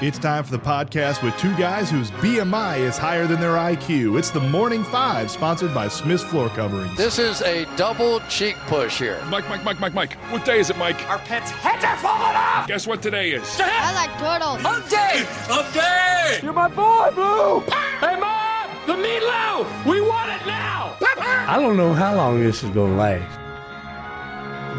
It's 0.00 0.16
time 0.16 0.44
for 0.44 0.52
the 0.52 0.60
podcast 0.60 1.24
with 1.24 1.36
two 1.38 1.52
guys 1.56 1.90
whose 1.90 2.12
BMI 2.12 2.78
is 2.78 2.96
higher 2.96 3.26
than 3.26 3.40
their 3.40 3.54
IQ. 3.54 4.16
It's 4.16 4.30
the 4.30 4.38
Morning 4.38 4.84
Five, 4.84 5.28
sponsored 5.28 5.74
by 5.74 5.88
Smith's 5.88 6.22
Floor 6.22 6.50
Coverings. 6.50 6.96
This 6.96 7.18
is 7.18 7.42
a 7.42 7.64
double 7.74 8.20
cheek 8.28 8.54
push 8.68 9.00
here. 9.00 9.20
Mike, 9.26 9.48
Mike, 9.48 9.64
Mike, 9.64 9.80
Mike, 9.80 9.94
Mike. 9.94 10.12
What 10.30 10.44
day 10.44 10.60
is 10.60 10.70
it, 10.70 10.78
Mike? 10.78 11.02
Our 11.10 11.18
pets' 11.18 11.50
heads 11.50 11.84
are 11.84 11.96
falling 11.96 12.36
off! 12.36 12.68
Guess 12.68 12.86
what 12.86 13.02
today 13.02 13.32
is? 13.32 13.58
I 13.60 13.92
like 13.92 14.16
turtles. 14.20 14.60
Hump 14.62 14.88
day! 14.88 15.24
Hump 15.48 15.74
day! 15.74 16.38
You're 16.44 16.52
my 16.52 16.68
boy, 16.68 17.10
Blue! 17.16 17.58
Hey, 17.98 18.14
Mom! 18.20 18.70
The 18.86 18.92
meatloaf! 18.92 19.84
We 19.84 20.00
want 20.00 20.30
it 20.30 20.46
now! 20.46 20.96
I 21.00 21.58
don't 21.60 21.76
know 21.76 21.92
how 21.92 22.14
long 22.14 22.38
this 22.38 22.62
is 22.62 22.70
going 22.70 22.92
to 22.92 22.98
last. 22.98 23.40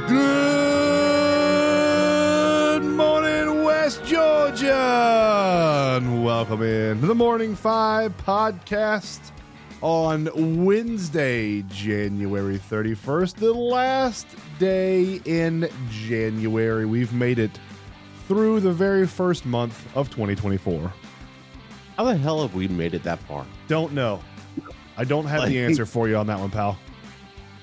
Good 0.08 0.49
And 4.52 6.24
welcome 6.26 6.64
in 6.64 7.00
to 7.02 7.06
the 7.06 7.14
Morning 7.14 7.56
Five 7.56 8.18
podcast 8.18 9.20
on 9.80 10.66
Wednesday, 10.66 11.62
January 11.70 12.58
31st, 12.58 13.36
the 13.36 13.54
last 13.54 14.26
day 14.58 15.22
in 15.26 15.70
January. 15.92 16.88
We've 16.88 17.14
made 17.14 17.38
it 17.38 17.60
through 18.28 18.62
the 18.62 18.72
very 18.72 19.06
first 19.06 19.46
month 19.46 19.86
of 19.96 20.10
2024. 20.10 20.92
How 21.96 22.04
the 22.06 22.18
hell 22.18 22.42
have 22.42 22.56
we 22.56 22.68
made 22.68 22.96
it 22.96 23.04
that 23.04 23.20
far? 23.20 23.46
Don't 23.68 23.94
know. 23.94 24.20
I 24.98 25.04
don't 25.04 25.26
have 25.28 25.48
the 25.48 25.60
answer 25.60 25.86
for 25.86 26.10
you 26.10 26.18
on 26.18 26.26
that 26.26 26.40
one, 26.40 26.50
pal. 26.50 26.76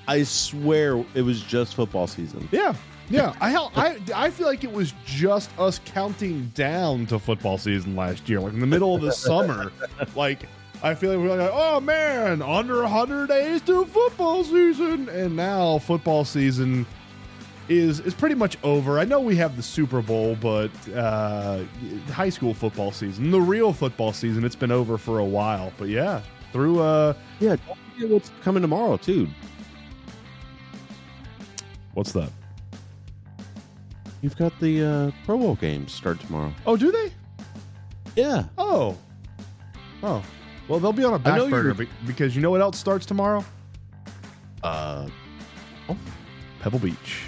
I 0.06 0.22
swear 0.22 1.04
it 1.14 1.22
was 1.22 1.42
just 1.42 1.74
football 1.74 2.06
season. 2.06 2.48
Yeah. 2.52 2.76
Yeah, 3.08 3.34
I 3.40 3.54
I 3.76 3.98
I 4.14 4.30
feel 4.30 4.46
like 4.48 4.64
it 4.64 4.72
was 4.72 4.92
just 5.04 5.50
us 5.58 5.80
counting 5.84 6.46
down 6.54 7.06
to 7.06 7.18
football 7.18 7.56
season 7.56 7.94
last 7.94 8.28
year, 8.28 8.40
like 8.40 8.52
in 8.52 8.60
the 8.60 8.66
middle 8.66 8.94
of 8.94 9.02
the 9.02 9.12
summer. 9.12 9.72
Like 10.16 10.48
I 10.82 10.94
feel 10.94 11.10
like 11.10 11.20
we 11.20 11.28
we're 11.28 11.36
like, 11.38 11.50
oh 11.52 11.80
man, 11.80 12.42
under 12.42 12.84
hundred 12.86 13.28
days 13.28 13.62
to 13.62 13.84
football 13.86 14.44
season, 14.44 15.08
and 15.08 15.36
now 15.36 15.78
football 15.78 16.24
season 16.24 16.84
is 17.68 18.00
is 18.00 18.14
pretty 18.14 18.34
much 18.34 18.58
over. 18.62 18.98
I 18.98 19.04
know 19.04 19.20
we 19.20 19.36
have 19.36 19.56
the 19.56 19.62
Super 19.62 20.02
Bowl, 20.02 20.36
but 20.40 20.70
uh, 20.94 21.62
high 22.10 22.28
school 22.28 22.54
football 22.54 22.92
season, 22.92 23.30
the 23.30 23.40
real 23.40 23.72
football 23.72 24.12
season, 24.12 24.44
it's 24.44 24.56
been 24.56 24.72
over 24.72 24.98
for 24.98 25.18
a 25.20 25.24
while. 25.24 25.72
But 25.78 25.88
yeah, 25.88 26.22
through 26.52 26.80
uh, 26.80 27.14
Yeah, 27.40 27.56
what's 28.00 28.30
coming 28.42 28.62
tomorrow 28.62 28.96
too. 28.96 29.28
what's 31.94 32.12
that? 32.12 32.30
You've 34.26 34.36
got 34.36 34.58
the 34.58 34.82
uh, 34.84 35.10
Pro 35.24 35.38
Bowl 35.38 35.54
games 35.54 35.92
start 35.92 36.18
tomorrow. 36.18 36.52
Oh, 36.66 36.76
do 36.76 36.90
they? 36.90 37.12
Yeah, 38.16 38.42
Oh. 38.58 38.98
Oh. 40.02 40.20
Well, 40.66 40.80
they'll 40.80 40.92
be 40.92 41.04
on 41.04 41.14
a 41.14 41.18
back 41.20 41.36
know 41.36 41.48
burner 41.48 41.68
you're- 41.74 41.84
be- 41.86 41.90
because 42.08 42.34
you 42.34 42.42
know 42.42 42.50
what 42.50 42.60
else 42.60 42.76
starts 42.76 43.06
tomorrow? 43.06 43.44
uh, 44.64 45.06
Pebble 46.58 46.80
Beach. 46.80 47.22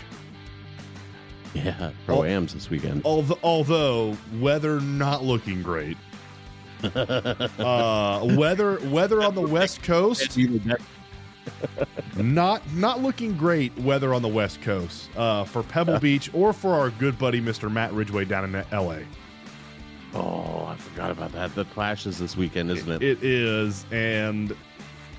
yeah, 1.54 1.92
Pro 2.04 2.24
Ams 2.24 2.52
this 2.54 2.69
weekend. 2.69 3.02
Although, 3.04 3.38
although 3.44 4.16
weather 4.41 4.80
not 4.80 5.22
looking 5.22 5.62
great. 5.62 5.96
uh, 6.82 8.26
weather 8.36 8.80
weather 8.88 9.22
on 9.22 9.36
the 9.36 9.41
west 9.41 9.84
coast 9.84 10.36
not 12.16 12.62
not 12.74 13.02
looking 13.02 13.36
great. 13.36 13.77
Weather 13.78 14.12
on 14.14 14.22
the 14.22 14.28
west 14.28 14.60
coast 14.62 15.08
uh, 15.16 15.44
for 15.44 15.62
Pebble 15.62 15.98
Beach 15.98 16.30
or 16.32 16.52
for 16.52 16.74
our 16.74 16.91
good 16.91 17.18
buddy 17.18 17.41
Mr. 17.41 17.70
Matt 17.70 17.92
Ridgway 17.92 18.24
down 18.24 18.44
in 18.54 18.64
L.A. 18.72 19.04
Oh, 20.14 20.64
I 20.66 20.76
forgot 20.76 21.10
about 21.10 21.32
that. 21.32 21.54
The 21.54 21.64
Clash 21.66 22.06
is 22.06 22.19
this 22.19 22.36
weekend, 22.36 22.70
isn't 22.70 22.91
it? 22.91 23.02
It 23.02 23.22
is, 23.22 23.84
and 23.92 24.56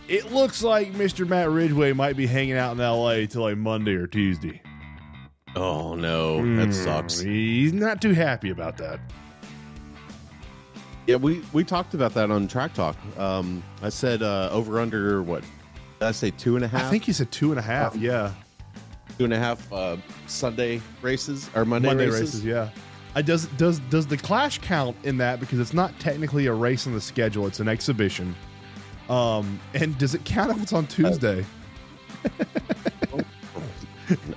it 0.07 0.31
looks 0.31 0.63
like 0.63 0.93
Mr. 0.93 1.27
Matt 1.27 1.49
Ridgway 1.51 1.93
might 1.93 2.17
be 2.17 2.25
hanging 2.25 2.55
out 2.57 2.71
in 2.73 2.81
L.A. 2.81 3.27
till 3.27 3.43
like 3.43 3.57
Monday 3.57 3.93
or 3.93 4.07
Tuesday. 4.07 4.61
oh 5.55 5.95
no, 5.95 6.37
that 6.57 6.69
Mm, 6.69 6.73
sucks. 6.73 7.19
He's 7.19 7.71
not 7.73 8.01
too 8.01 8.13
happy 8.13 8.49
about 8.49 8.77
that. 8.77 8.99
Yeah, 11.07 11.15
we 11.15 11.43
we 11.53 11.63
talked 11.63 11.93
about 11.95 12.13
that 12.13 12.29
on 12.29 12.47
Track 12.47 12.73
Talk. 12.75 12.95
Um, 13.17 13.63
I 13.81 13.89
said 13.89 14.21
uh, 14.21 14.49
over 14.51 14.79
under 14.79 15.23
what? 15.23 15.43
I 16.01 16.11
say 16.11 16.31
two 16.31 16.55
and 16.55 16.65
a 16.65 16.67
half? 16.67 16.85
I 16.85 16.89
think 16.89 17.03
he 17.03 17.13
said 17.13 17.31
two 17.31 17.51
and 17.51 17.59
a 17.59 17.61
half. 17.61 17.95
Um, 17.95 18.01
yeah, 18.01 18.31
two 19.17 19.25
and 19.25 19.33
a 19.33 19.39
half 19.39 19.71
uh, 19.71 19.97
Sunday 20.27 20.81
races 21.01 21.49
or 21.55 21.65
Monday, 21.65 21.89
Monday 21.89 22.05
races. 22.05 22.21
races. 22.21 22.45
Yeah. 22.45 22.69
I 23.15 23.21
does 23.21 23.47
does 23.57 23.79
does 23.89 24.05
the 24.07 24.17
clash 24.17 24.59
count 24.59 24.95
in 25.03 25.17
that 25.17 25.39
because 25.39 25.59
it's 25.59 25.73
not 25.73 25.97
technically 25.99 26.45
a 26.45 26.53
race 26.53 26.85
on 26.85 26.93
the 26.93 27.01
schedule; 27.01 27.47
it's 27.47 27.59
an 27.59 27.67
exhibition. 27.67 28.35
Um, 29.09 29.59
and 29.73 29.97
does 29.97 30.13
it 30.13 30.23
count 30.25 30.51
if 30.51 30.61
it's 30.61 30.73
on 30.73 30.85
Tuesday? 30.87 31.45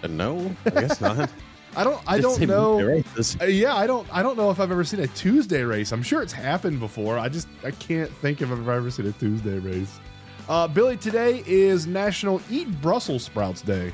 Uh, 0.02 0.06
no, 0.08 0.54
I 0.66 0.70
guess 0.70 1.00
not. 1.00 1.30
I 1.76 1.84
don't. 1.84 2.02
I 2.06 2.20
don't 2.20 2.40
know. 2.42 3.02
Uh, 3.40 3.44
yeah, 3.44 3.74
I 3.74 3.86
don't. 3.86 4.06
I 4.14 4.22
don't 4.22 4.36
know 4.36 4.50
if 4.50 4.60
I've 4.60 4.70
ever 4.70 4.84
seen 4.84 5.00
a 5.00 5.06
Tuesday 5.06 5.62
race. 5.62 5.92
I'm 5.92 6.02
sure 6.02 6.22
it's 6.22 6.32
happened 6.32 6.80
before. 6.80 7.18
I 7.18 7.28
just 7.28 7.48
I 7.64 7.70
can't 7.70 8.10
think 8.10 8.42
if 8.42 8.50
I've 8.50 8.68
ever 8.68 8.90
seen 8.90 9.06
a 9.06 9.12
Tuesday 9.12 9.58
race. 9.58 9.98
Uh, 10.48 10.68
Billy, 10.68 10.96
today 10.96 11.42
is 11.46 11.86
National 11.86 12.40
Eat 12.50 12.68
Brussels 12.80 13.24
Sprouts 13.24 13.62
Day. 13.62 13.92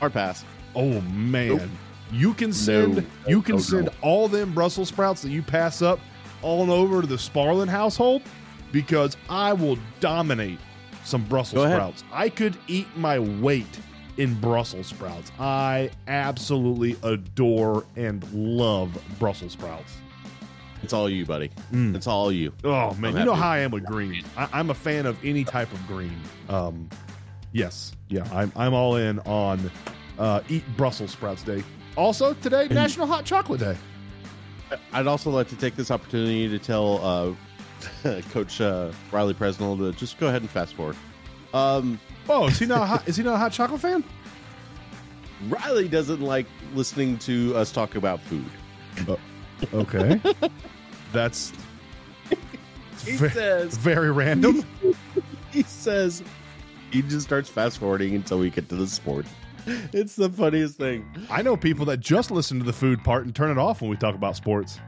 Hard 0.00 0.12
pass. 0.12 0.44
Oh 0.74 1.00
man, 1.02 1.48
Nope. 1.56 1.62
you 2.10 2.34
can 2.34 2.52
send 2.52 2.96
No. 2.96 3.02
you 3.28 3.42
can 3.42 3.52
No, 3.56 3.58
no. 3.58 3.62
send 3.62 3.90
all 4.02 4.28
them 4.28 4.52
Brussels 4.52 4.88
sprouts 4.88 5.22
that 5.22 5.30
you 5.30 5.42
pass 5.42 5.82
up 5.82 6.00
on 6.42 6.68
over 6.70 7.02
to 7.02 7.06
the 7.06 7.18
Sparlin 7.18 7.68
household 7.68 8.22
because 8.72 9.16
I 9.28 9.52
will 9.52 9.78
dominate 10.00 10.58
some 11.04 11.24
Brussels 11.24 11.62
sprouts. 11.64 12.04
I 12.12 12.28
could 12.28 12.56
eat 12.66 12.86
my 12.96 13.18
weight 13.18 13.78
in 14.16 14.34
Brussels 14.40 14.88
sprouts. 14.88 15.30
I 15.38 15.90
absolutely 16.08 16.96
adore 17.02 17.84
and 17.96 18.24
love 18.32 18.90
Brussels 19.18 19.52
sprouts. 19.52 19.92
It's 20.82 20.92
all 20.92 21.08
you, 21.08 21.24
buddy. 21.24 21.50
Mm. 21.72 21.94
It's 21.94 22.06
all 22.06 22.32
you. 22.32 22.52
Oh 22.64 22.94
man, 22.94 23.16
you 23.16 23.24
know 23.24 23.34
how 23.34 23.50
I 23.50 23.58
am 23.58 23.70
with 23.70 23.84
green. 23.84 24.24
I, 24.36 24.48
I'm 24.52 24.70
a 24.70 24.74
fan 24.74 25.06
of 25.06 25.16
any 25.24 25.44
type 25.44 25.72
of 25.72 25.86
green. 25.86 26.18
Um, 26.48 26.88
yes, 27.52 27.92
yeah, 28.08 28.26
I'm 28.32 28.52
I'm 28.56 28.74
all 28.74 28.96
in 28.96 29.18
on 29.20 29.70
uh, 30.18 30.40
eat 30.48 30.64
Brussels 30.76 31.12
sprouts 31.12 31.42
day. 31.42 31.62
Also 31.96 32.34
today, 32.34 32.68
National 32.68 33.06
Hot 33.06 33.24
Chocolate 33.24 33.60
Day. 33.60 33.76
I'd 34.92 35.06
also 35.06 35.30
like 35.30 35.48
to 35.48 35.56
take 35.56 35.76
this 35.76 35.90
opportunity 35.90 36.48
to 36.48 36.58
tell 36.58 37.04
uh, 38.04 38.20
Coach 38.30 38.60
uh, 38.60 38.90
Riley 39.10 39.34
Presnell 39.34 39.76
to 39.78 39.92
just 39.98 40.18
go 40.18 40.28
ahead 40.28 40.40
and 40.40 40.50
fast 40.50 40.74
forward. 40.74 40.96
Um, 41.52 42.00
Oh, 42.28 42.46
is 42.46 42.58
he 42.58 42.66
not 42.66 42.82
a 42.82 42.86
hot, 42.92 43.08
is 43.08 43.16
he 43.16 43.22
not 43.22 43.34
a 43.34 43.38
hot 43.38 43.52
chocolate 43.52 43.80
fan? 43.80 44.04
Riley 45.48 45.88
doesn't 45.88 46.20
like 46.20 46.46
listening 46.74 47.18
to 47.18 47.54
us 47.56 47.72
talk 47.72 47.96
about 47.96 48.20
food. 48.20 48.44
Okay, 49.74 50.20
that's 51.12 51.52
He 53.04 53.12
ve- 53.16 53.28
says 53.30 53.76
very 53.76 54.10
random. 54.12 54.64
he 55.52 55.62
says 55.64 56.22
he 56.90 57.02
just 57.02 57.26
starts 57.26 57.48
fast 57.48 57.78
forwarding 57.78 58.14
until 58.14 58.38
we 58.38 58.50
get 58.50 58.68
to 58.68 58.76
the 58.76 58.86
sport. 58.86 59.26
It's 59.92 60.16
the 60.16 60.28
funniest 60.28 60.76
thing. 60.76 61.06
I 61.30 61.40
know 61.42 61.56
people 61.56 61.84
that 61.86 62.00
just 62.00 62.30
listen 62.30 62.58
to 62.58 62.64
the 62.64 62.72
food 62.72 63.02
part 63.04 63.24
and 63.24 63.34
turn 63.34 63.50
it 63.50 63.58
off 63.58 63.80
when 63.80 63.90
we 63.90 63.96
talk 63.96 64.14
about 64.14 64.36
sports. 64.36 64.78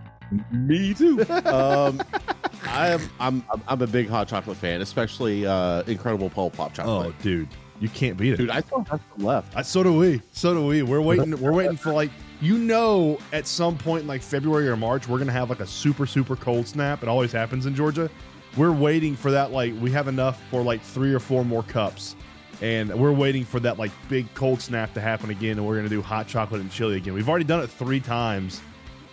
Me 0.51 0.93
too. 0.95 1.21
um, 1.47 2.03
I 2.67 2.89
am. 2.89 3.01
I'm. 3.21 3.45
I'm- 3.51 3.63
I'm 3.69 3.83
a 3.83 3.87
big 3.87 4.09
hot 4.09 4.27
chocolate 4.29 4.57
fan, 4.57 4.81
especially 4.81 5.47
uh, 5.47 5.83
Incredible 5.87 6.29
Pulp 6.31 6.55
Pop 6.57 6.73
Chocolate. 6.75 7.15
Oh, 7.17 7.23
dude, 7.23 7.49
you 7.81 7.89
can't 7.89 8.17
beat 8.17 8.33
it. 8.35 8.37
dude, 8.39 8.51
I 8.51 8.61
still 8.61 8.85
have 8.91 9.01
some 9.17 9.25
left. 9.25 9.57
Uh, 9.57 9.63
so 9.63 9.83
do 9.83 9.93
we. 9.97 10.21
So 10.33 10.55
do 10.55 10.67
we. 10.67 10.83
We're 10.83 11.01
waiting. 11.01 11.39
We're 11.41 11.53
waiting 11.53 11.77
for 11.77 11.93
like 11.93 12.11
you 12.45 12.59
know, 12.59 13.19
at 13.33 13.47
some 13.47 13.79
point 13.79 14.03
in 14.03 14.07
like 14.09 14.21
February 14.23 14.69
or 14.69 14.77
March, 14.77 15.09
we're 15.09 15.19
gonna 15.19 15.33
have 15.33 15.49
like 15.51 15.61
a 15.61 15.67
super 15.67 16.07
super 16.07 16.37
cold 16.37 16.69
snap. 16.69 17.03
It 17.03 17.09
always 17.09 17.33
happens 17.33 17.67
in 17.67 17.75
Georgia. 17.75 18.11
We're 18.57 18.73
waiting 18.73 19.17
for 19.17 19.31
that. 19.31 19.51
Like 19.51 19.73
we 19.81 19.91
have 19.93 20.09
enough 20.09 20.41
for 20.51 20.63
like 20.63 20.83
three 20.83 21.15
or 21.15 21.21
four 21.21 21.45
more 21.45 21.63
cups, 21.63 22.15
and 22.61 22.95
we're 22.95 23.13
waiting 23.13 23.45
for 23.45 23.61
that 23.61 23.79
like 23.79 23.91
big 24.09 24.33
cold 24.35 24.61
snap 24.61 24.93
to 24.95 25.01
happen 25.01 25.31
again. 25.31 25.59
And 25.59 25.67
we're 25.67 25.77
gonna 25.77 25.89
do 25.89 26.03
hot 26.03 26.29
chocolate 26.29 26.61
and 26.61 26.71
chili 26.71 26.97
again. 26.97 27.15
We've 27.15 27.29
already 27.29 27.45
done 27.47 27.63
it 27.63 27.71
three 27.71 28.01
times. 28.01 28.61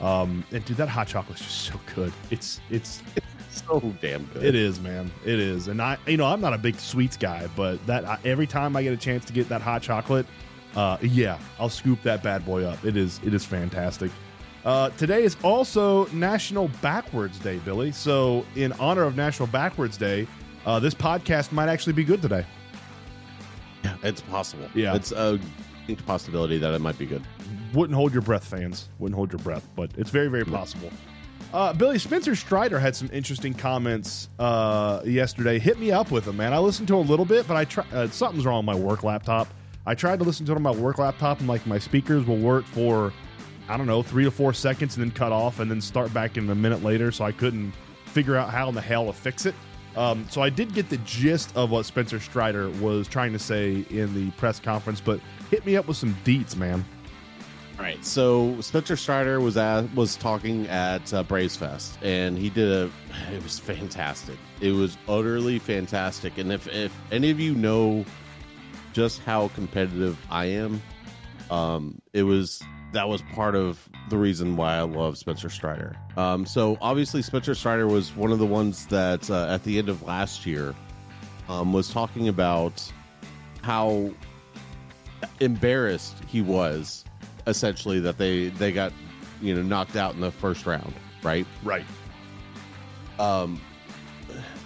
Um, 0.02 0.44
and 0.52 0.66
dude, 0.66 0.78
that 0.78 0.90
hot 0.90 1.08
chocolate's 1.08 1.42
just 1.42 1.62
so 1.62 1.80
good. 1.96 2.12
It's 2.32 2.60
it's 2.70 3.02
So 3.52 3.80
damn 4.02 4.26
good. 4.26 4.44
it 4.44 4.56
is, 4.56 4.80
man. 4.80 5.12
It 5.26 5.40
is, 5.40 5.68
and 5.68 5.82
I, 5.82 5.98
you 6.08 6.18
know, 6.18 6.26
I'm 6.26 6.42
not 6.42 6.54
a 6.54 6.58
big 6.58 6.80
sweets 6.80 7.18
guy, 7.18 7.48
but 7.56 7.86
that 7.86 8.06
I, 8.06 8.18
every 8.26 8.48
time 8.48 8.76
I 8.76 8.84
get 8.84 8.94
a 8.94 8.98
chance 8.98 9.26
to 9.26 9.34
get 9.34 9.50
that 9.50 9.62
hot 9.62 9.82
chocolate, 9.82 10.26
uh, 10.76 10.98
yeah, 11.02 11.38
I'll 11.60 11.70
scoop 11.70 12.02
that 12.04 12.24
bad 12.24 12.46
boy 12.46 12.64
up. 12.64 12.84
It 12.86 12.98
is, 12.98 13.20
it 13.26 13.34
is 13.34 13.46
fantastic. 13.46 14.12
Uh, 14.64 14.90
today 14.92 15.24
is 15.24 15.36
also 15.44 16.06
National 16.08 16.68
Backwards 16.82 17.40
Day, 17.40 17.58
Billy. 17.60 17.92
So, 17.92 18.46
in 18.56 18.72
honor 18.74 19.04
of 19.04 19.16
National 19.16 19.48
Backwards 19.48 19.98
Day, 19.98 20.28
uh, 20.66 20.80
this 20.80 20.94
podcast 20.94 21.52
might 21.52 21.68
actually 21.68 21.94
be 21.94 22.04
good 22.04 22.22
today. 22.22 22.46
Yeah, 23.84 23.98
it's 24.04 24.22
possible. 24.22 24.68
Yeah. 24.76 24.96
it's 24.96 25.12
a 25.12 25.40
possibility 26.06 26.58
that 26.60 26.74
it 26.74 26.80
might 26.80 26.98
be 26.98 27.06
good. 27.06 27.24
Wouldn't 27.74 27.96
hold 27.96 28.14
your 28.14 28.22
breath, 28.22 28.46
fans. 28.46 28.90
Wouldn't 29.00 29.16
hold 29.16 29.32
your 29.32 29.40
breath, 29.40 29.68
but 29.76 29.90
it's 29.98 30.10
very, 30.10 30.28
very 30.28 30.46
possible. 30.46 30.92
Uh, 31.54 31.74
Billy 31.74 32.00
Spencer 32.00 32.36
Strider 32.36 32.80
had 32.80 32.96
some 32.96 33.10
interesting 33.12 33.54
comments 33.54 34.30
uh, 34.40 35.02
yesterday. 35.04 35.60
Hit 35.60 35.80
me 35.80 35.92
up 35.92 36.12
with 36.12 36.26
them, 36.26 36.38
man. 36.38 36.54
I 36.54 36.60
listened 36.60 36.88
to 36.90 36.96
a 36.96 36.98
little 36.98 37.26
bit, 37.26 37.48
but 37.48 37.58
I 37.58 37.66
try, 37.66 37.86
uh, 37.92 38.08
something's 38.08 38.46
wrong 38.46 38.66
with 38.66 38.78
my 38.78 38.82
work 38.82 39.04
laptop. 39.04 39.48
I 39.86 39.96
tried 39.96 40.20
to 40.20 40.26
listen 40.26 40.46
to 40.46 40.52
it 40.52 40.56
on 40.56 40.62
my 40.62 40.72
work 40.72 41.00
laptop, 41.00 41.40
and 41.40 41.48
like 41.48 41.66
my 41.66 41.80
speakers 41.80 42.26
will 42.26 42.38
work 42.38 42.66
for 42.66 43.12
I 43.70 43.78
don't 43.78 43.88
know 43.88 44.04
three 44.04 44.26
to 44.26 44.32
four 44.32 44.54
seconds, 44.54 44.98
and 44.98 45.04
then 45.04 45.12
cut 45.12 45.32
off, 45.32 45.60
and 45.60 45.72
then 45.72 45.82
start 45.82 46.14
back 46.14 46.38
in 46.38 46.50
a 46.50 46.56
minute 46.56 46.84
later. 46.84 47.12
So 47.12 47.26
I 47.26 47.32
couldn't 47.32 47.74
figure 48.06 48.36
out 48.36 48.50
how 48.50 48.70
in 48.70 48.76
the 48.76 48.82
hell 48.82 49.06
to 49.06 49.14
fix 49.14 49.46
it. 49.46 49.56
Um, 49.96 50.26
so 50.30 50.42
I 50.42 50.50
did 50.50 50.74
get 50.74 50.90
the 50.90 50.98
gist 50.98 51.56
of 51.56 51.70
what 51.72 51.86
Spencer 51.86 52.20
Strider 52.20 52.70
was 52.70 53.08
trying 53.08 53.34
to 53.34 53.40
say 53.40 53.86
in 53.90 54.14
the 54.14 54.32
press 54.32 54.60
conference, 54.60 55.02
but 55.02 55.20
hit 55.50 55.66
me 55.66 55.76
up 55.76 55.88
with 55.88 55.98
some 55.98 56.16
deets, 56.24 56.56
man. 56.56 56.86
All 57.78 57.84
right, 57.84 58.04
so 58.06 58.60
Spencer 58.62 58.96
Strider 58.96 59.40
was 59.40 59.58
at, 59.58 59.94
was 59.96 60.16
talking 60.16 60.68
at 60.68 61.14
uh, 61.14 61.24
Braves 61.24 61.56
Fest, 61.58 61.98
and 62.04 62.38
he 62.38 62.50
did 62.50 62.72
a. 62.72 62.92
It 63.34 63.42
was 63.44 63.60
fantastic. 63.60 64.38
It 64.60 64.72
was 64.72 64.98
utterly 65.08 65.60
fantastic. 65.60 66.38
And 66.38 66.52
if 66.52 66.68
if 66.68 66.96
any 67.12 67.30
of 67.32 67.40
you 67.40 67.56
know 67.56 68.06
just 68.94 69.20
how 69.22 69.50
competitive 69.50 70.18
I 70.30 70.46
am, 70.46 70.82
um, 71.50 72.02
it 72.14 72.24
was 72.24 72.62
that 72.94 73.08
was 73.08 73.22
part 73.34 73.56
of 73.56 73.88
the 74.10 74.18
reason 74.18 74.58
why 74.58 74.76
I 74.76 74.82
love 74.82 75.18
Spencer 75.18 75.50
Strider. 75.50 75.96
Um, 76.18 76.46
so 76.46 76.78
obviously 76.82 77.22
Spencer 77.22 77.56
Strider 77.56 77.88
was 77.88 78.14
one 78.16 78.32
of 78.34 78.40
the 78.40 78.46
ones 78.46 78.86
that 78.88 79.30
uh, 79.32 79.48
at 79.48 79.64
the 79.64 79.78
end 79.78 79.88
of 79.88 80.04
last 80.04 80.46
year 80.46 80.76
um, 81.48 81.72
was 81.72 81.90
talking 81.90 82.28
about 82.28 82.84
how 83.62 84.12
embarrassed 85.40 86.16
he 86.28 86.42
was 86.42 87.06
essentially 87.48 88.00
that 88.00 88.18
they 88.18 88.50
they 88.50 88.72
got 88.72 88.92
you 89.42 89.54
know 89.56 89.62
knocked 89.62 89.96
out 89.96 90.14
in 90.16 90.22
the 90.22 90.32
first 90.32 90.66
round 90.66 90.94
right 91.24 91.46
Right. 91.64 91.86
um 93.20 93.60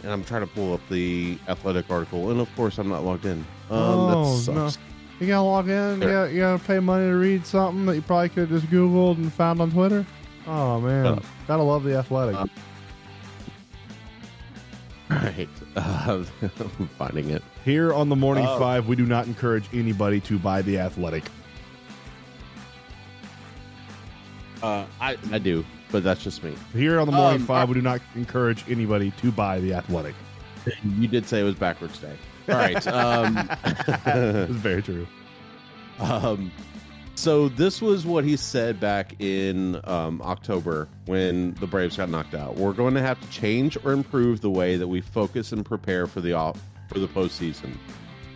and 0.03 0.11
i'm 0.11 0.23
trying 0.23 0.41
to 0.41 0.47
pull 0.47 0.73
up 0.73 0.81
the 0.89 1.37
athletic 1.47 1.89
article 1.89 2.31
and 2.31 2.39
of 2.39 2.53
course 2.55 2.77
i'm 2.77 2.87
not 2.89 3.03
logged 3.03 3.25
in 3.25 3.45
um 3.69 3.77
Oh, 3.77 4.35
that 4.37 4.43
sucks 4.71 4.77
You 5.19 5.27
gotta 5.27 5.41
log 5.41 5.69
in. 5.69 6.01
You 6.01 6.07
gotta, 6.07 6.31
you 6.33 6.39
gotta 6.39 6.63
pay 6.63 6.79
money 6.79 7.07
to 7.09 7.15
read 7.15 7.45
something 7.45 7.85
that 7.85 7.95
you 7.95 8.01
probably 8.01 8.29
could 8.29 8.49
have 8.49 8.61
just 8.61 8.71
Googled 8.71 9.17
and 9.17 9.31
found 9.33 9.61
on 9.61 9.71
Twitter. 9.71 10.05
Oh 10.47 10.79
man, 10.81 11.05
Uh, 11.05 11.19
gotta 11.47 11.63
love 11.63 11.83
the 11.83 11.95
athletic. 11.97 12.35
uh, 12.35 12.45
right 15.09 15.47
uh, 15.75 16.23
i'm 16.41 16.87
finding 16.97 17.29
it 17.29 17.43
Here 17.63 17.93
on 17.93 18.09
the 18.09 18.15
Morning 18.15 18.45
Oh. 18.47 18.57
Five, 18.59 18.87
we 18.87 18.95
do 18.95 19.05
not 19.05 19.27
encourage 19.27 19.65
anybody 19.73 20.19
to 20.21 20.37
buy 20.39 20.61
the 20.63 20.79
athletic. 20.79 21.23
uh 24.63 24.85
i 24.99 25.15
i 25.31 25.37
do 25.37 25.63
but 25.91 26.03
that's 26.03 26.23
just 26.23 26.43
me 26.43 26.53
Here 26.73 26.99
on 26.99 27.05
the 27.05 27.11
Morning 27.13 27.41
Um, 27.41 27.47
Five, 27.47 27.67
I- 27.67 27.71
we 27.71 27.75
do 27.75 27.81
not 27.81 28.01
encourage 28.15 28.63
anybody 28.69 29.11
to 29.21 29.31
buy 29.31 29.59
the 29.59 29.73
athletic. 29.73 30.15
you 30.97 31.07
did 31.07 31.27
say 31.27 31.39
it 31.39 31.43
was 31.43 31.55
backwards 31.55 31.99
day 31.99 32.15
all 32.49 32.55
right 32.55 32.87
um 32.87 33.37
It's 34.05 34.51
very 34.51 34.81
true. 34.81 35.07
Um, 35.99 36.51
so 37.15 37.47
this 37.47 37.81
was 37.81 38.05
what 38.05 38.25
he 38.25 38.35
said 38.35 38.79
back 38.79 39.15
in 39.19 39.79
um, 39.85 40.21
October 40.21 40.89
when 41.05 41.53
the 41.55 41.67
Braves 41.67 41.95
got 41.95 42.09
knocked 42.09 42.35
out. 42.35 42.55
We're 42.55 42.73
going 42.73 42.93
to 42.95 43.01
have 43.01 43.19
to 43.21 43.29
change 43.29 43.77
or 43.85 43.93
improve 43.93 44.41
the 44.41 44.49
way 44.49 44.75
that 44.75 44.87
we 44.87 44.99
focus 44.99 45.53
and 45.53 45.65
prepare 45.65 46.07
for 46.07 46.19
the 46.19 46.33
off 46.33 46.59
for 46.89 46.99
the 46.99 47.07
postseason. 47.07 47.77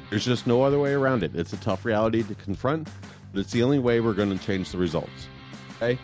There's 0.10 0.26
just 0.26 0.48
no 0.48 0.64
other 0.64 0.80
way 0.80 0.94
around 0.94 1.24
it. 1.24 1.36
It's 1.36 1.52
a 1.52 1.58
tough 1.58 1.84
reality 1.84 2.24
to 2.24 2.36
confront, 2.36 2.88
but 3.34 3.42
it's 3.42 3.52
the 3.52 3.64
only 3.64 3.80
way 3.80 4.00
we're 4.00 4.14
going 4.14 4.36
to 4.36 4.44
change 4.44 4.72
the 4.72 4.78
results. 4.78 5.28
Okay, 5.76 6.00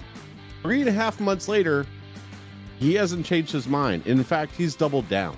three 0.62 0.82
and 0.82 0.90
a 0.90 0.94
half 0.94 1.20
months 1.20 1.48
later, 1.48 1.88
he 2.78 2.94
hasn't 2.96 3.26
changed 3.26 3.52
his 3.54 3.68
mind. 3.68 4.06
In 4.06 4.22
fact, 4.24 4.54
he's 4.54 4.76
doubled 4.76 5.08
down, 5.08 5.38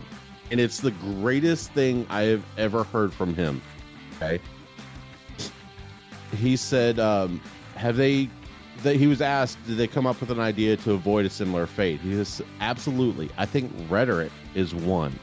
and 0.52 0.60
it's 0.60 0.80
the 0.80 0.92
greatest 0.92 1.72
thing 1.72 2.06
I 2.10 2.24
have 2.24 2.44
ever 2.58 2.84
heard 2.84 3.14
from 3.14 3.36
him. 3.36 3.62
Okay 4.16 4.40
he 6.36 6.56
said, 6.56 7.00
um, 7.00 7.42
"Have 7.76 7.98
they?" 7.98 8.30
That 8.84 8.96
he 8.96 9.08
was 9.08 9.22
asked, 9.22 9.58
"Did 9.66 9.78
they 9.78 9.88
come 9.88 10.06
up 10.06 10.20
with 10.22 10.30
an 10.30 10.40
idea 10.40 10.78
to 10.78 10.92
avoid 10.94 11.26
a 11.26 11.30
similar 11.30 11.66
fate?" 11.66 12.00
He 12.02 12.14
says, 12.14 12.42
"Absolutely. 12.60 13.30
I 13.38 13.46
think 13.46 13.72
rhetoric 13.90 14.32
is 14.54 14.76
one, 14.76 15.18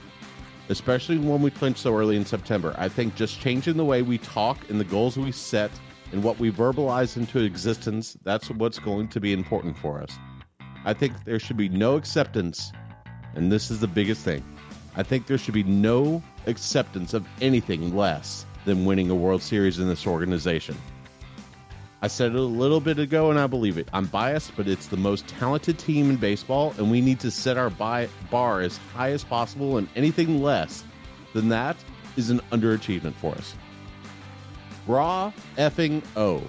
especially 0.69 1.19
when 1.19 1.41
we 1.41 1.51
clinch 1.51 1.79
so 1.79 1.97
early 1.97 2.17
in 2.17 2.25
September. 2.25 2.75
I 2.79 2.89
think 2.89 3.15
just 3.15 3.41
changing 3.41 3.77
the 3.77 3.85
way 3.85 4.03
we 4.03 4.19
talk 4.19 4.59
and 4.69 4.81
the 4.81 4.85
goals 4.85 5.17
we 5.17 5.31
set 5.31 5.71
and 6.13 6.23
what 6.23 6.39
we 6.39 6.51
verbalize 6.51 7.17
into 7.17 7.41
existence. 7.41 8.17
That's 8.25 8.51
what's 8.51 8.79
going 8.79 9.09
to 9.09 9.21
be 9.21 9.33
important 9.33 9.79
for 9.79 10.01
us. 10.03 10.19
I 10.85 10.93
think 10.93 11.25
there 11.25 11.39
should 11.39 11.57
be 11.57 11.69
no 11.69 11.97
acceptance, 11.97 12.73
and 13.35 13.53
this 13.53 13.71
is 13.71 13.81
the 13.81 13.89
biggest 13.89 14.23
thing. 14.23 14.45
I 14.97 15.03
think 15.03 15.27
there 15.27 15.39
should 15.39 15.55
be 15.55 15.65
no 15.65 16.23
acceptance 16.47 17.15
of 17.15 17.27
anything 17.41 17.97
less 17.97 18.47
than 18.65 18.85
winning 18.85 19.11
a 19.11 19.15
World 19.15 19.43
Series 19.43 19.79
in 19.79 19.89
this 19.89 20.07
organization." 20.07 20.77
I 22.03 22.07
said 22.07 22.33
it 22.33 22.37
a 22.37 22.43
little 22.43 22.81
bit 22.81 22.99
ago 22.99 23.31
and 23.31 23.39
I 23.39 23.47
believe 23.47 23.79
it. 23.79 23.89
I'm 23.95 24.05
biased, 24.05 24.55
but 24.57 24.69
it's 24.69 24.89
the 24.89 24.97
most 24.99 25.27
talented 25.27 25.79
team 25.79 26.11
in 26.11 26.17
baseball, 26.17 26.75
and 26.77 26.91
we 26.91 27.01
need 27.01 27.19
to 27.21 27.31
set 27.31 27.57
our 27.57 27.71
bar 27.71 28.61
as 28.61 28.79
high 28.95 29.11
as 29.13 29.25
possible, 29.25 29.79
and 29.79 29.89
anything 29.97 30.43
less 30.43 30.85
than 31.33 31.49
that 31.49 31.77
is 32.17 32.29
an 32.29 32.41
underachievement 32.53 33.15
for 33.15 33.33
us. 33.33 33.55
Raw 34.87 35.33
effing 35.57 36.03
O. 36.15 36.43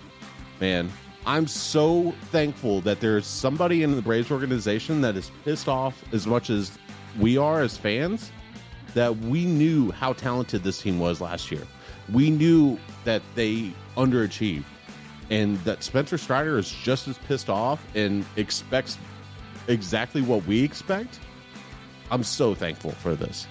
Man, 0.60 0.92
I'm 1.26 1.48
so 1.48 2.14
thankful 2.32 2.82
that 2.82 3.00
there's 3.00 3.26
somebody 3.26 3.82
in 3.82 3.96
the 3.96 4.02
Braves 4.02 4.32
organization 4.32 5.00
that 5.02 5.16
is 5.16 5.32
pissed 5.46 5.70
off 5.70 6.04
as 6.14 6.28
much 6.28 6.50
as 6.50 6.78
we 7.20 7.38
are 7.38 7.62
as 7.62 7.78
fans 7.78 8.32
that 8.94 9.18
we 9.18 9.46
knew 9.46 9.92
how 9.92 10.14
talented 10.14 10.64
this 10.64 10.82
team 10.82 11.00
was 11.00 11.22
last 11.22 11.52
year. 11.52 11.62
We 12.12 12.30
knew 12.30 12.80
that 13.04 13.22
they 13.36 13.74
underachieved 13.98 14.64
and 15.30 15.58
that 15.60 15.84
Spencer 15.84 16.18
Strider 16.18 16.58
is 16.58 16.70
just 16.70 17.08
as 17.08 17.18
pissed 17.20 17.50
off 17.50 17.84
and 17.96 18.26
expects 18.36 18.98
exactly 19.68 20.22
what 20.22 20.46
we 20.46 20.64
expect. 20.64 21.20
I'm 22.12 22.24
so 22.24 22.54
thankful 22.54 22.92
for 22.92 23.16
this. 23.16 23.48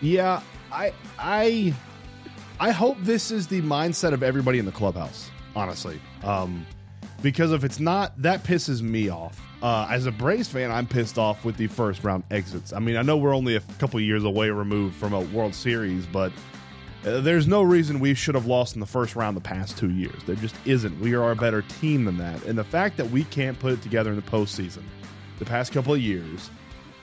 Yeah, 0.00 0.42
I 0.72 0.92
I 1.18 1.74
I 2.60 2.72
hope 2.72 2.98
this 3.00 3.30
is 3.30 3.46
the 3.46 3.62
mindset 3.62 4.12
of 4.12 4.22
everybody 4.22 4.58
in 4.58 4.66
the 4.66 4.72
clubhouse, 4.72 5.30
honestly. 5.54 6.00
Um 6.22 6.66
because 7.22 7.52
if 7.52 7.64
it's 7.64 7.80
not, 7.80 8.20
that 8.20 8.44
pisses 8.44 8.82
me 8.82 9.08
off. 9.08 9.40
Uh, 9.64 9.88
as 9.90 10.04
a 10.04 10.12
Braves 10.12 10.46
fan, 10.46 10.70
I'm 10.70 10.86
pissed 10.86 11.16
off 11.16 11.42
with 11.42 11.56
the 11.56 11.68
first 11.68 12.04
round 12.04 12.22
exits. 12.30 12.74
I 12.74 12.80
mean, 12.80 12.98
I 12.98 13.02
know 13.02 13.16
we're 13.16 13.34
only 13.34 13.56
a 13.56 13.60
couple 13.78 13.98
years 13.98 14.22
away 14.22 14.50
removed 14.50 14.94
from 14.94 15.14
a 15.14 15.20
World 15.20 15.54
Series, 15.54 16.04
but 16.04 16.32
uh, 17.06 17.22
there's 17.22 17.46
no 17.46 17.62
reason 17.62 17.98
we 17.98 18.12
should 18.12 18.34
have 18.34 18.44
lost 18.44 18.74
in 18.74 18.80
the 18.80 18.86
first 18.86 19.16
round 19.16 19.38
the 19.38 19.40
past 19.40 19.78
two 19.78 19.88
years. 19.88 20.22
There 20.26 20.36
just 20.36 20.54
isn't. 20.66 21.00
We 21.00 21.14
are 21.14 21.30
a 21.30 21.34
better 21.34 21.62
team 21.62 22.04
than 22.04 22.18
that. 22.18 22.44
And 22.44 22.58
the 22.58 22.64
fact 22.64 22.98
that 22.98 23.10
we 23.10 23.24
can't 23.24 23.58
put 23.58 23.72
it 23.72 23.80
together 23.80 24.10
in 24.10 24.16
the 24.16 24.22
postseason 24.22 24.82
the 25.38 25.46
past 25.46 25.72
couple 25.72 25.94
of 25.94 26.00
years, 26.00 26.50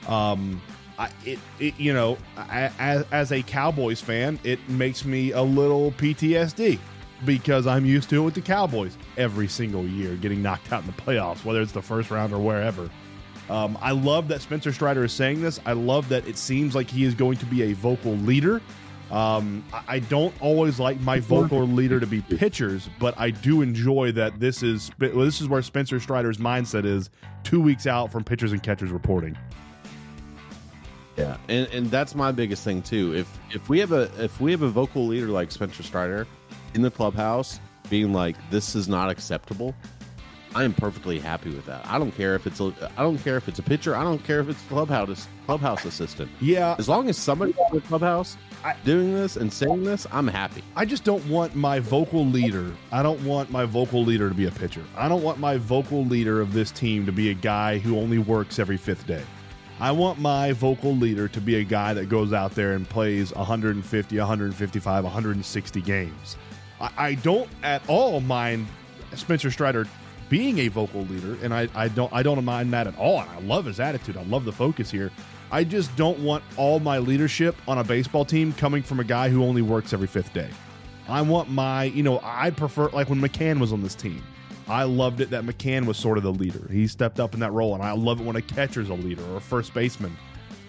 um, 0.06 0.62
I, 1.00 1.10
it, 1.24 1.40
it 1.58 1.74
you 1.80 1.92
know, 1.92 2.16
I, 2.36 2.70
as, 2.78 3.04
as 3.10 3.32
a 3.32 3.42
Cowboys 3.42 4.00
fan, 4.00 4.38
it 4.44 4.68
makes 4.68 5.04
me 5.04 5.32
a 5.32 5.42
little 5.42 5.90
PTSD 5.90 6.78
because 7.24 7.66
I'm 7.66 7.84
used 7.84 8.10
to 8.10 8.16
it 8.16 8.24
with 8.24 8.34
the 8.34 8.40
Cowboys 8.40 8.96
every 9.16 9.48
single 9.48 9.86
year 9.86 10.16
getting 10.16 10.42
knocked 10.42 10.72
out 10.72 10.82
in 10.82 10.86
the 10.86 10.92
playoffs, 10.92 11.44
whether 11.44 11.60
it's 11.60 11.72
the 11.72 11.82
first 11.82 12.10
round 12.10 12.32
or 12.32 12.38
wherever. 12.38 12.90
Um, 13.48 13.76
I 13.80 13.90
love 13.92 14.28
that 14.28 14.40
Spencer 14.40 14.72
Strider 14.72 15.04
is 15.04 15.12
saying 15.12 15.42
this. 15.42 15.60
I 15.66 15.72
love 15.72 16.08
that 16.08 16.26
it 16.26 16.38
seems 16.38 16.74
like 16.74 16.88
he 16.88 17.04
is 17.04 17.14
going 17.14 17.38
to 17.38 17.46
be 17.46 17.62
a 17.62 17.72
vocal 17.74 18.12
leader. 18.12 18.60
Um, 19.10 19.62
I, 19.72 19.82
I 19.88 19.98
don't 19.98 20.34
always 20.40 20.80
like 20.80 20.98
my 21.00 21.20
vocal 21.20 21.66
leader 21.66 22.00
to 22.00 22.06
be 22.06 22.22
pitchers, 22.22 22.88
but 22.98 23.14
I 23.18 23.30
do 23.30 23.60
enjoy 23.60 24.12
that 24.12 24.40
this 24.40 24.62
is 24.62 24.90
this 24.98 25.40
is 25.40 25.48
where 25.48 25.60
Spencer 25.60 26.00
Strider's 26.00 26.38
mindset 26.38 26.86
is 26.86 27.10
two 27.44 27.60
weeks 27.60 27.86
out 27.86 28.10
from 28.10 28.24
pitchers 28.24 28.52
and 28.52 28.62
catchers 28.62 28.90
reporting. 28.90 29.36
Yeah, 31.18 31.36
and 31.48 31.66
and 31.68 31.90
that's 31.90 32.14
my 32.14 32.32
biggest 32.32 32.64
thing 32.64 32.80
too. 32.80 33.14
If 33.14 33.38
if 33.50 33.68
we 33.68 33.78
have 33.80 33.92
a 33.92 34.10
if 34.18 34.40
we 34.40 34.50
have 34.50 34.62
a 34.62 34.70
vocal 34.70 35.06
leader 35.06 35.26
like 35.26 35.52
Spencer 35.52 35.82
Strider 35.82 36.26
in 36.74 36.82
the 36.82 36.90
clubhouse 36.90 37.60
being 37.90 38.12
like 38.12 38.36
this 38.50 38.74
is 38.74 38.88
not 38.88 39.10
acceptable, 39.10 39.74
I 40.54 40.64
am 40.64 40.74
perfectly 40.74 41.18
happy 41.18 41.50
with 41.50 41.64
that. 41.66 41.86
I 41.86 41.98
don't 41.98 42.12
care 42.12 42.34
if 42.34 42.46
it's 42.46 42.60
a 42.60 42.74
I 42.96 43.02
don't 43.02 43.18
care 43.18 43.36
if 43.36 43.48
it's 43.48 43.58
a 43.58 43.62
pitcher. 43.62 43.96
I 43.96 44.04
don't 44.04 44.22
care 44.22 44.40
if 44.40 44.48
it's 44.48 44.60
clubhouse 44.62 45.26
clubhouse 45.46 45.84
assistant. 45.84 46.30
Yeah, 46.40 46.76
As 46.78 46.88
long 46.88 47.08
as 47.08 47.16
somebody 47.16 47.54
in 47.70 47.76
the 47.76 47.80
clubhouse 47.82 48.36
doing 48.84 49.14
this 49.14 49.36
and 49.36 49.52
saying 49.52 49.84
this, 49.84 50.06
I'm 50.12 50.28
happy. 50.28 50.62
I 50.76 50.84
just 50.84 51.04
don't 51.04 51.26
want 51.26 51.54
my 51.54 51.80
vocal 51.80 52.26
leader. 52.26 52.72
I 52.92 53.02
don't 53.02 53.22
want 53.24 53.50
my 53.50 53.64
vocal 53.64 54.04
leader 54.04 54.28
to 54.28 54.34
be 54.34 54.46
a 54.46 54.50
pitcher. 54.50 54.84
I 54.96 55.08
don't 55.08 55.22
want 55.22 55.38
my 55.38 55.56
vocal 55.56 56.04
leader 56.04 56.40
of 56.40 56.52
this 56.52 56.70
team 56.70 57.06
to 57.06 57.12
be 57.12 57.30
a 57.30 57.34
guy 57.34 57.78
who 57.78 57.98
only 57.98 58.18
works 58.18 58.58
every 58.58 58.76
fifth 58.76 59.06
day. 59.06 59.22
I 59.80 59.90
want 59.90 60.20
my 60.20 60.52
vocal 60.52 60.94
leader 60.94 61.28
to 61.28 61.40
be 61.40 61.56
a 61.56 61.64
guy 61.64 61.94
that 61.94 62.08
goes 62.08 62.32
out 62.32 62.54
there 62.54 62.72
and 62.74 62.88
plays 62.88 63.34
150, 63.34 64.18
155, 64.18 65.04
160 65.04 65.80
games. 65.80 66.36
I, 66.82 66.90
I 66.96 67.14
don't 67.14 67.48
at 67.62 67.82
all 67.88 68.20
mind 68.20 68.66
Spencer 69.14 69.50
Strider 69.50 69.86
being 70.28 70.58
a 70.58 70.68
vocal 70.68 71.02
leader, 71.02 71.36
and 71.42 71.54
I, 71.54 71.68
I 71.74 71.88
don't 71.88 72.12
I 72.12 72.22
don't 72.22 72.44
mind 72.44 72.72
that 72.72 72.86
at 72.86 72.98
all. 72.98 73.20
And 73.20 73.30
I 73.30 73.40
love 73.40 73.64
his 73.64 73.80
attitude. 73.80 74.16
I 74.16 74.24
love 74.24 74.44
the 74.44 74.52
focus 74.52 74.90
here. 74.90 75.10
I 75.50 75.64
just 75.64 75.94
don't 75.96 76.18
want 76.20 76.42
all 76.56 76.80
my 76.80 76.98
leadership 76.98 77.54
on 77.68 77.78
a 77.78 77.84
baseball 77.84 78.24
team 78.24 78.52
coming 78.54 78.82
from 78.82 79.00
a 79.00 79.04
guy 79.04 79.28
who 79.28 79.44
only 79.44 79.62
works 79.62 79.92
every 79.92 80.06
fifth 80.06 80.32
day. 80.32 80.48
I 81.08 81.20
want 81.20 81.50
my, 81.50 81.84
you 81.84 82.02
know, 82.02 82.20
I 82.22 82.50
prefer 82.50 82.88
like 82.88 83.10
when 83.10 83.20
McCann 83.20 83.60
was 83.60 83.72
on 83.72 83.82
this 83.82 83.94
team. 83.94 84.22
I 84.68 84.84
loved 84.84 85.20
it 85.20 85.28
that 85.30 85.44
McCann 85.44 85.84
was 85.84 85.98
sort 85.98 86.16
of 86.16 86.24
the 86.24 86.32
leader. 86.32 86.66
He 86.70 86.86
stepped 86.86 87.20
up 87.20 87.34
in 87.34 87.40
that 87.40 87.52
role, 87.52 87.74
and 87.74 87.82
I 87.82 87.92
love 87.92 88.20
it 88.20 88.24
when 88.24 88.36
a 88.36 88.42
catcher's 88.42 88.88
a 88.88 88.94
leader 88.94 89.22
or 89.24 89.36
a 89.36 89.40
first 89.40 89.74
baseman. 89.74 90.16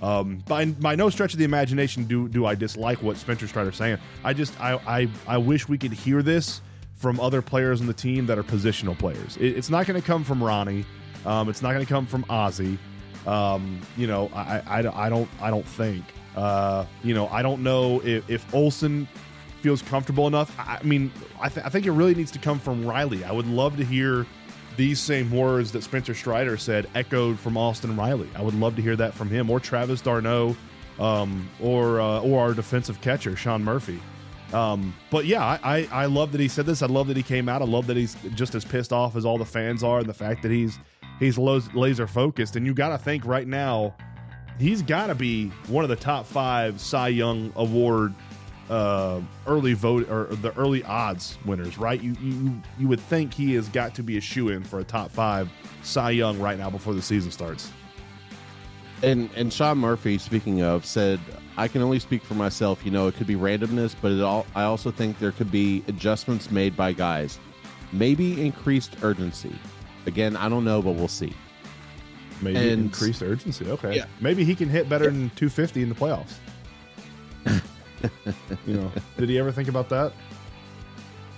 Um, 0.03 0.43
by 0.49 0.65
by 0.65 0.95
no 0.95 1.09
stretch 1.09 1.31
of 1.31 1.39
the 1.39 1.45
imagination 1.45 2.03
do 2.03 2.27
do 2.27 2.45
I 2.45 2.55
dislike 2.55 3.01
what 3.01 3.15
Spencer 3.15 3.47
Strider's 3.47 3.77
saying. 3.77 3.99
I 4.23 4.33
just 4.33 4.59
I, 4.59 4.73
I 4.85 5.07
I 5.25 5.37
wish 5.37 5.69
we 5.69 5.77
could 5.77 5.93
hear 5.93 6.21
this 6.21 6.61
from 6.95 7.21
other 7.21 7.41
players 7.41 7.79
on 7.79 7.87
the 7.87 7.93
team 7.93 8.25
that 8.25 8.37
are 8.37 8.43
positional 8.43 8.97
players. 8.99 9.37
It, 9.37 9.57
it's 9.57 9.69
not 9.69 9.87
going 9.87 9.99
to 9.99 10.05
come 10.05 10.25
from 10.25 10.43
Ronnie. 10.43 10.85
Um, 11.25 11.47
it's 11.47 11.61
not 11.61 11.71
going 11.71 11.85
to 11.85 11.89
come 11.89 12.05
from 12.05 12.25
Ozzie. 12.29 12.77
Um, 13.25 13.79
you 13.95 14.05
know, 14.07 14.29
I, 14.35 14.61
I, 14.67 15.05
I 15.05 15.09
don't 15.09 15.29
I 15.41 15.49
don't 15.49 15.65
think. 15.65 16.03
Uh, 16.35 16.85
you 17.01 17.13
know, 17.13 17.27
I 17.29 17.41
don't 17.41 17.63
know 17.63 18.01
if, 18.03 18.29
if 18.29 18.53
Olson 18.53 19.07
feels 19.61 19.81
comfortable 19.81 20.27
enough. 20.27 20.53
I, 20.59 20.79
I 20.81 20.83
mean, 20.83 21.11
I, 21.39 21.47
th- 21.47 21.65
I 21.65 21.69
think 21.69 21.85
it 21.85 21.91
really 21.91 22.15
needs 22.15 22.31
to 22.31 22.39
come 22.39 22.59
from 22.59 22.85
Riley. 22.85 23.23
I 23.23 23.31
would 23.31 23.47
love 23.47 23.77
to 23.77 23.85
hear 23.85 24.25
these 24.75 24.99
same 24.99 25.31
words 25.31 25.71
that 25.71 25.83
Spencer 25.83 26.13
Strider 26.13 26.57
said 26.57 26.89
echoed 26.95 27.39
from 27.39 27.57
Austin 27.57 27.95
Riley. 27.95 28.29
I 28.35 28.41
would 28.41 28.55
love 28.55 28.75
to 28.75 28.81
hear 28.81 28.95
that 28.95 29.13
from 29.13 29.29
him 29.29 29.49
or 29.49 29.59
Travis 29.59 30.01
d'Arnaud 30.01 30.55
um, 30.99 31.49
or 31.61 31.99
uh, 31.99 32.21
or 32.21 32.41
our 32.41 32.53
defensive 32.53 32.99
catcher 33.01 33.35
Sean 33.35 33.63
Murphy. 33.63 33.99
Um, 34.53 34.93
but 35.09 35.25
yeah, 35.25 35.43
I, 35.43 35.59
I, 35.63 35.87
I 35.91 36.05
love 36.05 36.31
that 36.31 36.41
he 36.41 36.47
said 36.47 36.67
this. 36.67 36.83
I 36.83 36.85
love 36.85 37.07
that 37.07 37.17
he 37.17 37.23
came 37.23 37.49
out. 37.49 37.63
I 37.63 37.65
love 37.65 37.87
that 37.87 37.97
he's 37.97 38.15
just 38.35 38.53
as 38.53 38.63
pissed 38.63 38.93
off 38.93 39.15
as 39.15 39.25
all 39.25 39.39
the 39.39 39.45
fans 39.45 39.83
are, 39.83 39.99
and 39.99 40.07
the 40.07 40.13
fact 40.13 40.43
that 40.43 40.51
he's 40.51 40.77
he's 41.19 41.37
laser 41.37 42.07
focused. 42.07 42.55
And 42.55 42.65
you 42.65 42.73
got 42.73 42.89
to 42.89 42.97
think 42.97 43.25
right 43.25 43.47
now, 43.47 43.95
he's 44.59 44.81
got 44.81 45.07
to 45.07 45.15
be 45.15 45.49
one 45.67 45.83
of 45.83 45.89
the 45.89 45.95
top 45.95 46.25
five 46.25 46.79
Cy 46.79 47.09
Young 47.09 47.51
Award 47.55 48.13
uh, 48.69 49.19
early 49.45 49.73
vote 49.73 50.09
or 50.09 50.25
the 50.25 50.53
early 50.57 50.83
odds 50.83 51.37
winners, 51.45 51.77
right? 51.77 52.01
You 52.01 52.15
you 52.21 52.61
you 52.79 52.87
would 52.87 52.99
think 52.99 53.33
he 53.33 53.53
has 53.55 53.67
got 53.69 53.93
to 53.95 54.03
be 54.03 54.17
a 54.17 54.21
shoe 54.21 54.49
in 54.49 54.63
for 54.63 54.79
a 54.79 54.83
top 54.83 55.11
five 55.11 55.49
Cy 55.83 56.11
Young 56.11 56.39
right 56.39 56.57
now 56.57 56.69
before 56.69 56.93
the 56.93 57.01
season 57.01 57.31
starts. 57.31 57.69
And 59.01 59.29
and 59.35 59.51
Sean 59.51 59.77
Murphy, 59.79 60.17
speaking 60.17 60.61
of, 60.61 60.85
said, 60.85 61.19
"I 61.57 61.67
can 61.67 61.81
only 61.81 61.99
speak 61.99 62.23
for 62.23 62.35
myself. 62.35 62.85
You 62.85 62.91
know, 62.91 63.07
it 63.07 63.15
could 63.15 63.27
be 63.27 63.35
randomness, 63.35 63.95
but 64.01 64.11
it 64.13 64.21
all. 64.21 64.45
I 64.55 64.63
also 64.63 64.91
think 64.91 65.19
there 65.19 65.33
could 65.33 65.51
be 65.51 65.83
adjustments 65.89 66.49
made 66.49 66.77
by 66.77 66.93
guys, 66.93 67.37
maybe 67.91 68.41
increased 68.45 68.95
urgency. 69.01 69.53
Again, 70.05 70.37
I 70.37 70.47
don't 70.47 70.63
know, 70.63 70.81
but 70.81 70.91
we'll 70.93 71.07
see. 71.09 71.33
Maybe 72.41 72.57
And- 72.57 72.83
increased 72.85 73.21
urgency. 73.21 73.65
Okay, 73.69 73.95
Yeah. 73.97 74.05
maybe 74.21 74.43
he 74.45 74.55
can 74.55 74.67
hit 74.69 74.87
better 74.89 75.05
than 75.05 75.29
250 75.35 75.81
in 75.81 75.89
the 75.89 75.95
playoffs. 75.95 76.33
you 78.67 78.73
know, 78.75 78.91
did 79.17 79.29
he 79.29 79.39
ever 79.39 79.51
think 79.51 79.69
about 79.69 79.89
that? 79.89 80.13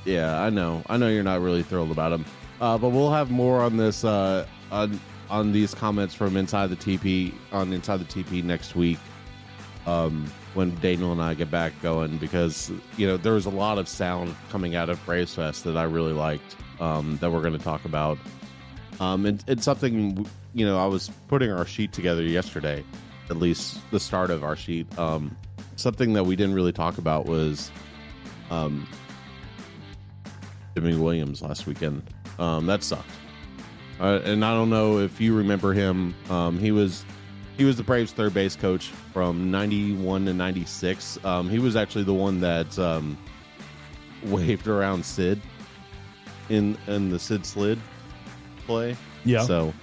Yeah, 0.05 0.41
I 0.41 0.49
know. 0.49 0.83
I 0.87 0.97
know 0.97 1.09
you're 1.09 1.23
not 1.23 1.41
really 1.41 1.63
thrilled 1.63 1.91
about 1.91 2.11
him, 2.11 2.25
uh, 2.61 2.77
but 2.77 2.89
we'll 2.89 3.11
have 3.11 3.31
more 3.31 3.61
on 3.61 3.77
this 3.77 4.03
uh, 4.03 4.45
on 4.71 4.99
on 5.29 5.51
these 5.51 5.73
comments 5.73 6.13
from 6.13 6.37
inside 6.37 6.67
the 6.67 6.75
TP 6.75 7.33
on 7.51 7.73
inside 7.73 7.97
the 7.97 8.05
TP 8.05 8.43
next 8.43 8.75
week. 8.75 8.99
Um, 9.87 10.31
when 10.55 10.73
Daniel 10.79 11.11
and 11.11 11.21
I 11.21 11.33
get 11.33 11.51
back 11.51 11.73
going, 11.81 12.17
because 12.17 12.71
you 12.97 13.05
know 13.05 13.17
there 13.17 13.33
was 13.33 13.45
a 13.45 13.51
lot 13.51 13.77
of 13.77 13.87
sound 13.87 14.35
coming 14.49 14.75
out 14.75 14.89
of 14.89 15.03
Braves 15.05 15.35
Fest 15.35 15.63
that 15.65 15.75
I 15.77 15.83
really 15.83 16.13
liked 16.13 16.55
um, 16.79 17.17
that 17.21 17.31
we're 17.31 17.41
going 17.41 17.57
to 17.57 17.63
talk 17.63 17.85
about. 17.85 18.17
Um, 18.99 19.25
and 19.25 19.43
it's 19.47 19.63
something 19.65 20.25
you 20.53 20.65
know 20.65 20.77
I 20.79 20.85
was 20.85 21.11
putting 21.27 21.51
our 21.51 21.65
sheet 21.65 21.91
together 21.91 22.23
yesterday, 22.23 22.83
at 23.29 23.37
least 23.37 23.79
the 23.91 23.99
start 23.99 24.29
of 24.29 24.43
our 24.43 24.55
sheet. 24.55 24.87
Um, 24.97 25.35
something 25.75 26.13
that 26.13 26.23
we 26.23 26.35
didn't 26.35 26.55
really 26.55 26.71
talk 26.71 26.97
about 26.97 27.25
was 27.25 27.71
um, 28.49 28.87
Jimmy 30.75 30.95
Williams 30.95 31.41
last 31.41 31.67
weekend. 31.67 32.03
Um, 32.39 32.65
that 32.65 32.83
sucked. 32.83 33.09
Uh, 33.99 34.19
and 34.25 34.43
I 34.43 34.53
don't 34.53 34.69
know 34.69 34.99
if 34.99 35.21
you 35.21 35.35
remember 35.35 35.73
him. 35.73 36.13
Um, 36.29 36.59
he 36.59 36.71
was 36.71 37.05
he 37.57 37.63
was 37.63 37.77
the 37.77 37.83
Braves 37.83 38.11
third 38.11 38.33
base 38.33 38.55
coach 38.55 38.87
from 39.13 39.49
'91 39.51 40.25
to 40.25 40.33
'96. 40.33 41.23
Um, 41.23 41.49
he 41.49 41.59
was 41.59 41.75
actually 41.75 42.03
the 42.03 42.13
one 42.13 42.41
that 42.41 42.77
um, 42.77 43.17
waved 44.23 44.67
around 44.67 45.05
Sid 45.05 45.41
in 46.49 46.77
in 46.87 47.09
the 47.09 47.19
Sid 47.19 47.45
Slid 47.45 47.79
play. 48.65 48.97
Yeah. 49.23 49.43
So, 49.43 49.73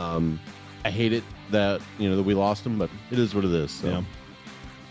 um, 0.00 0.40
I 0.84 0.90
hate 0.90 1.12
it 1.12 1.22
that 1.52 1.80
you 1.98 2.10
know 2.10 2.16
that 2.16 2.24
we 2.24 2.34
lost 2.34 2.66
him, 2.66 2.78
but 2.78 2.90
it 3.12 3.18
is 3.18 3.34
what 3.34 3.44
it 3.44 3.52
is. 3.52 3.70
So. 3.70 3.88
Yeah. 3.88 4.02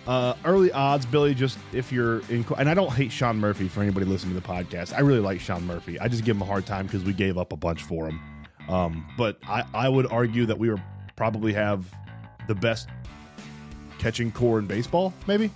Uh, 0.08 0.34
early 0.46 0.72
odds, 0.72 1.06
Billy. 1.06 1.34
Just 1.36 1.58
if 1.74 1.92
you're 1.92 2.20
in, 2.30 2.44
and 2.58 2.68
I 2.70 2.74
don't 2.74 2.92
hate 2.92 3.12
Sean 3.12 3.38
Murphy 3.38 3.68
for 3.68 3.82
anybody 3.82 4.06
listening 4.06 4.34
to 4.34 4.40
the 4.40 4.48
podcast. 4.48 4.94
I 4.96 5.02
really 5.02 5.20
like 5.20 5.40
Sean 5.40 5.66
Murphy. 5.66 6.00
I 6.00 6.08
just 6.08 6.24
give 6.26 6.36
him 6.36 6.42
a 6.42 6.46
hard 6.46 6.66
time 6.66 6.88
because 6.88 7.04
we 7.04 7.14
gave 7.14 7.38
up 7.38 7.54
a 7.54 7.58
bunch 7.58 7.84
for 7.84 8.08
him. 8.08 8.20
Um, 8.68 9.06
but 9.18 9.38
I, 9.48 9.64
I 9.74 9.90
would 9.90 10.08
argue 10.12 10.46
that 10.48 10.58
we 10.58 10.70
were 10.70 10.82
probably 11.16 11.54
have 11.54 11.86
the 12.48 12.56
best 12.56 12.88
catching 14.00 14.32
core 14.32 14.58
in 14.60 14.66
baseball. 14.66 15.14
Maybe. 15.28 15.52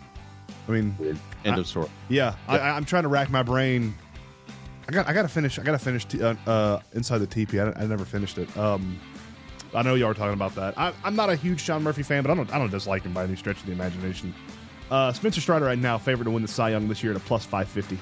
I 0.67 0.71
mean, 0.71 0.95
End 1.43 1.55
I- 1.55 1.59
of 1.59 1.67
story. 1.67 1.89
yeah. 2.09 2.35
I, 2.47 2.59
I, 2.59 2.69
I'm 2.71 2.85
trying 2.85 3.03
to 3.03 3.09
rack 3.09 3.29
my 3.31 3.41
brain. 3.43 3.95
I 4.87 4.91
got 4.91 5.07
I 5.07 5.13
got 5.13 5.23
to 5.23 5.27
finish. 5.27 5.57
I 5.57 5.63
got 5.63 5.71
to 5.71 5.79
finish 5.79 6.05
t- 6.05 6.21
uh, 6.21 6.35
uh, 6.45 6.79
inside 6.93 7.17
the 7.17 7.25
TP. 7.27 7.59
I, 7.75 7.81
I 7.81 7.87
never 7.87 8.05
finished 8.05 8.37
it. 8.37 8.55
Um, 8.55 8.99
I 9.75 9.82
know 9.82 9.96
y'all 9.96 10.10
are 10.12 10.13
talking 10.13 10.34
about 10.34 10.55
that. 10.55 10.77
I, 10.77 10.94
I'm 11.03 11.15
not 11.15 11.29
a 11.29 11.36
huge 11.36 11.62
Sean 11.62 11.84
Murphy 11.84 12.03
fan, 12.03 12.24
but 12.24 12.32
I 12.32 12.36
don't 12.36 12.51
I 12.53 12.58
don't 12.58 12.72
dislike 12.72 13.03
him 13.03 13.13
by 13.13 13.24
any 13.24 13.36
stretch 13.36 13.60
of 13.60 13.65
the 13.65 13.72
imagination. 13.72 14.34
Uh, 14.89 15.12
Spencer 15.12 15.41
Strider 15.41 15.65
right 15.65 15.79
now 15.79 15.98
favored 15.98 16.25
to 16.25 16.32
win 16.32 16.41
the 16.41 16.48
Cy 16.48 16.70
Young 16.70 16.88
this 16.88 17.01
year 17.03 17.12
at 17.12 17.17
a 17.17 17.22
plus 17.22 17.44
550. 17.44 17.98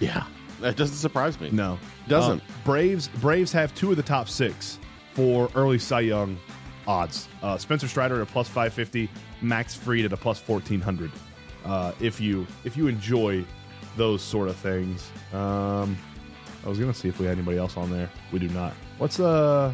Yeah, 0.00 0.24
that 0.60 0.76
doesn't 0.76 0.96
surprise 0.96 1.38
me. 1.40 1.50
No, 1.50 1.78
Doesn't. 2.08 2.40
Uh, 2.40 2.44
Braves 2.64 3.08
Braves 3.08 3.52
have 3.52 3.74
two 3.74 3.90
of 3.90 3.96
the 3.96 4.02
top 4.02 4.28
six 4.28 4.78
for 5.14 5.50
early 5.54 5.78
Cy 5.78 6.00
Young 6.00 6.38
odds. 6.86 7.28
Uh, 7.42 7.56
Spencer 7.58 7.86
Strider 7.88 8.16
at 8.16 8.22
a 8.22 8.26
plus 8.26 8.48
550, 8.48 9.08
Max 9.40 9.74
Fried 9.74 10.04
at 10.04 10.12
a 10.12 10.16
plus 10.16 10.40
1400. 10.46 11.10
Uh, 11.64 11.92
if 12.00 12.20
you 12.20 12.46
if 12.64 12.76
you 12.76 12.88
enjoy 12.88 13.44
those 13.96 14.22
sort 14.22 14.48
of 14.48 14.56
things, 14.56 15.10
um, 15.32 15.96
I 16.64 16.68
was 16.68 16.78
gonna 16.78 16.94
see 16.94 17.08
if 17.08 17.20
we 17.20 17.26
had 17.26 17.36
anybody 17.36 17.58
else 17.58 17.76
on 17.76 17.90
there. 17.90 18.10
We 18.32 18.38
do 18.38 18.48
not. 18.48 18.72
What's 18.98 19.20
uh, 19.20 19.72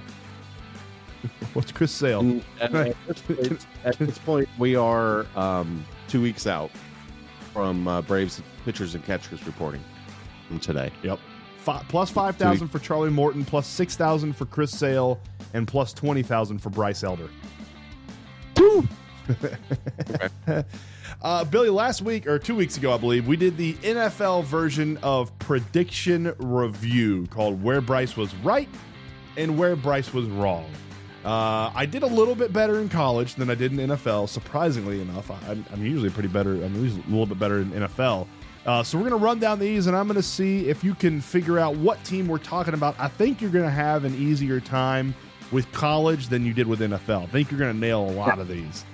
what's 1.55 1.73
Chris 1.73 1.93
Sale? 1.93 2.41
At, 2.61 2.75
at 2.75 2.97
this 3.07 3.21
point, 3.27 3.67
at 3.85 3.99
this 3.99 4.19
point, 4.19 4.49
we 4.59 4.77
are 4.77 5.27
um, 5.37 5.85
two 6.09 6.21
weeks 6.21 6.47
out 6.47 6.71
from 7.53 7.89
uh, 7.89 8.03
Braves 8.03 8.43
pitchers 8.65 8.95
and 8.95 9.05
catchers 9.05 9.45
reporting 9.47 9.83
from 10.47 10.59
today. 10.59 10.91
Yep. 11.03 11.19
Fi 11.59 11.85
plus 11.89 12.11
5,000 12.11 12.69
for 12.69 12.79
Charlie 12.79 13.11
Morton, 13.11 13.45
plus 13.45 13.67
6,000 13.67 14.33
for 14.35 14.47
Chris 14.47 14.71
Sale, 14.71 15.21
and 15.55 15.67
plus 15.67 15.93
20,000 15.93 16.59
for 16.59 16.71
Bryce 16.71 17.03
Elder. 17.03 17.29
uh, 21.23 21.45
Billy, 21.45 21.69
last 21.69 22.03
week 22.03 22.27
or 22.27 22.39
two 22.39 22.55
weeks 22.55 22.77
ago, 22.77 22.95
I 22.95 22.97
believe, 22.97 23.27
we 23.27 23.37
did 23.37 23.57
the 23.57 23.75
NFL 23.75 24.45
version 24.45 24.97
of 24.99 25.37
prediction 25.39 26.33
review 26.39 27.27
called 27.27 27.63
Where 27.63 27.81
Bryce 27.81 28.17
Was 28.17 28.35
Right 28.37 28.69
and 29.37 29.59
Where 29.59 29.77
Bryce 29.77 30.13
Was 30.15 30.27
Wrong. 30.27 30.71
Uh, 31.29 31.71
I 31.75 31.85
did 31.85 32.03
a 32.03 32.07
little 32.07 32.35
bit 32.35 32.55
better 32.55 32.81
in 32.81 32.89
college 32.89 33.35
than 33.35 33.51
I 33.51 33.55
did 33.55 33.71
in 33.73 33.91
NFL, 33.91 34.31
surprisingly 34.31 35.03
enough. 35.03 35.31
I, 35.31 35.37
I'm, 35.47 35.63
I'm 35.71 35.85
usually 35.85 36.09
pretty 36.09 36.31
better, 36.31 36.53
I'm 36.53 36.75
usually 36.83 37.03
a 37.03 37.11
little 37.11 37.27
bit 37.27 37.39
better 37.39 37.59
in 37.59 37.71
NFL. 37.71 38.27
Uh, 38.65 38.83
so 38.83 38.97
we're 38.97 39.09
going 39.09 39.21
to 39.21 39.25
run 39.25 39.39
down 39.39 39.59
these, 39.59 39.89
and 39.89 39.95
I'm 39.97 40.07
going 40.07 40.17
to 40.17 40.23
see 40.23 40.69
if 40.71 40.83
you 40.83 40.95
can 40.95 41.21
figure 41.21 41.59
out 41.59 41.77
what 41.77 42.03
team 42.03 42.29
we're 42.29 42.39
talking 42.39 42.73
about. 42.73 42.99
I 42.99 43.09
think 43.09 43.43
you're 43.43 43.51
going 43.51 43.67
to 43.67 43.71
have 43.71 44.05
an 44.05 44.15
easier 44.15 44.59
time 44.59 45.15
with 45.53 45.71
college 45.73 46.29
than 46.29 46.47
you 46.47 46.55
did 46.55 46.67
with 46.67 46.81
NFL. 46.81 47.25
I 47.25 47.27
think 47.27 47.51
you're 47.51 47.61
going 47.61 47.75
to 47.75 47.79
nail 47.79 48.09
a 48.09 48.13
lot 48.13 48.39
of 48.39 48.49
these. 48.49 48.87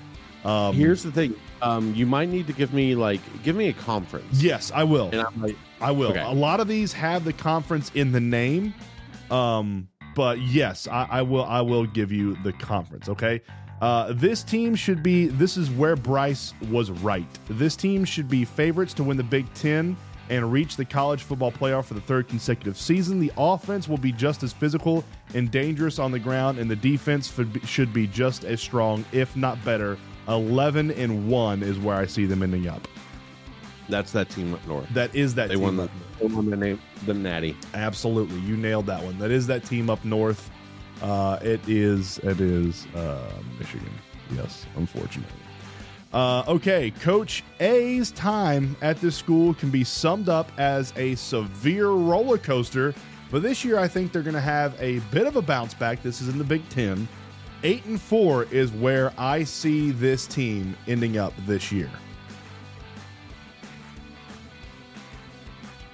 Um, 0.45 0.75
Here's 0.75 1.03
the 1.05 1.13
thing: 1.13 1.35
um, 1.63 1.95
you 1.95 2.05
might 2.05 2.29
need 2.29 2.47
to 2.49 2.53
give 2.53 2.75
me 2.75 2.95
like 2.95 3.21
give 3.43 3.57
me 3.57 3.69
a 3.69 3.73
conference. 3.73 4.43
yes, 4.43 4.71
I 4.75 4.85
will. 4.85 5.09
and 5.11 5.21
I'm 5.23 5.41
like, 5.41 5.57
I 5.81 5.93
will. 5.93 6.11
Okay. 6.11 6.21
A 6.21 6.31
lot 6.31 6.61
of 6.61 6.69
these 6.69 6.93
have 6.93 7.25
the 7.25 7.33
conference 7.33 7.91
in 7.95 8.13
the 8.13 8.21
name, 8.21 8.75
um, 9.31 9.89
but 10.15 10.41
yes, 10.41 10.87
I, 10.89 11.07
I 11.11 11.23
will. 11.23 11.45
I 11.45 11.61
will 11.61 11.87
give 11.87 12.13
you 12.13 12.37
the 12.43 12.53
conference. 12.53 13.09
Okay. 13.09 13.41
Uh, 13.81 14.13
this 14.15 14.43
team 14.43 14.75
should 14.75 15.03
be. 15.03 15.27
This 15.27 15.57
is 15.57 15.71
where 15.71 15.97
Bryce 15.97 16.55
was 16.71 16.91
right. 16.91 17.27
This 17.49 17.77
team 17.77 18.05
should 18.05 18.29
be 18.29 18.45
favorites 18.45 18.95
to 18.95 19.05
win 19.05 19.17
the 19.17 19.25
Big 19.25 19.53
Ten 19.55 19.97
and 20.31 20.51
reach 20.51 20.77
the 20.77 20.85
college 20.85 21.23
football 21.23 21.53
playoff 21.53 21.85
for 21.85 21.95
the 21.95 22.01
third 22.01 22.29
consecutive 22.29 22.79
season. 22.79 23.21
The 23.21 23.33
offense 23.37 23.89
will 23.89 23.99
be 23.99 24.11
just 24.13 24.43
as 24.43 24.53
physical 24.53 25.05
and 25.35 25.51
dangerous 25.51 25.99
on 25.99 26.13
the 26.13 26.19
ground, 26.19 26.59
and 26.59 26.71
the 26.71 26.77
defense 26.77 27.31
should 27.67 27.93
be, 27.93 28.07
just 28.07 28.45
as 28.45 28.61
strong, 28.61 29.05
if 29.13 29.37
not 29.37 29.63
better. 29.65 29.99
Eleven 30.29 30.91
and 30.93 31.29
one 31.29 31.63
is 31.63 31.79
where 31.79 31.97
I 31.97 32.07
see 32.07 32.25
them 32.25 32.43
ending 32.43 32.69
up. 32.69 32.89
That's 33.91 34.13
that 34.13 34.31
team 34.31 34.55
up 34.55 34.67
north. 34.67 34.89
That 34.95 35.15
is 35.15 35.35
that 35.35 35.49
They 35.49 35.57
team 35.57 35.63
won 35.63 35.77
the, 35.77 35.91
up 36.15 36.21
north. 36.23 36.31
they 36.31 36.37
won 36.37 36.51
the 36.51 36.57
name 36.57 36.81
the 37.07 37.15
Natty. 37.15 37.57
Absolutely, 37.75 38.39
you 38.41 38.57
nailed 38.57 38.87
that 38.87 39.03
one. 39.03 39.19
That 39.19 39.31
is 39.31 39.47
that 39.49 39.65
team 39.65 39.91
up 39.91 40.05
north. 40.05 40.51
Uh, 41.03 41.39
it 41.43 41.61
is. 41.69 42.19
It 42.19 42.41
is 42.41 42.87
uh, 42.95 43.31
Michigan. 43.59 43.93
Yes, 44.35 44.67
unfortunately. 44.77 45.41
Uh, 46.13 46.45
okay, 46.47 46.93
Coach 46.93 47.43
A's 47.59 48.13
time 48.13 48.77
at 48.81 49.01
this 49.01 49.17
school 49.17 49.53
can 49.55 49.71
be 49.71 49.83
summed 49.83 50.29
up 50.29 50.51
as 50.59 50.93
a 50.97 51.17
severe 51.17 51.89
roller 51.89 52.39
coaster. 52.39 52.95
But 53.31 53.43
this 53.43 53.65
year, 53.65 53.81
I 53.81 53.89
think 53.89 54.13
they're 54.13 54.23
going 54.23 54.35
to 54.35 54.41
have 54.41 54.81
a 54.81 55.01
bit 55.11 55.27
of 55.27 55.35
a 55.35 55.43
bounce 55.43 55.75
back. 55.75 56.03
This 56.03 56.21
is 56.21 56.29
in 56.29 56.39
the 56.39 56.45
Big 56.45 56.67
Ten. 56.69 57.09
Eight 57.65 57.85
and 57.87 58.01
four 58.01 58.45
is 58.45 58.71
where 58.71 59.13
I 59.19 59.43
see 59.43 59.91
this 59.91 60.27
team 60.27 60.77
ending 60.87 61.19
up 61.19 61.33
this 61.47 61.73
year. 61.73 61.91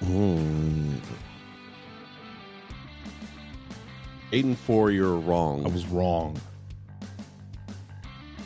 Hmm. 0.03 0.95
Eight 4.33 4.45
and 4.45 4.57
four, 4.57 4.91
you're 4.91 5.17
wrong. 5.17 5.65
I 5.65 5.69
was 5.69 5.85
wrong. 5.87 6.39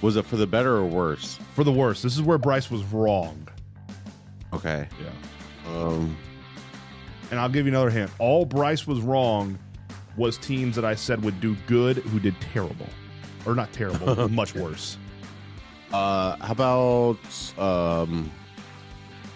Was 0.01 0.15
it 0.17 0.25
for 0.25 0.35
the 0.35 0.47
better 0.47 0.75
or 0.77 0.85
worse? 0.85 1.39
For 1.53 1.63
the 1.63 1.71
worse. 1.71 2.01
this 2.01 2.15
is 2.15 2.21
where 2.21 2.38
Bryce 2.38 2.69
was 2.71 2.83
wrong. 2.85 3.47
Okay. 4.53 4.88
Yeah. 5.01 5.77
Um, 5.77 6.15
And 7.31 7.39
I'll 7.39 7.50
give 7.50 7.65
you 7.65 7.71
another 7.71 7.89
hint. 7.89 8.12
All 8.19 8.45
Bryce 8.45 8.85
was 8.88 9.00
wrong 9.01 9.57
was 10.17 10.38
teams 10.38 10.75
that 10.75 10.85
I 10.85 10.95
said 10.95 11.24
would 11.24 11.39
do 11.41 11.55
good 11.67 11.97
who 11.97 12.19
did 12.19 12.35
terrible. 12.53 12.88
Or 13.45 13.53
not 13.55 13.71
terrible, 13.74 14.27
much 14.29 14.55
worse. 14.55 14.97
uh, 15.93 16.35
how 16.38 16.51
about 16.51 17.59
um, 17.59 18.31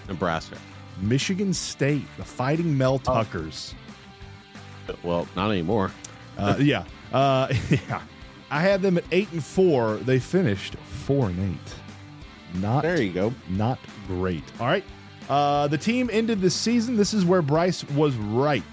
Nebraska? 0.07 0.57
Michigan 1.01 1.53
State, 1.53 2.05
the 2.17 2.23
Fighting 2.25 2.77
Mel 2.77 2.99
Tuckers. 2.99 3.73
Well, 5.03 5.27
not 5.35 5.51
anymore. 5.51 5.91
Uh, 6.37 6.55
yeah. 6.59 6.85
Uh, 7.13 7.53
yeah. 7.69 8.01
I 8.51 8.61
had 8.61 8.81
them 8.81 8.97
at 8.97 9.03
8 9.11 9.31
and 9.33 9.43
4. 9.43 9.97
They 9.97 10.19
finished 10.19 10.75
4 10.75 11.27
and 11.27 11.57
8. 12.55 12.59
Not 12.61 12.81
There 12.81 13.01
you 13.01 13.11
go. 13.13 13.33
not 13.49 13.77
great. 14.07 14.43
All 14.59 14.67
right. 14.67 14.83
Uh, 15.29 15.67
the 15.67 15.77
team 15.77 16.09
ended 16.11 16.41
the 16.41 16.49
season. 16.49 16.95
This 16.97 17.13
is 17.13 17.23
where 17.23 17.43
Bryce 17.43 17.83
was 17.91 18.15
right. 18.15 18.63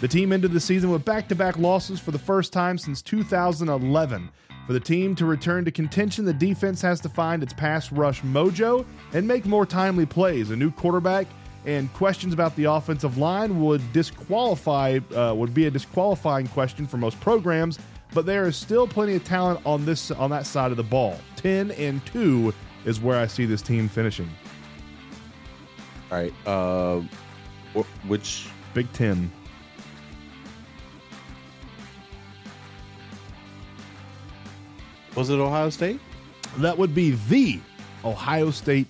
The 0.00 0.08
team 0.08 0.32
ended 0.32 0.52
the 0.52 0.60
season 0.60 0.90
with 0.90 1.04
back 1.04 1.28
to 1.28 1.34
back 1.34 1.56
losses 1.56 1.98
for 1.98 2.10
the 2.10 2.18
first 2.18 2.52
time 2.52 2.76
since 2.76 3.00
2011. 3.00 4.28
For 4.66 4.72
the 4.74 4.80
team 4.80 5.14
to 5.16 5.24
return 5.24 5.64
to 5.64 5.70
contention, 5.70 6.26
the 6.26 6.32
defense 6.34 6.82
has 6.82 7.00
to 7.00 7.08
find 7.08 7.42
its 7.42 7.54
pass 7.54 7.90
rush 7.92 8.20
mojo 8.22 8.84
and 9.14 9.26
make 9.26 9.46
more 9.46 9.64
timely 9.64 10.04
plays. 10.04 10.50
A 10.50 10.56
new 10.56 10.70
quarterback 10.70 11.26
and 11.66 11.92
questions 11.94 12.34
about 12.34 12.54
the 12.56 12.64
offensive 12.64 13.18
line 13.18 13.60
would 13.60 13.92
disqualify 13.92 14.98
uh, 15.14 15.34
would 15.34 15.54
be 15.54 15.66
a 15.66 15.70
disqualifying 15.70 16.46
question 16.48 16.86
for 16.86 16.96
most 16.96 17.18
programs, 17.20 17.78
but 18.12 18.26
there 18.26 18.46
is 18.46 18.56
still 18.56 18.86
plenty 18.86 19.14
of 19.14 19.24
talent 19.24 19.60
on 19.64 19.84
this 19.84 20.10
on 20.10 20.30
that 20.30 20.46
side 20.46 20.70
of 20.70 20.76
the 20.76 20.82
ball. 20.82 21.18
10 21.36 21.70
and 21.72 22.04
2 22.06 22.52
is 22.84 23.00
where 23.00 23.18
I 23.18 23.26
see 23.26 23.46
this 23.46 23.62
team 23.62 23.88
finishing. 23.88 24.30
All 26.10 26.18
right. 26.18 26.34
Uh, 26.46 27.02
which 28.06 28.48
Big 28.74 28.92
10. 28.92 29.30
was 35.14 35.30
it? 35.30 35.38
Ohio 35.38 35.70
State. 35.70 36.00
That 36.58 36.76
would 36.76 36.94
be 36.94 37.12
the 37.28 37.60
Ohio 38.04 38.50
State 38.50 38.86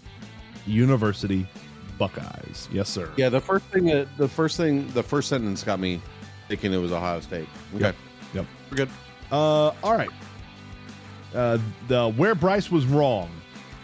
University 0.67 1.47
Buckeyes. 1.99 2.69
Yes, 2.73 2.89
sir. 2.89 3.11
Yeah. 3.17 3.29
The 3.29 3.41
first 3.41 3.65
thing. 3.67 3.87
That, 3.87 4.09
the 4.17 4.29
first 4.29 4.57
thing. 4.57 4.89
The 4.89 5.03
first 5.03 5.29
sentence 5.29 5.63
got 5.63 5.81
me 5.81 6.01
thinking 6.49 6.73
it 6.73 6.79
was 6.79 6.93
Ohio 6.93 7.21
State. 7.21 7.49
Okay. 7.75 7.85
Yep. 7.85 7.97
Yep. 8.35 8.47
We're 8.71 8.77
good. 8.77 8.89
Uh, 9.31 9.73
all 9.83 9.97
right. 9.97 10.11
Uh, 11.35 11.59
the 11.89 12.11
where 12.11 12.35
Bryce 12.35 12.71
was 12.71 12.87
wrong. 12.87 13.31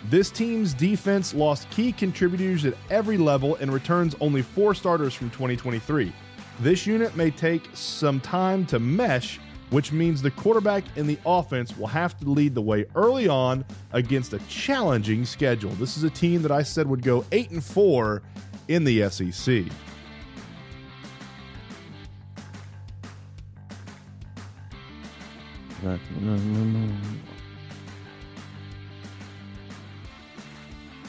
This 0.09 0.31
team's 0.31 0.73
defense 0.73 1.35
lost 1.35 1.68
key 1.70 1.92
contributors 1.92 2.64
at 2.64 2.75
every 2.88 3.18
level 3.18 3.57
and 3.57 3.73
returns 3.73 4.16
only 4.20 4.40
four 4.40 4.75
starters 4.75 5.12
from 5.12 5.29
2023. 5.31 6.12
This 6.61 6.87
unit 6.87 7.16
may 7.16 7.31
take 7.31 7.68
some 7.75 8.20
time 8.20 8.64
to 8.66 8.79
mesh, 8.79 9.40
which 9.70 9.92
means 9.92 10.20
the 10.20 10.30
quarterback 10.30 10.85
and 10.96 11.09
the 11.09 11.18
offense 11.24 11.76
will 11.76 11.87
have 11.87 12.18
to 12.18 12.28
lead 12.28 12.54
the 12.54 12.62
way 12.62 12.85
early 12.94 13.28
on 13.28 13.64
against 13.92 14.33
a 14.33 14.38
challenging 14.40 15.24
schedule. 15.24 15.70
This 15.72 15.96
is 15.96 16.04
a 16.04 16.11
team 16.11 16.42
that 16.42 16.52
I 16.52 16.62
said 16.62 16.88
would 16.88 17.02
go 17.02 17.24
8 17.33 17.50
and 17.50 17.64
4 17.64 18.22
in 18.68 18.85
the 18.85 19.09
SEC. 19.11 19.64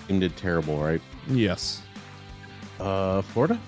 Team 0.08 0.20
did 0.20 0.38
terrible, 0.38 0.78
right? 0.78 1.02
Yes. 1.28 1.82
Uh, 2.80 3.22
Florida. 3.22 3.60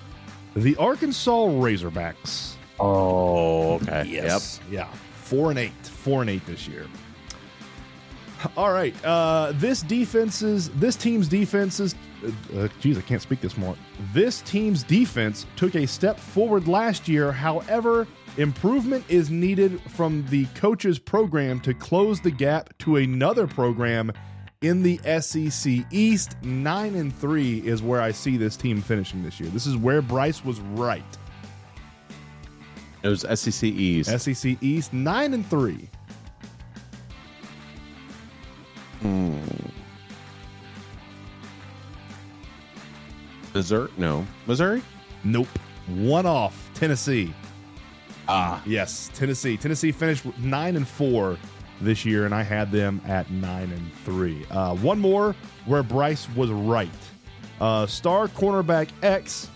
The 0.56 0.75
Arkansas 0.77 1.32
Razorbacks. 1.32 2.53
Oh, 2.84 3.76
okay. 3.76 4.06
Yes. 4.08 4.60
Yeah. 4.69 4.88
Four 5.15 5.52
and 5.52 5.60
eight. 5.60 5.72
Four 5.84 6.22
and 6.22 6.30
eight 6.30 6.46
this 6.46 6.67
year. 6.67 6.86
All 8.58 8.74
right. 8.74 8.93
Uh, 9.06 9.54
this 9.56 9.82
defense's 9.84 10.69
this 10.72 10.96
team's 10.96 11.28
defenses. 11.28 11.96
Uh, 12.56 12.67
geez, 12.80 12.98
I 12.98 13.02
can't 13.02 13.22
speak 13.22 13.41
this 13.41 13.58
morning. 13.58 13.84
This 14.13 14.41
team's 14.41 14.84
defense 14.84 15.46
took 15.56 15.76
a 15.76 15.86
step 15.86 16.19
forward 16.19 16.67
last 16.67 17.08
year. 17.08 17.32
However, 17.32 18.08
improvement 18.38 19.06
is 19.08 19.30
needed 19.30 19.82
from 19.91 20.26
the 20.30 20.46
coach's 20.56 21.00
program 21.00 21.60
to 21.62 21.74
close 21.74 22.19
the 22.19 22.32
gap 22.32 22.78
to 22.80 22.98
another 22.98 23.48
program 23.48 24.12
in 24.62 24.84
the 24.84 24.98
SEC 25.22 25.86
East. 25.91 26.36
Nine 26.43 26.96
and 26.96 27.15
three 27.15 27.60
is 27.60 27.82
where 27.82 28.02
I 28.02 28.12
see 28.12 28.38
this 28.38 28.56
team 28.58 28.82
finishing 28.82 29.24
this 29.24 29.39
year. 29.39 29.50
This 29.50 29.67
is 29.67 29.78
where 29.78 30.02
Bryce 30.02 30.43
was 30.43 30.60
right. 30.62 31.04
It 33.04 33.08
was 33.10 33.26
SEC 33.39 33.63
East. 33.63 34.10
SEC 34.20 34.58
East 34.62 34.94
nine 34.94 35.34
and 35.34 35.46
three. 35.46 35.89
Missouri? 43.54 43.89
No. 43.98 44.26
Missouri? 44.48 44.82
Nope. 45.24 45.48
One 45.88 46.26
off. 46.26 46.70
Tennessee. 46.74 47.34
Ah, 48.28 48.62
yes, 48.66 49.12
Tennessee. 49.13 49.58
Tennessee 49.58 49.92
finished 49.92 50.26
nine 50.39 50.76
and 50.76 50.88
four 50.88 51.38
this 51.82 52.06
year, 52.06 52.26
and 52.26 52.34
I 52.34 52.42
had 52.42 52.72
them 52.72 53.02
at 53.06 53.30
nine 53.30 53.72
and 53.72 53.94
three. 54.06 54.46
Uh, 54.50 54.76
one 54.76 55.00
more 55.00 55.36
where 55.66 55.84
Bryce 55.84 56.28
was 56.36 56.50
right. 56.50 56.89
Uh, 57.60 57.86
star 57.86 58.28
cornerback 58.30 58.89
X 59.04 59.50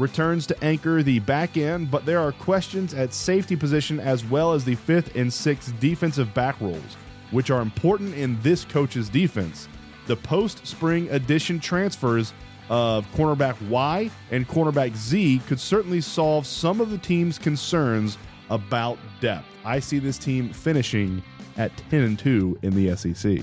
returns 0.00 0.46
to 0.46 0.64
anchor 0.64 1.02
the 1.02 1.18
back 1.20 1.56
end, 1.56 1.90
but 1.90 2.06
there 2.06 2.18
are 2.18 2.32
questions 2.32 2.94
at 2.94 3.12
safety 3.12 3.54
position 3.54 4.00
as 4.00 4.24
well 4.24 4.52
as 4.52 4.64
the 4.64 4.74
fifth 4.74 5.14
and 5.14 5.32
sixth 5.32 5.78
defensive 5.78 6.32
back 6.32 6.58
roles, 6.60 6.96
which 7.30 7.50
are 7.50 7.60
important 7.60 8.14
in 8.14 8.40
this 8.40 8.64
coach's 8.64 9.08
defense. 9.08 9.68
The 10.06 10.16
post 10.16 10.66
spring 10.66 11.08
addition 11.10 11.60
transfers 11.60 12.32
of 12.70 13.06
cornerback 13.12 13.60
Y 13.68 14.10
and 14.30 14.48
cornerback 14.48 14.96
Z 14.96 15.42
could 15.46 15.60
certainly 15.60 16.00
solve 16.00 16.46
some 16.46 16.80
of 16.80 16.90
the 16.90 16.98
team's 16.98 17.38
concerns 17.38 18.16
about 18.48 18.98
depth. 19.20 19.46
I 19.64 19.80
see 19.80 19.98
this 19.98 20.16
team 20.16 20.52
finishing 20.52 21.22
at 21.56 21.76
10 21.90 22.02
and 22.02 22.18
2 22.18 22.58
in 22.62 22.74
the 22.74 22.96
SEC. 22.96 23.42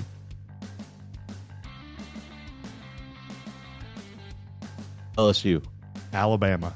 LSU. 5.18 5.64
Alabama. 6.14 6.74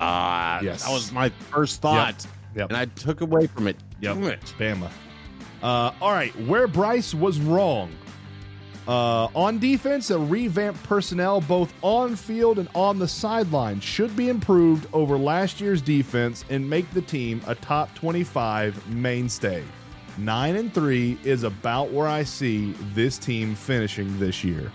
Ah, 0.00 0.60
Yes. 0.62 0.84
that 0.84 0.92
was 0.92 1.10
my 1.12 1.28
first 1.50 1.80
thought, 1.80 2.24
Yep. 2.54 2.70
and 2.70 2.76
I 2.76 2.84
took 2.86 3.20
away 3.20 3.46
from 3.46 3.66
it. 3.66 3.76
Yep. 4.00 4.14
Damn 4.16 4.24
it. 4.24 4.54
Bama. 4.58 4.90
Uh, 5.62 5.90
all 6.00 6.12
right, 6.12 6.32
where 6.46 6.68
Bryce 6.68 7.14
was 7.14 7.40
wrong. 7.40 7.90
Uh, 8.86 9.26
on 9.34 9.58
defense, 9.58 10.10
a 10.10 10.18
revamped 10.18 10.82
personnel 10.84 11.42
both 11.42 11.74
on 11.82 12.16
field 12.16 12.58
and 12.58 12.68
on 12.74 12.98
the 12.98 13.08
sideline 13.08 13.80
should 13.80 14.16
be 14.16 14.30
improved 14.30 14.86
over 14.94 15.18
last 15.18 15.60
year's 15.60 15.82
defense 15.82 16.44
and 16.48 16.68
make 16.68 16.90
the 16.94 17.02
team 17.02 17.42
a 17.46 17.54
top 17.54 17.94
25 17.96 18.86
mainstay. 18.88 19.62
9 20.16 20.56
and 20.56 20.72
3 20.72 21.18
is 21.22 21.42
about 21.42 21.92
where 21.92 22.06
I 22.08 22.22
see 22.22 22.72
this 22.94 23.18
team 23.18 23.54
finishing 23.54 24.18
this 24.18 24.42
year. 24.42 24.72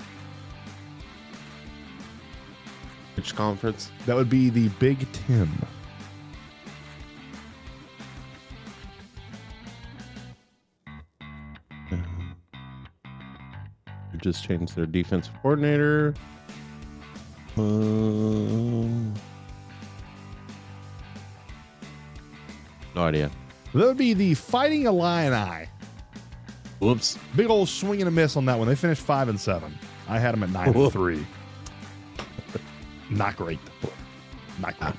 Which 3.23 3.35
conference? 3.35 3.89
That 4.05 4.17
would 4.17 4.29
be 4.29 4.49
the 4.49 4.67
Big 4.79 5.09
10. 5.27 5.49
Who 11.89 11.97
just 14.17 14.43
changed 14.43 14.75
their 14.75 14.85
defensive 14.85 15.33
coordinator? 15.41 16.13
Um, 17.55 19.13
no 22.93 23.03
idea. 23.03 23.31
That 23.73 23.85
would 23.85 23.97
be 23.97 24.13
the 24.13 24.33
Fighting 24.33 24.85
Illini. 24.85 25.69
Whoops. 26.79 27.17
Big 27.37 27.49
old 27.49 27.69
swing 27.69 28.01
and 28.01 28.09
a 28.09 28.11
miss 28.11 28.35
on 28.35 28.43
that 28.47 28.59
one. 28.59 28.67
They 28.67 28.75
finished 28.75 29.01
five 29.01 29.29
and 29.29 29.39
seven. 29.39 29.79
I 30.09 30.19
had 30.19 30.33
them 30.33 30.43
at 30.43 30.49
nine 30.49 30.75
and 30.75 30.91
three. 30.91 31.25
Not 33.17 33.35
great. 33.37 33.59
Not 34.59 34.79
great. 34.79 34.93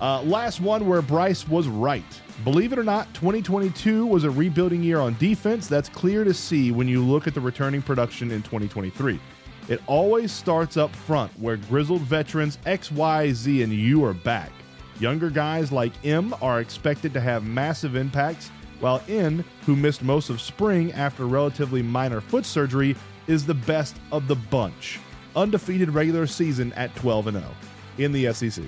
Uh, 0.00 0.22
last 0.22 0.60
one 0.60 0.86
where 0.86 1.02
Bryce 1.02 1.46
was 1.46 1.68
right. 1.68 2.20
Believe 2.42 2.72
it 2.72 2.78
or 2.78 2.84
not, 2.84 3.12
2022 3.12 4.06
was 4.06 4.24
a 4.24 4.30
rebuilding 4.30 4.82
year 4.82 4.98
on 4.98 5.14
defense. 5.18 5.66
That's 5.66 5.90
clear 5.90 6.24
to 6.24 6.32
see 6.32 6.72
when 6.72 6.88
you 6.88 7.04
look 7.04 7.26
at 7.26 7.34
the 7.34 7.40
returning 7.40 7.82
production 7.82 8.30
in 8.30 8.42
2023. 8.42 9.20
It 9.68 9.82
always 9.86 10.32
starts 10.32 10.78
up 10.78 10.94
front 10.96 11.30
where 11.38 11.58
grizzled 11.58 12.00
veterans 12.02 12.58
X, 12.64 12.90
Y, 12.90 13.32
Z, 13.32 13.62
and 13.62 13.72
you 13.72 14.02
are 14.04 14.14
back. 14.14 14.52
Younger 14.98 15.28
guys 15.28 15.70
like 15.70 15.92
M 16.04 16.34
are 16.40 16.60
expected 16.60 17.12
to 17.12 17.20
have 17.20 17.44
massive 17.44 17.94
impacts, 17.94 18.48
while 18.80 19.02
N, 19.06 19.44
who 19.66 19.76
missed 19.76 20.02
most 20.02 20.30
of 20.30 20.40
spring 20.40 20.92
after 20.92 21.26
relatively 21.26 21.82
minor 21.82 22.22
foot 22.22 22.46
surgery, 22.46 22.96
is 23.26 23.44
the 23.44 23.54
best 23.54 23.96
of 24.12 24.28
the 24.28 24.34
bunch. 24.34 24.98
Undefeated 25.36 25.90
regular 25.90 26.26
season 26.26 26.72
at 26.74 26.94
12 26.96 27.28
and 27.28 27.36
0 27.38 27.50
in 27.98 28.12
the 28.12 28.32
SEC. 28.32 28.64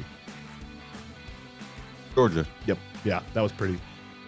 Georgia. 2.14 2.46
Yep. 2.66 2.78
Yeah, 3.04 3.22
that 3.34 3.40
was 3.40 3.52
pretty. 3.52 3.78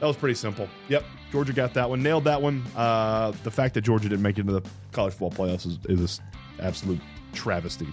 That 0.00 0.06
was 0.06 0.16
pretty 0.16 0.34
simple. 0.34 0.68
Yep. 0.88 1.04
Georgia 1.30 1.52
got 1.52 1.74
that 1.74 1.88
one. 1.88 2.02
Nailed 2.02 2.24
that 2.24 2.40
one. 2.40 2.64
Uh, 2.76 3.32
the 3.42 3.50
fact 3.50 3.74
that 3.74 3.82
Georgia 3.82 4.08
didn't 4.08 4.22
make 4.22 4.38
it 4.38 4.42
into 4.42 4.52
the 4.52 4.62
college 4.92 5.14
football 5.14 5.46
playoffs 5.46 5.66
is, 5.66 5.78
is 5.88 6.20
an 6.58 6.66
absolute 6.66 7.00
travesty. 7.32 7.88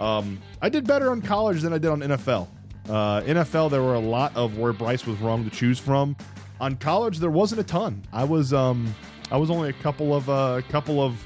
Um, 0.00 0.38
I 0.62 0.68
did 0.68 0.86
better 0.86 1.10
on 1.10 1.20
college 1.20 1.62
than 1.62 1.72
I 1.72 1.78
did 1.78 1.90
on 1.90 2.00
NFL. 2.00 2.48
Uh, 2.88 3.20
NFL, 3.22 3.70
there 3.70 3.82
were 3.82 3.94
a 3.94 4.00
lot 4.00 4.34
of 4.36 4.58
where 4.58 4.72
Bryce 4.72 5.06
was 5.06 5.18
wrong 5.18 5.44
to 5.44 5.50
choose 5.50 5.78
from. 5.78 6.16
On 6.60 6.76
college, 6.76 7.18
there 7.18 7.30
wasn't 7.30 7.60
a 7.60 7.64
ton. 7.64 8.02
I 8.12 8.24
was 8.24 8.52
um, 8.52 8.94
I 9.30 9.36
was 9.36 9.50
only 9.50 9.68
a 9.68 9.74
couple 9.74 10.14
of 10.14 10.28
a 10.28 10.62
couple 10.70 11.02
of 11.02 11.22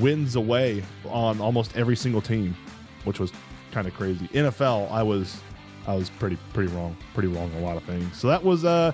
wins 0.00 0.36
away 0.36 0.82
on 1.06 1.40
almost 1.40 1.76
every 1.76 1.96
single 1.96 2.20
team, 2.20 2.56
which 3.04 3.18
was 3.20 3.32
kind 3.70 3.86
of 3.86 3.94
crazy. 3.94 4.28
NFL, 4.28 4.90
I 4.90 5.02
was 5.02 5.40
I 5.86 5.94
was 5.94 6.10
pretty 6.10 6.38
pretty 6.52 6.72
wrong, 6.72 6.96
pretty 7.14 7.28
wrong 7.28 7.50
on 7.56 7.62
a 7.62 7.64
lot 7.64 7.76
of 7.76 7.84
things. 7.84 8.16
So 8.16 8.28
that 8.28 8.42
was 8.42 8.64
uh 8.64 8.92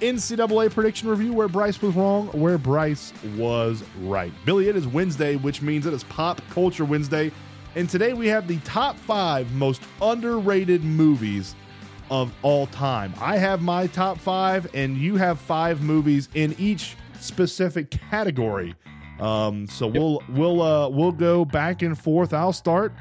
NCAA 0.00 0.70
prediction 0.70 1.08
review 1.08 1.32
where 1.32 1.48
Bryce 1.48 1.80
was 1.80 1.94
wrong, 1.94 2.28
where 2.28 2.58
Bryce 2.58 3.12
was 3.36 3.82
right. 4.02 4.32
Billy, 4.44 4.68
it 4.68 4.76
is 4.76 4.86
Wednesday, 4.86 5.36
which 5.36 5.62
means 5.62 5.86
it 5.86 5.94
is 5.94 6.04
Pop 6.04 6.42
Culture 6.50 6.84
Wednesday, 6.84 7.32
and 7.74 7.88
today 7.88 8.12
we 8.12 8.26
have 8.28 8.46
the 8.46 8.58
top 8.58 8.96
five 8.96 9.50
most 9.52 9.82
underrated 10.02 10.84
movies 10.84 11.54
of 12.10 12.32
all 12.42 12.66
time. 12.68 13.12
I 13.20 13.38
have 13.38 13.62
my 13.62 13.86
top 13.86 14.18
five, 14.18 14.68
and 14.74 14.96
you 14.96 15.16
have 15.16 15.40
five 15.40 15.82
movies 15.82 16.28
in 16.34 16.54
each 16.58 16.96
specific 17.20 17.90
category. 17.90 18.74
Um, 19.20 19.66
so 19.66 19.86
we'll 19.86 20.22
we'll 20.28 20.60
uh, 20.62 20.88
we'll 20.88 21.12
go 21.12 21.44
back 21.44 21.82
and 21.82 21.98
forth. 21.98 22.34
I'll 22.34 22.52
start. 22.52 22.92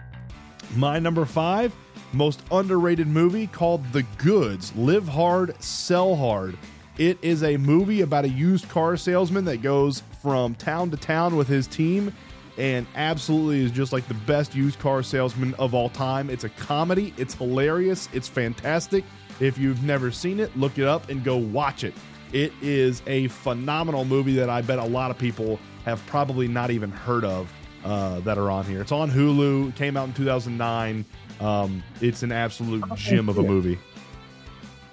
My 0.75 0.99
number 0.99 1.25
five 1.25 1.73
most 2.13 2.41
underrated 2.51 3.07
movie 3.07 3.47
called 3.47 3.83
The 3.91 4.03
Goods. 4.17 4.75
Live 4.75 5.07
hard, 5.07 5.61
sell 5.61 6.15
hard. 6.15 6.57
It 6.97 7.17
is 7.21 7.43
a 7.43 7.57
movie 7.57 8.01
about 8.01 8.23
a 8.23 8.29
used 8.29 8.69
car 8.69 8.95
salesman 8.95 9.43
that 9.45 9.61
goes 9.61 10.01
from 10.21 10.55
town 10.55 10.91
to 10.91 10.97
town 10.97 11.35
with 11.35 11.47
his 11.47 11.67
team 11.67 12.13
and 12.57 12.87
absolutely 12.95 13.65
is 13.65 13.71
just 13.71 13.91
like 13.91 14.07
the 14.07 14.13
best 14.13 14.55
used 14.55 14.79
car 14.79 15.03
salesman 15.03 15.53
of 15.55 15.73
all 15.73 15.89
time. 15.89 16.29
It's 16.29 16.45
a 16.45 16.49
comedy, 16.49 17.13
it's 17.17 17.33
hilarious, 17.33 18.07
it's 18.13 18.29
fantastic. 18.29 19.03
If 19.41 19.57
you've 19.57 19.83
never 19.83 20.09
seen 20.09 20.39
it, 20.39 20.55
look 20.57 20.77
it 20.77 20.87
up 20.87 21.09
and 21.09 21.21
go 21.21 21.35
watch 21.35 21.83
it. 21.83 21.93
It 22.31 22.53
is 22.61 23.01
a 23.07 23.27
phenomenal 23.27 24.05
movie 24.05 24.35
that 24.35 24.49
I 24.49 24.61
bet 24.61 24.79
a 24.79 24.85
lot 24.85 25.11
of 25.11 25.17
people 25.17 25.59
have 25.85 26.05
probably 26.07 26.47
not 26.47 26.71
even 26.71 26.91
heard 26.91 27.23
of 27.23 27.51
uh, 27.83 28.19
that 28.21 28.37
are 28.37 28.49
on 28.49 28.65
here. 28.65 28.81
It's 28.81 28.91
on 28.91 29.09
Hulu, 29.09 29.69
it 29.69 29.75
came 29.75 29.95
out 29.95 30.07
in 30.07 30.13
2009. 30.13 31.05
Um, 31.39 31.83
it's 32.01 32.23
an 32.23 32.31
absolute 32.31 32.83
gem 32.95 33.29
of 33.29 33.37
a 33.37 33.43
movie. 33.43 33.77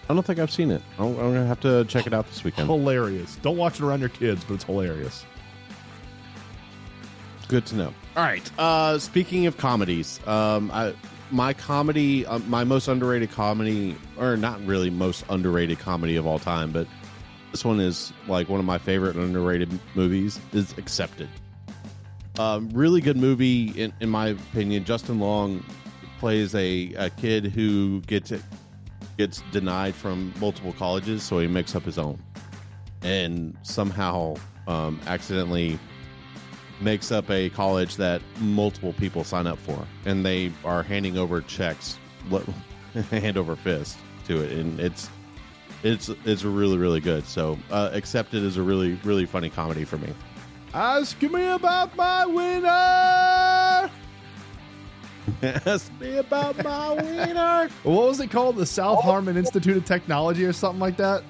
I 0.08 0.14
don't 0.14 0.24
think 0.24 0.38
I've 0.38 0.50
seen 0.50 0.70
it. 0.70 0.82
I'm, 0.98 1.06
I'm 1.06 1.16
gonna 1.16 1.46
have 1.46 1.60
to 1.60 1.84
check 1.86 2.06
it 2.06 2.12
out 2.12 2.28
this 2.28 2.44
weekend. 2.44 2.68
Hilarious. 2.68 3.36
Don't 3.36 3.56
watch 3.56 3.80
it 3.80 3.84
around 3.84 4.00
your 4.00 4.08
kids, 4.10 4.44
but 4.44 4.54
it's 4.54 4.64
hilarious. 4.64 5.24
Good 7.48 7.64
to 7.66 7.76
know. 7.76 7.94
All 8.16 8.22
right. 8.22 8.50
Uh, 8.58 8.98
speaking 8.98 9.46
of 9.46 9.56
comedies, 9.56 10.20
um, 10.26 10.70
I, 10.72 10.94
my 11.30 11.54
comedy, 11.54 12.26
uh, 12.26 12.40
my 12.40 12.64
most 12.64 12.88
underrated 12.88 13.30
comedy, 13.30 13.96
or 14.18 14.36
not 14.36 14.64
really 14.66 14.90
most 14.90 15.24
underrated 15.30 15.78
comedy 15.78 16.16
of 16.16 16.26
all 16.26 16.38
time, 16.38 16.72
but 16.72 16.86
this 17.52 17.64
one 17.64 17.78
is 17.78 18.12
like 18.26 18.48
one 18.48 18.58
of 18.58 18.66
my 18.66 18.78
favorite 18.78 19.14
underrated 19.14 19.78
movies. 19.94 20.40
Is 20.52 20.76
Accepted. 20.78 21.28
Um, 22.38 22.70
really 22.70 23.02
good 23.02 23.18
movie 23.18 23.68
in, 23.80 23.92
in 24.00 24.08
my 24.08 24.28
opinion. 24.28 24.84
Justin 24.84 25.20
Long 25.20 25.64
plays 26.18 26.54
a, 26.54 26.94
a 26.94 27.10
kid 27.10 27.44
who 27.44 28.00
gets 28.02 28.32
gets 29.18 29.42
denied 29.52 29.94
from 29.94 30.32
multiple 30.40 30.72
colleges, 30.72 31.22
so 31.22 31.38
he 31.38 31.46
makes 31.46 31.76
up 31.76 31.82
his 31.82 31.98
own, 31.98 32.18
and 33.02 33.54
somehow 33.62 34.34
um, 34.66 34.98
accidentally 35.06 35.78
makes 36.80 37.12
up 37.12 37.30
a 37.30 37.50
college 37.50 37.96
that 37.96 38.22
multiple 38.40 38.94
people 38.94 39.24
sign 39.24 39.46
up 39.46 39.58
for, 39.58 39.86
and 40.06 40.24
they 40.24 40.50
are 40.64 40.82
handing 40.82 41.18
over 41.18 41.42
checks, 41.42 41.98
hand 43.10 43.36
over 43.36 43.54
fist 43.54 43.98
to 44.24 44.42
it, 44.42 44.52
and 44.52 44.80
it's 44.80 45.10
it's 45.82 46.08
it's 46.24 46.44
really 46.44 46.78
really 46.78 47.00
good. 47.00 47.26
So, 47.26 47.58
uh, 47.70 47.90
accepted 47.92 48.42
is 48.42 48.56
a 48.56 48.62
really 48.62 48.98
really 49.04 49.26
funny 49.26 49.50
comedy 49.50 49.84
for 49.84 49.98
me. 49.98 50.14
Ask 50.74 51.20
me 51.20 51.48
about 51.48 51.94
my 51.96 52.24
winner. 52.24 53.90
Ask 55.42 55.92
me 56.00 56.16
about 56.16 56.62
my 56.62 56.94
wiener. 56.94 57.68
What 57.82 58.08
was 58.08 58.20
it 58.20 58.30
called? 58.30 58.56
The 58.56 58.66
South 58.66 59.02
Harmon 59.02 59.36
Institute 59.36 59.76
of 59.76 59.84
Technology 59.84 60.44
or 60.44 60.52
something 60.52 60.80
like 60.80 60.96
that? 60.96 61.22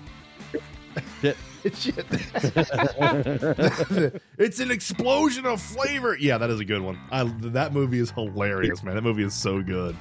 Shit. 1.20 1.36
Shit. 1.74 2.06
it's 4.38 4.58
an 4.58 4.72
explosion 4.72 5.46
of 5.46 5.60
flavor. 5.60 6.16
Yeah, 6.18 6.38
that 6.38 6.50
is 6.50 6.58
a 6.58 6.64
good 6.64 6.82
one. 6.82 6.98
I, 7.10 7.22
that 7.50 7.72
movie 7.72 8.00
is 8.00 8.10
hilarious, 8.10 8.82
man. 8.82 8.96
That 8.96 9.02
movie 9.02 9.22
is 9.22 9.34
so 9.34 9.62
good. 9.62 9.96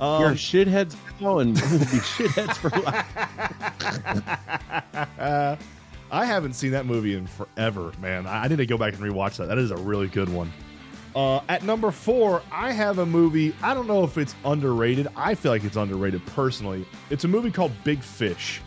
You're 0.00 0.28
Um, 0.28 0.34
shitheads 0.34 0.96
now, 1.20 1.38
and 1.40 1.54
we'll 1.60 1.78
be 1.80 1.84
shitheads 2.00 2.56
for 2.56 2.70
life. 2.80 3.06
I 6.12 6.24
haven't 6.24 6.54
seen 6.54 6.72
that 6.72 6.86
movie 6.86 7.14
in 7.14 7.26
forever, 7.26 7.92
man. 8.00 8.26
I, 8.26 8.44
I 8.44 8.48
need 8.48 8.56
to 8.56 8.66
go 8.66 8.76
back 8.78 8.94
and 8.94 9.02
rewatch 9.02 9.36
that. 9.36 9.46
That 9.46 9.58
is 9.58 9.70
a 9.70 9.76
really 9.76 10.08
good 10.08 10.28
one. 10.28 10.52
Uh, 11.14 11.40
at 11.48 11.62
number 11.64 11.90
four, 11.90 12.42
I 12.52 12.72
have 12.72 12.98
a 12.98 13.06
movie. 13.06 13.54
I 13.62 13.74
don't 13.74 13.86
know 13.86 14.04
if 14.04 14.16
it's 14.18 14.34
underrated. 14.44 15.08
I 15.16 15.34
feel 15.34 15.52
like 15.52 15.64
it's 15.64 15.76
underrated 15.76 16.24
personally. 16.26 16.86
It's 17.10 17.24
a 17.24 17.28
movie 17.28 17.50
called 17.50 17.72
Big 17.84 18.00
Fish. 18.00 18.60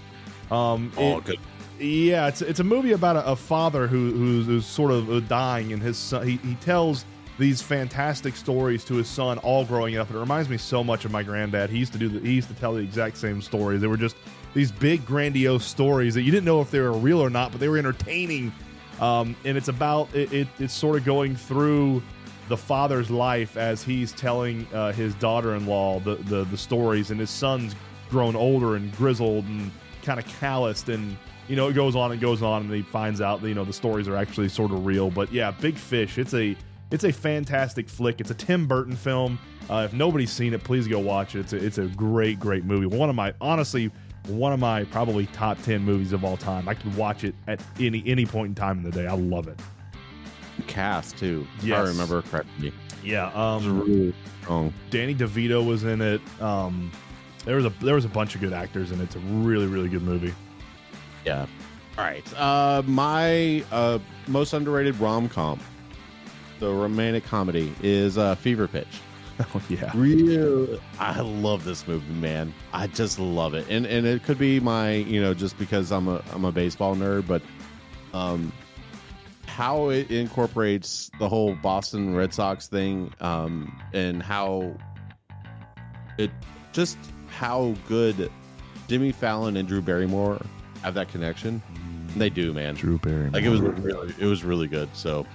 Um, 0.52 0.92
Oh, 0.98 1.18
it- 1.18 1.24
good. 1.26 1.40
Yeah, 1.80 2.28
it's 2.28 2.42
it's 2.44 2.60
a 2.60 2.64
movie 2.64 2.92
about 2.92 3.16
a, 3.18 3.26
a 3.32 3.36
father 3.36 3.88
who 3.88 4.12
who's, 4.12 4.46
who's 4.46 4.66
sort 4.66 4.92
of 4.92 5.10
uh, 5.12 5.20
dying, 5.22 5.74
and 5.74 5.82
his 5.82 5.98
son. 5.98 6.26
He, 6.26 6.38
he 6.38 6.54
tells 6.56 7.04
these 7.38 7.62
fantastic 7.62 8.36
stories 8.36 8.84
to 8.86 8.96
his 8.96 9.08
son, 9.08 9.38
all 9.40 9.66
growing 9.66 9.98
up. 9.98 10.10
It 10.12 10.18
reminds 10.18 10.50
me 10.50 10.58
so 10.58 10.84
much 10.84 11.06
of 11.06 11.12
my 11.12 11.24
granddad. 11.24 11.70
He 11.70 11.80
used 11.80 11.94
to 11.94 12.00
do 12.00 12.10
the, 12.10 12.20
he 12.20 12.34
used 12.34 12.50
to 12.50 12.54
tell 12.56 12.74
the 12.74 12.82
exact 12.82 13.18
same 13.18 13.42
stories. 13.42 13.82
They 13.82 13.88
were 13.88 13.98
just 13.98 14.16
these 14.54 14.72
big, 14.72 15.06
grandiose 15.06 15.66
stories 15.66 16.14
that 16.14 16.22
you 16.22 16.32
didn't 16.32 16.46
know 16.46 16.62
if 16.62 16.70
they 16.70 16.80
were 16.80 16.94
real 16.94 17.20
or 17.20 17.30
not, 17.30 17.52
but 17.52 17.60
they 17.60 17.68
were 17.68 17.78
entertaining. 17.78 18.54
Um, 19.00 19.36
and 19.46 19.58
it's 19.58 19.68
about 19.68 20.14
it, 20.14 20.32
it. 20.32 20.48
It's 20.60 20.74
sort 20.74 20.98
of 20.98 21.06
going 21.06 21.36
through 21.36 22.04
the 22.50 22.58
father's 22.58 23.10
life 23.10 23.58
as 23.58 23.84
he's 23.84 24.12
telling 24.12 24.68
uh, 24.74 24.92
his 24.92 25.16
daughter-in-law 25.16 26.02
the, 26.02 26.16
the 26.16 26.44
the 26.46 26.58
stories, 26.58 27.10
and 27.10 27.20
his 27.20 27.32
son's 27.32 27.76
grown 28.10 28.36
older 28.36 28.76
and 28.76 28.96
grizzled 28.96 29.46
and 29.46 29.72
kind 30.04 30.20
of 30.20 30.28
calloused, 30.40 30.90
and 30.90 31.18
you 31.48 31.56
know 31.56 31.68
it 31.68 31.74
goes 31.74 31.96
on 31.96 32.12
and 32.12 32.22
goes 32.22 32.44
on, 32.44 32.62
and 32.62 32.72
he 32.72 32.84
finds 32.84 33.22
out 33.22 33.42
that 33.42 33.48
you 33.48 33.56
know 33.56 33.66
the 33.66 33.74
stories 33.74 34.08
are 34.08 34.16
actually 34.16 34.50
sort 34.50 34.72
of 34.72 34.86
real. 34.86 35.10
But 35.10 35.32
yeah, 35.32 35.50
Big 35.50 35.76
Fish. 35.76 36.20
It's 36.20 36.36
a 36.36 36.56
it's 36.94 37.04
a 37.04 37.12
fantastic 37.12 37.90
flick. 37.90 38.22
It's 38.22 38.30
a 38.30 38.36
Tim 38.36 38.68
Burton 38.68 38.96
film. 38.96 39.40
Uh, 39.70 39.84
if 39.86 39.94
nobody's 39.94 40.32
seen 40.32 40.54
it, 40.54 40.64
please 40.64 40.88
go 40.88 41.00
watch 41.00 41.36
it. 41.36 41.40
It's 41.40 41.54
a, 41.54 41.58
it's 41.58 41.78
a 41.80 41.88
great 41.88 42.40
great 42.40 42.66
movie. 42.66 42.86
One 42.86 43.10
of 43.10 43.16
my 43.16 43.34
honestly 43.42 43.92
one 44.28 44.54
of 44.54 44.60
my 44.60 44.84
probably 44.86 45.26
top 45.28 45.62
ten 45.64 45.82
movies 45.82 46.14
of 46.14 46.24
all 46.24 46.38
time. 46.38 46.70
I 46.70 46.76
could 46.76 46.96
watch 46.96 47.24
it 47.24 47.34
at 47.48 47.62
any 47.80 48.04
any 48.06 48.26
point 48.28 48.50
in 48.50 48.56
time 48.56 48.78
in 48.78 48.84
the 48.84 48.92
day. 48.92 49.08
I 49.08 49.16
love 49.16 49.48
it. 49.48 49.60
Cast 50.68 51.18
too, 51.18 51.48
if 51.64 51.74
I 51.74 51.82
remember 51.82 52.22
correctly. 52.22 52.72
Yeah. 53.04 53.32
Um, 53.34 53.82
really 53.82 54.16
strong. 54.42 54.74
Danny 54.92 55.16
DeVito 55.16 55.66
was 55.66 55.84
in 55.84 56.00
it. 56.00 56.22
Um, 56.40 56.92
there 57.44 57.56
was 57.56 57.66
a 57.66 57.74
there 57.82 57.96
was 57.96 58.06
a 58.06 58.10
bunch 58.10 58.36
of 58.36 58.42
good 58.42 58.54
actors 58.54 58.92
and 58.92 59.02
it. 59.02 59.06
It's 59.06 59.16
a 59.16 59.20
really 59.20 59.66
really 59.66 59.90
good 59.90 60.04
movie. 60.04 60.34
Yeah. 61.26 61.48
All 61.98 62.04
right. 62.04 62.40
Uh, 62.40 62.84
my 62.86 63.64
uh, 63.72 63.98
most 64.28 64.54
underrated 64.54 65.00
rom 65.00 65.28
com, 65.28 65.60
the 66.64 66.74
romantic 66.74 67.26
comedy, 67.26 67.74
is 67.82 68.18
uh, 68.18 68.36
Fever 68.36 68.68
Pitch. 68.68 68.88
Oh 69.56 69.62
yeah. 69.68 69.90
Real, 69.96 70.80
I 71.00 71.20
love 71.22 71.64
this 71.64 71.88
movie, 71.88 72.14
man. 72.14 72.54
I 72.72 72.86
just 72.86 73.18
love 73.18 73.56
it, 73.56 73.66
and 73.68 73.88
and 73.88 74.06
it 74.06 74.22
could 74.24 74.38
be 74.38 74.60
my, 74.60 74.92
you 74.92 75.20
know, 75.20 75.34
just 75.34 75.58
because 75.58 75.92
I'm 75.92 76.08
a 76.08 76.24
I'm 76.32 76.46
a 76.46 76.52
baseball 76.52 76.96
nerd, 76.96 77.26
but 77.26 77.42
um, 78.14 78.54
how 79.48 79.90
it 79.90 80.12
incorporates 80.12 81.10
the 81.18 81.28
whole 81.28 81.56
Boston 81.56 82.16
Red 82.16 82.32
Sox 82.32 82.68
thing, 82.68 83.12
um, 83.22 83.76
and 83.92 84.22
how 84.22 84.78
it 86.20 86.30
just 86.72 87.00
how 87.28 87.74
good 87.88 88.32
Jimmy 88.88 89.12
Fallon 89.12 89.58
and 89.58 89.68
Drew 89.68 89.82
Barrymore 89.82 90.40
have 90.84 90.94
that 90.94 91.10
connection. 91.10 91.60
They 92.16 92.30
do, 92.30 92.54
man. 92.54 92.76
Drew 92.76 93.00
Barrymore. 93.00 93.32
Like 93.32 93.44
it 93.44 93.50
was 93.50 93.62
really, 93.62 94.14
it 94.20 94.26
was 94.26 94.44
really 94.44 94.68
good. 94.68 94.90
So, 94.94 95.26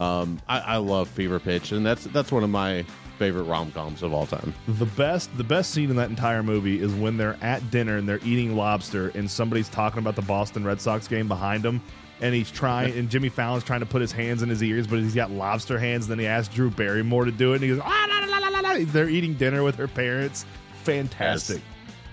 um, 0.00 0.40
I, 0.48 0.58
I 0.60 0.76
love 0.76 1.08
Fever 1.08 1.38
Pitch, 1.38 1.72
and 1.72 1.84
that's 1.84 2.04
that's 2.04 2.30
one 2.30 2.44
of 2.44 2.50
my 2.50 2.84
favorite 3.18 3.44
rom 3.44 3.72
coms 3.72 4.02
of 4.02 4.12
all 4.12 4.26
time. 4.26 4.54
The 4.68 4.86
best 4.86 5.36
the 5.36 5.44
best 5.44 5.72
scene 5.72 5.90
in 5.90 5.96
that 5.96 6.10
entire 6.10 6.42
movie 6.42 6.80
is 6.80 6.92
when 6.94 7.16
they're 7.16 7.38
at 7.40 7.70
dinner 7.70 7.96
and 7.96 8.08
they're 8.08 8.20
eating 8.24 8.56
lobster 8.56 9.08
and 9.14 9.30
somebody's 9.30 9.68
talking 9.68 9.98
about 9.98 10.16
the 10.16 10.22
Boston 10.22 10.64
Red 10.64 10.80
Sox 10.80 11.08
game 11.08 11.28
behind 11.28 11.62
them 11.62 11.82
and 12.20 12.34
he's 12.34 12.50
trying 12.50 12.94
and 12.98 13.08
Jimmy 13.08 13.28
Fallon's 13.28 13.64
trying 13.64 13.80
to 13.80 13.86
put 13.86 14.00
his 14.00 14.12
hands 14.12 14.42
in 14.42 14.48
his 14.48 14.62
ears 14.62 14.86
but 14.86 14.98
he's 14.98 15.14
got 15.14 15.30
lobster 15.30 15.78
hands 15.78 16.04
and 16.04 16.12
then 16.12 16.18
he 16.18 16.26
asks 16.26 16.54
Drew 16.54 16.70
Barrymore 16.70 17.24
to 17.24 17.32
do 17.32 17.52
it 17.52 17.56
and 17.56 17.64
he 17.64 17.70
goes 17.70 17.80
ah, 17.82 18.06
la, 18.08 18.26
la, 18.26 18.38
la, 18.38 18.60
la, 18.60 18.60
la. 18.60 18.84
they're 18.86 19.08
eating 19.08 19.34
dinner 19.34 19.62
with 19.62 19.76
her 19.76 19.88
parents. 19.88 20.44
Fantastic. 20.82 21.62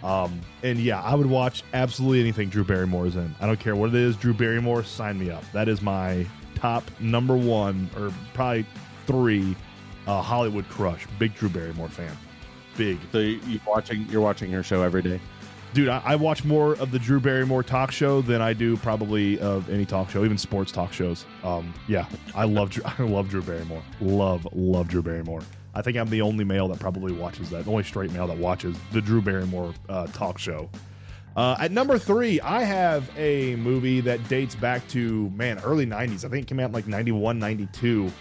Um 0.04 0.42
and 0.64 0.80
yeah 0.80 1.02
I 1.02 1.16
would 1.16 1.28
watch 1.28 1.64
absolutely 1.74 2.22
anything 2.22 2.50
Drew 2.50 2.64
Barrymore 2.64 3.08
is 3.08 3.16
in. 3.16 3.36
I 3.42 3.46
don't 3.46 3.60
care 3.60 3.76
what 3.76 3.90
it 3.90 3.96
is 3.96 4.16
Drew 4.16 4.34
Barrymore 4.34 4.84
sign 4.84 5.20
me 5.20 5.30
up. 5.30 5.44
That 5.52 5.68
is 5.68 5.82
my 5.82 6.26
top 6.64 6.90
number 7.02 7.36
one 7.36 7.90
or 7.98 8.10
probably 8.34 8.66
three 9.06 9.54
uh, 10.08 10.22
Hollywood 10.22 10.68
crush 10.70 11.06
big 11.20 11.36
Drew 11.36 11.50
Barrymore 11.50 11.90
fan. 11.90 12.18
Big. 12.78 12.98
So 13.12 13.20
you, 13.20 13.60
watching 13.68 14.08
you're 14.10 14.22
watching 14.22 14.50
her 14.52 14.64
show 14.64 14.82
every 14.82 15.02
day. 15.02 15.20
dude 15.74 15.90
I, 15.90 16.02
I 16.06 16.16
watch 16.16 16.46
more 16.46 16.76
of 16.76 16.92
the 16.92 17.00
drew 17.00 17.20
barrymore 17.20 17.64
talk 17.64 17.92
show 17.92 18.22
than 18.22 18.42
i 18.42 18.54
do 18.54 18.78
probably 18.78 19.40
of 19.40 19.70
any 19.70 19.86
talk 19.86 20.10
show 20.10 20.24
even 20.24 20.38
sports 20.38 20.72
talk 20.72 20.94
shows. 20.94 21.26
Um 21.44 21.74
yeah 21.90 22.06
i 22.34 22.46
love 22.46 22.70
drew, 22.70 22.84
i 22.98 23.04
love 23.04 23.28
drew 23.30 23.42
barrymore. 23.42 23.84
Love 24.00 24.48
love 24.54 24.88
drew 24.88 25.02
barrymore. 25.02 25.42
I 25.76 25.82
think 25.82 25.98
i'm 25.98 26.10
the 26.10 26.22
only 26.22 26.46
male 26.46 26.70
that 26.70 26.80
probably 26.80 27.12
watches 27.12 27.50
that 27.50 27.66
the 27.66 27.72
only 27.72 27.84
straight 27.84 28.14
male 28.14 28.28
that 28.28 28.38
watches 28.38 28.78
the 28.94 29.02
drew 29.02 29.22
barrymore 29.22 29.74
uh, 29.90 30.08
talk 30.08 30.38
show 30.40 30.70
uh, 31.36 31.56
at 31.60 31.72
number 31.72 31.98
three, 31.98 32.40
I 32.42 32.64
have 32.64 33.10
a 33.18 33.56
movie 33.56 34.02
that 34.02 34.28
dates 34.28 34.56
back 34.56 34.88
to 34.90 35.30
man 35.32 35.60
early 35.60 35.86
'90s. 35.86 36.26
I 36.26 36.30
think 36.30 36.44
it 36.44 36.48
came 36.48 36.60
out 36.60 36.68
in 36.68 36.72
like 36.72 36.88
'91, 36.88 37.40
'92. 37.40 38.12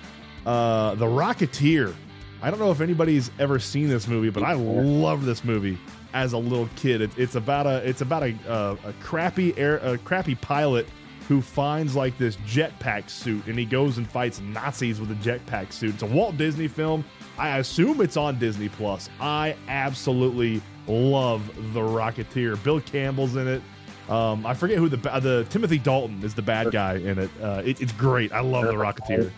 Uh, 0.46 0.94
the 0.94 1.07
Rocketeer. 1.07 1.94
I 2.40 2.51
don't 2.51 2.59
know 2.59 2.72
if 2.72 2.81
anybody's 2.81 3.31
ever 3.38 3.59
seen 3.59 3.88
this 3.88 4.09
movie, 4.09 4.31
but 4.31 4.42
I 4.42 4.55
love 4.55 5.25
this 5.25 5.44
movie 5.44 5.79
as 6.14 6.33
a 6.33 6.38
little 6.38 6.68
kid. 6.77 7.01
It, 7.01 7.11
it's 7.16 7.35
about 7.35 7.66
a 7.66 7.88
it's 7.88 8.01
about 8.01 8.22
a, 8.22 8.35
a, 8.48 8.88
a 8.88 8.92
crappy 8.94 9.57
air 9.57 9.77
a 9.79 9.98
crappy 9.98 10.35
pilot 10.35 10.87
who 11.29 11.40
finds 11.40 11.94
like 11.94 12.18
this 12.18 12.37
jetpack 12.38 13.09
suit 13.09 13.46
and 13.46 13.59
he 13.59 13.64
goes 13.64 13.96
and 13.96 14.11
fights 14.11 14.40
Nazis 14.40 15.01
with 15.01 15.11
a 15.12 15.14
jetpack 15.14 15.72
suit. 15.72 15.94
It's 15.94 16.03
a 16.03 16.07
Walt 16.07 16.37
Disney 16.37 16.68
film. 16.68 17.05
I 17.38 17.59
assume 17.59 18.01
it's 18.01 18.16
on 18.16 18.38
Disney 18.38 18.68
Plus. 18.68 19.09
I 19.20 19.57
absolutely 19.68 20.61
love 20.87 21.47
The 21.73 21.81
Rocketeer. 21.81 22.62
Bill 22.62 22.81
Campbell's 22.81 23.37
in 23.37 23.49
it. 23.49 23.62
Um, 24.09 24.45
I 24.45 24.55
forget 24.55 24.79
who 24.79 24.88
the 24.88 24.97
the 24.97 25.47
Timothy 25.49 25.79
Dalton 25.79 26.23
is 26.25 26.35
the 26.35 26.42
bad 26.42 26.71
guy 26.73 26.95
in 26.97 27.18
it. 27.18 27.31
Uh, 27.40 27.62
it 27.64 27.81
it's 27.81 27.92
great. 27.92 28.33
I 28.33 28.40
love 28.40 28.64
The 28.66 28.73
Rocketeer. 28.75 29.31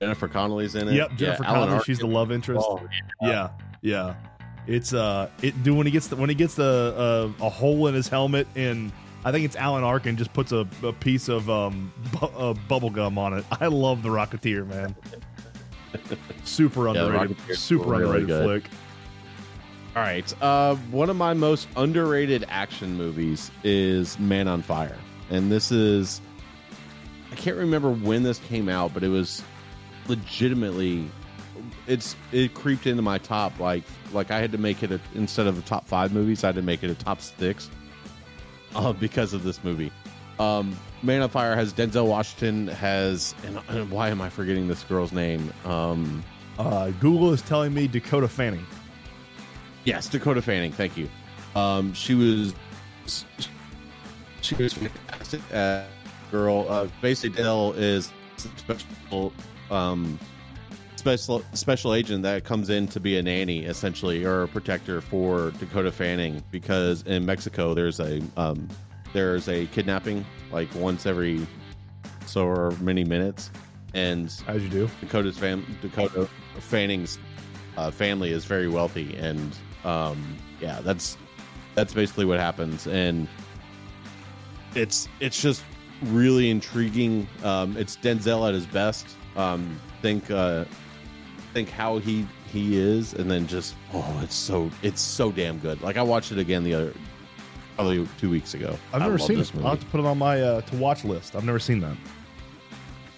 Jennifer 0.00 0.28
Connelly's 0.28 0.74
in 0.74 0.88
it. 0.88 0.94
Yep, 0.94 1.10
Jennifer 1.16 1.42
Yeah, 1.44 1.48
Connelly. 1.54 1.82
She's 1.84 1.98
the 1.98 2.06
love 2.06 2.32
interest. 2.32 2.66
Oh, 2.68 2.86
yeah, 3.22 3.50
yeah. 3.80 4.14
It's 4.66 4.92
uh, 4.94 5.28
it 5.42 5.62
do 5.62 5.74
when 5.74 5.86
he 5.86 5.92
gets 5.92 6.08
the, 6.08 6.16
when 6.16 6.28
he 6.28 6.34
gets 6.34 6.54
the 6.54 7.32
uh, 7.40 7.44
a 7.44 7.48
hole 7.50 7.86
in 7.86 7.94
his 7.94 8.08
helmet, 8.08 8.46
and 8.56 8.90
I 9.24 9.30
think 9.32 9.44
it's 9.44 9.56
Alan 9.56 9.84
Arkin 9.84 10.16
just 10.16 10.32
puts 10.32 10.52
a, 10.52 10.66
a 10.82 10.92
piece 10.92 11.28
of 11.28 11.48
um 11.50 11.92
bu- 12.18 12.26
uh, 12.26 12.54
bubble 12.68 12.90
gum 12.90 13.18
on 13.18 13.34
it. 13.34 13.44
I 13.60 13.66
love 13.66 14.02
the 14.02 14.08
Rocketeer, 14.08 14.66
man. 14.66 14.94
Super 16.44 16.88
underrated, 16.88 17.36
Rocketeer's 17.36 17.58
super 17.60 17.94
underrated 17.94 18.28
flick. 18.28 18.64
All 19.96 20.02
right. 20.02 20.42
Uh, 20.42 20.74
one 20.90 21.08
of 21.08 21.16
my 21.16 21.34
most 21.34 21.68
underrated 21.76 22.44
action 22.48 22.96
movies 22.96 23.50
is 23.62 24.18
Man 24.18 24.48
on 24.48 24.62
Fire. 24.62 24.96
And 25.30 25.52
this 25.52 25.70
is, 25.70 26.20
I 27.30 27.36
can't 27.36 27.56
remember 27.56 27.90
when 27.90 28.24
this 28.24 28.38
came 28.40 28.68
out, 28.68 28.92
but 28.92 29.04
it 29.04 29.08
was 29.08 29.42
legitimately, 30.08 31.08
it's, 31.86 32.16
it 32.32 32.54
creeped 32.54 32.86
into 32.88 33.02
my 33.02 33.18
top. 33.18 33.60
Like, 33.60 33.84
like 34.12 34.32
I 34.32 34.40
had 34.40 34.50
to 34.52 34.58
make 34.58 34.82
it 34.82 34.90
a, 34.90 35.00
instead 35.14 35.46
of 35.46 35.58
a 35.58 35.62
top 35.62 35.86
five 35.86 36.12
movies, 36.12 36.42
I 36.42 36.48
had 36.48 36.56
to 36.56 36.62
make 36.62 36.82
it 36.82 36.90
a 36.90 36.94
top 36.96 37.20
six 37.20 37.70
uh, 38.74 38.92
because 38.92 39.32
of 39.32 39.44
this 39.44 39.62
movie. 39.62 39.92
Um, 40.40 40.76
Man 41.04 41.22
on 41.22 41.28
Fire 41.28 41.54
has 41.54 41.72
Denzel 41.72 42.08
Washington, 42.08 42.66
has, 42.66 43.34
and, 43.46 43.60
and 43.68 43.90
why 43.92 44.08
am 44.08 44.20
I 44.20 44.28
forgetting 44.28 44.66
this 44.66 44.82
girl's 44.82 45.12
name? 45.12 45.52
Um, 45.64 46.24
Uh, 46.58 46.90
Google 47.00 47.32
is 47.32 47.42
telling 47.42 47.74
me 47.74 47.86
Dakota 47.88 48.28
Fanning. 48.28 48.64
Yes, 49.84 50.08
Dakota 50.08 50.42
Fanning. 50.42 50.72
Thank 50.72 50.96
you. 50.96 51.08
Um, 51.54 51.92
she 51.92 52.14
was 52.14 52.54
she 54.40 54.54
was 54.56 54.72
fantastic. 54.72 55.40
Uh, 55.52 55.84
girl, 56.30 56.66
uh, 56.68 56.88
basically, 57.00 57.42
Dell 57.42 57.72
is 57.72 58.10
special 58.36 59.32
um, 59.70 60.18
special 60.96 61.44
special 61.52 61.94
agent 61.94 62.22
that 62.22 62.44
comes 62.44 62.70
in 62.70 62.88
to 62.88 63.00
be 63.00 63.18
a 63.18 63.22
nanny, 63.22 63.64
essentially, 63.64 64.24
or 64.24 64.44
a 64.44 64.48
protector 64.48 65.00
for 65.00 65.50
Dakota 65.52 65.92
Fanning 65.92 66.42
because 66.50 67.02
in 67.02 67.24
Mexico 67.24 67.74
there's 67.74 68.00
a 68.00 68.22
um, 68.36 68.68
there's 69.12 69.48
a 69.48 69.66
kidnapping 69.66 70.24
like 70.50 70.74
once 70.74 71.06
every 71.06 71.46
so 72.26 72.46
or 72.46 72.72
many 72.80 73.04
minutes, 73.04 73.50
and 73.92 74.32
As 74.46 74.62
you 74.62 74.68
do. 74.68 74.90
Dakota's 75.00 75.38
fam 75.38 75.64
Dakota 75.82 76.28
Fanning's 76.58 77.18
uh, 77.76 77.90
family 77.90 78.30
is 78.30 78.44
very 78.44 78.68
wealthy, 78.68 79.16
and 79.16 79.56
um, 79.84 80.36
yeah, 80.60 80.80
that's 80.82 81.16
that's 81.74 81.92
basically 81.92 82.24
what 82.24 82.38
happens, 82.38 82.86
and 82.86 83.28
it's 84.74 85.08
it's 85.20 85.40
just 85.40 85.62
really 86.02 86.50
intriguing. 86.50 87.28
Um, 87.42 87.76
it's 87.76 87.96
Denzel 87.96 88.46
at 88.48 88.54
his 88.54 88.66
best. 88.66 89.06
Um, 89.36 89.80
think 90.02 90.30
uh, 90.30 90.64
think 91.52 91.68
how 91.70 91.98
he 91.98 92.26
he 92.52 92.76
is, 92.76 93.14
and 93.14 93.30
then 93.30 93.46
just 93.46 93.74
oh, 93.92 94.20
it's 94.22 94.34
so 94.34 94.70
it's 94.82 95.00
so 95.00 95.32
damn 95.32 95.58
good. 95.58 95.80
Like 95.82 95.96
I 95.96 96.02
watched 96.02 96.32
it 96.32 96.38
again 96.38 96.64
the 96.64 96.74
other 96.74 96.94
probably 97.74 98.06
two 98.18 98.30
weeks 98.30 98.54
ago. 98.54 98.78
I've 98.92 99.02
never 99.02 99.18
seen 99.18 99.38
this 99.38 99.52
movie. 99.52 99.64
I'll 99.64 99.72
have 99.72 99.80
to 99.80 99.86
put 99.86 100.00
it 100.00 100.06
on 100.06 100.18
my 100.18 100.40
uh, 100.40 100.60
to 100.60 100.76
watch 100.76 101.04
list. 101.04 101.34
I've 101.34 101.44
never 101.44 101.58
seen 101.58 101.80
that. 101.80 101.96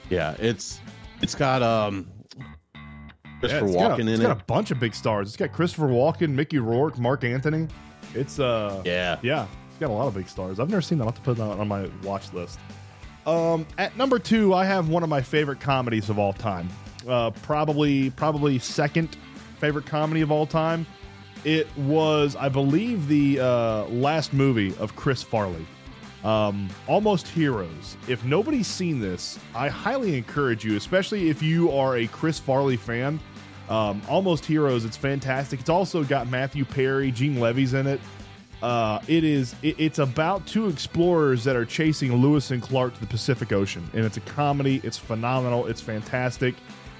Yeah, 0.08 0.34
it's 0.38 0.80
it's 1.20 1.34
got 1.34 1.62
um 1.62 2.06
Christopher 3.50 3.66
it's 3.66 3.76
got 3.76 3.98
a- 3.98 4.00
in 4.02 4.08
it's 4.08 4.20
it. 4.20 4.22
got 4.22 4.40
a 4.40 4.44
bunch 4.44 4.70
of 4.70 4.80
big 4.80 4.94
stars. 4.94 5.28
It's 5.28 5.36
got 5.36 5.52
Christopher 5.52 5.88
Walken, 5.88 6.30
Mickey 6.30 6.58
Rourke, 6.58 6.98
Marc 6.98 7.24
Anthony. 7.24 7.68
It's 8.14 8.38
uh 8.38 8.82
yeah, 8.84 9.18
Yeah, 9.22 9.46
it's 9.70 9.78
got 9.78 9.90
a 9.90 9.92
lot 9.92 10.06
of 10.08 10.14
big 10.14 10.28
stars. 10.28 10.58
I've 10.60 10.70
never 10.70 10.82
seen 10.82 10.98
that. 10.98 11.04
I'll 11.04 11.10
have 11.10 11.16
to 11.16 11.22
put 11.22 11.36
that 11.36 11.42
on 11.42 11.68
my 11.68 11.88
watch 12.02 12.32
list. 12.32 12.58
Um, 13.26 13.66
at 13.78 13.96
number 13.96 14.18
two, 14.18 14.54
I 14.54 14.64
have 14.64 14.88
one 14.88 15.02
of 15.02 15.08
my 15.08 15.20
favorite 15.20 15.58
comedies 15.60 16.08
of 16.10 16.18
all 16.18 16.32
time. 16.32 16.68
Uh, 17.08 17.30
probably, 17.42 18.10
probably 18.10 18.58
second 18.58 19.16
favorite 19.58 19.86
comedy 19.86 20.20
of 20.20 20.30
all 20.30 20.46
time. 20.46 20.86
It 21.44 21.66
was, 21.76 22.36
I 22.36 22.48
believe, 22.48 23.08
the 23.08 23.40
uh, 23.40 23.84
last 23.86 24.32
movie 24.32 24.74
of 24.78 24.94
Chris 24.96 25.22
Farley. 25.22 25.66
Um, 26.24 26.68
Almost 26.88 27.28
Heroes. 27.28 27.96
If 28.08 28.24
nobody's 28.24 28.66
seen 28.66 29.00
this, 29.00 29.38
I 29.54 29.68
highly 29.68 30.16
encourage 30.16 30.64
you, 30.64 30.76
especially 30.76 31.28
if 31.28 31.42
you 31.42 31.70
are 31.72 31.98
a 31.98 32.06
Chris 32.08 32.38
Farley 32.38 32.76
fan. 32.76 33.20
Um, 33.68 34.00
Almost 34.08 34.44
Heroes, 34.44 34.84
it's 34.84 34.96
fantastic. 34.96 35.60
It's 35.60 35.68
also 35.68 36.04
got 36.04 36.28
Matthew 36.28 36.64
Perry, 36.64 37.10
Gene 37.10 37.40
Levy's 37.40 37.74
in 37.74 37.86
it. 37.86 38.00
Uh, 38.62 39.00
it 39.06 39.24
is. 39.24 39.54
It, 39.62 39.78
it's 39.78 39.98
about 39.98 40.46
two 40.46 40.68
explorers 40.68 41.44
that 41.44 41.56
are 41.56 41.64
chasing 41.64 42.14
Lewis 42.16 42.50
and 42.50 42.62
Clark 42.62 42.94
to 42.94 43.00
the 43.00 43.06
Pacific 43.06 43.52
Ocean, 43.52 43.88
and 43.92 44.04
it's 44.04 44.16
a 44.16 44.20
comedy. 44.20 44.80
It's 44.82 44.96
phenomenal. 44.96 45.66
It's 45.66 45.80
fantastic. 45.80 46.54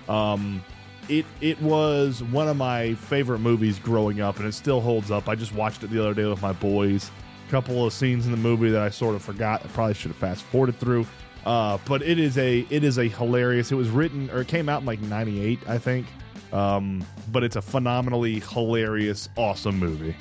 Um, 0.09 0.62
it 1.09 1.24
it 1.40 1.61
was 1.62 2.22
one 2.24 2.48
of 2.48 2.57
my 2.57 2.94
favorite 2.94 3.38
movies 3.38 3.79
growing 3.79 4.20
up, 4.20 4.38
and 4.38 4.46
it 4.46 4.52
still 4.52 4.81
holds 4.81 5.11
up. 5.11 5.29
I 5.29 5.35
just 5.35 5.55
watched 5.55 5.83
it 5.83 5.90
the 5.90 6.00
other 6.00 6.14
day 6.14 6.26
with 6.26 6.42
my 6.42 6.52
boys. 6.52 7.11
A 7.46 7.50
couple 7.50 7.87
of 7.87 7.92
scenes 7.92 8.26
in 8.26 8.33
the 8.33 8.38
movie 8.38 8.70
that 8.70 8.83
I 8.83 8.90
sort 8.90 9.14
of 9.14 9.22
forgot. 9.22 9.64
I 9.64 9.68
probably 9.68 9.94
should 9.94 10.11
have 10.11 10.16
fast 10.16 10.42
forwarded 10.44 10.79
through. 10.79 11.07
Uh, 11.46 11.79
but 11.87 12.02
it 12.02 12.18
is 12.18 12.37
a 12.38 12.66
it 12.70 12.85
is 12.85 12.98
a 12.98 13.09
hilarious. 13.09 13.72
It 13.72 13.76
was 13.76 13.88
written 13.88 14.29
or 14.31 14.40
it 14.40 14.48
came 14.48 14.68
out 14.68 14.81
in 14.81 14.87
like 14.87 15.00
'98, 15.00 15.61
I 15.68 15.79
think. 15.79 16.07
Um, 16.56 17.04
but 17.32 17.44
it's 17.44 17.56
a 17.56 17.62
phenomenally 17.62 18.40
hilarious, 18.40 19.28
awesome 19.36 19.78
movie. 19.78 20.16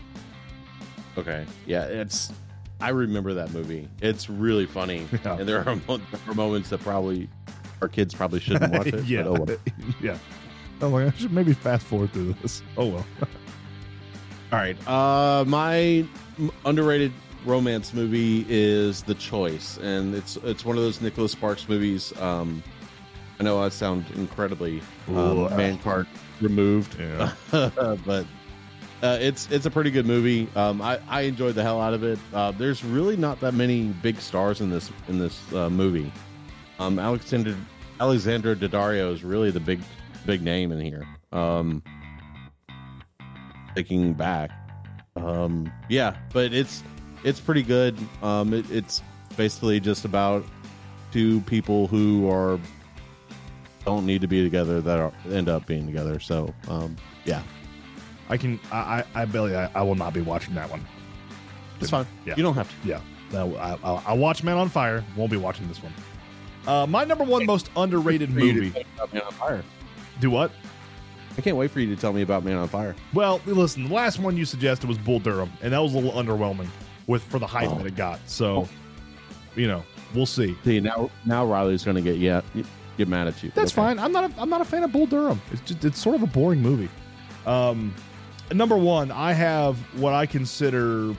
Okay. 1.18 1.46
Yeah, 1.66 1.86
it's. 1.86 2.34
I 2.82 2.90
remember 2.90 3.34
that 3.36 3.54
movie. 3.54 3.88
It's 4.02 4.30
really 4.30 4.66
funny, 4.66 5.08
Yeah. 5.24 5.38
and 5.40 5.48
there 5.48 5.60
are, 5.60 5.76
there 5.76 6.00
are 6.28 6.34
moments 6.34 6.70
that 6.72 6.82
probably 6.82 7.30
our 7.82 7.88
kids 7.88 8.14
probably 8.14 8.42
shouldn't 8.42 8.74
watch 8.74 8.88
it. 8.88 9.04
yeah, 9.06 9.24
oh 9.24 9.34
well. 9.34 9.58
yeah. 10.02 10.18
I'm 10.82 10.92
like, 10.92 11.08
I 11.08 11.18
should 11.18 11.32
maybe 11.32 11.54
fast 11.54 11.86
forward 11.86 12.12
through 12.12 12.34
this. 12.42 12.62
Oh 12.76 12.88
well. 12.88 13.06
All 14.52 14.60
right. 14.60 14.76
Uh, 14.88 15.46
my 15.48 16.06
underrated 16.66 17.14
romance 17.46 17.94
movie 17.94 18.46
is 18.50 19.04
The 19.04 19.16
Choice, 19.16 19.78
and 19.78 20.14
it's 20.14 20.36
it's 20.38 20.66
one 20.66 20.76
of 20.76 20.84
those 20.84 21.00
Nicholas 21.00 21.32
Sparks 21.32 21.70
movies. 21.70 22.12
Um, 22.20 22.62
I 23.40 23.44
know 23.44 23.62
I 23.62 23.70
sound 23.70 24.06
incredibly 24.16 24.82
um, 25.08 25.16
Ooh. 25.18 25.50
man 25.50 25.78
card 25.78 26.08
removed, 26.42 26.98
Yeah. 27.00 27.32
but 27.52 28.26
uh, 29.04 29.18
it's 29.22 29.50
it's 29.52 29.66
a 29.66 29.72
pretty 29.72 29.92
good 29.92 30.06
movie. 30.06 30.48
Um, 30.56 30.82
I 30.82 31.00
I 31.08 31.22
enjoyed 31.22 31.56
the 31.56 31.64
hell 31.64 31.82
out 31.82 31.94
of 31.94 32.04
it. 32.04 32.18
Uh, 32.34 32.52
there's 32.52 32.84
really 32.84 33.18
not 33.18 33.40
that 33.42 33.54
many 33.54 33.88
big 34.02 34.20
stars 34.20 34.62
in 34.62 34.70
this 34.70 34.92
in 35.08 35.20
this 35.20 35.42
uh, 35.54 35.70
movie. 35.70 36.12
Um, 36.80 36.98
Alexander 36.98 37.56
Alexandra 38.00 38.56
Daddario 38.56 39.14
is 39.14 39.24
really 39.24 39.52
the 39.52 39.60
big 39.60 39.82
big 40.26 40.42
name 40.42 40.72
in 40.72 40.80
here. 40.80 41.06
Um, 41.32 41.84
thinking 43.76 44.14
back, 44.14 44.52
um, 45.16 45.72
yeah, 45.90 46.16
but 46.34 46.54
it's 46.54 46.84
it's 47.24 47.40
pretty 47.40 47.64
good. 47.64 47.98
Um, 48.24 48.54
it, 48.54 48.70
it's 48.72 49.02
basically 49.36 49.80
just 49.80 50.06
about 50.06 50.46
two 51.12 51.42
people 51.42 51.88
who 51.88 52.30
are 52.30 52.60
don't 53.86 54.06
need 54.06 54.22
to 54.22 54.28
be 54.28 54.44
together 54.44 54.82
that 54.82 55.00
are, 55.00 55.14
end 55.32 55.48
up 55.50 55.66
being 55.66 55.86
together. 55.86 56.20
So, 56.20 56.54
um, 56.68 56.96
yeah, 57.26 57.44
I 58.30 58.38
can. 58.38 58.60
I. 58.72 59.04
I, 59.16 59.22
I 59.22 59.26
Billy. 59.26 59.56
I, 59.56 59.70
I 59.76 59.82
will 59.84 59.96
not 59.96 60.14
be 60.14 60.22
watching 60.22 60.56
that 60.56 60.70
one. 60.70 60.86
it's 61.80 61.90
fine. 61.90 62.08
Yeah. 62.26 62.34
You 62.38 62.44
don't 62.44 62.56
have 62.56 62.70
to. 62.70 62.88
Yeah. 62.88 63.02
No, 63.32 63.56
I, 63.56 63.74
I, 63.84 64.04
I 64.08 64.14
watch 64.14 64.44
Man 64.44 64.58
on 64.58 64.70
Fire. 64.70 65.04
Won't 65.16 65.32
be 65.32 65.38
watching 65.38 65.68
this 65.68 65.82
one. 65.82 65.94
Uh, 66.68 66.86
my 66.88 67.04
number 67.04 67.24
one 67.24 67.46
most 67.46 67.70
underrated 67.76 68.34
For 68.34 68.40
you 68.40 68.54
to 68.54 68.62
movie. 68.62 68.72
tell 68.72 68.82
me 68.82 68.88
about 68.96 69.14
Man 69.14 69.24
on 69.24 69.32
Fire. 69.34 69.64
Do 70.20 70.30
what? 70.32 70.52
I 71.38 71.42
can't 71.42 71.58
wait 71.58 71.70
for 71.70 71.80
you 71.82 71.94
to 71.94 72.00
tell 72.00 72.14
me 72.14 72.22
about 72.22 72.44
Man 72.46 72.56
on 72.56 72.68
Fire. 72.68 72.96
Well, 73.14 73.42
listen. 73.46 73.88
The 73.88 73.94
last 73.94 74.20
one 74.20 74.38
you 74.38 74.46
suggested 74.46 74.88
was 74.88 74.98
Bull 74.98 75.20
Durham, 75.20 75.52
and 75.62 75.74
that 75.74 75.80
was 75.80 75.94
a 75.94 75.98
little 75.98 76.14
underwhelming 76.14 76.68
with 77.08 77.24
for 77.24 77.40
the 77.40 77.48
hype 77.48 77.70
Oh. 77.70 77.76
that 77.78 77.86
it 77.86 77.96
got. 77.96 78.20
So, 78.26 78.68
you 79.56 79.68
know, 79.68 79.84
we'll 80.14 80.26
see. 80.26 80.56
See 80.64 80.80
now, 80.80 81.10
now 81.26 81.46
Riley's 81.46 81.84
going 81.84 81.96
to 81.96 82.02
get 82.02 82.18
yeah 82.18 82.42
get 82.98 83.08
mad 83.08 83.28
at 83.28 83.42
you. 83.44 83.52
That's 83.56 83.72
Okay. 83.72 83.82
fine. 83.82 84.00
I'm 84.00 84.12
not. 84.12 84.32
A, 84.32 84.42
I'm 84.42 84.50
not 84.50 84.62
a 84.62 84.66
fan 84.66 84.84
of 84.84 84.92
Bull 84.92 85.06
Durham. 85.06 85.42
It's 85.52 85.62
just. 85.62 85.84
It's 85.86 86.00
sort 86.00 86.16
of 86.16 86.24
a 86.24 86.28
boring 86.28 86.62
movie. 86.62 86.90
Um, 87.46 87.94
number 88.54 88.78
one, 88.78 89.12
I 89.12 89.34
have 89.34 89.78
what 90.00 90.14
I 90.14 90.26
consider 90.26 91.14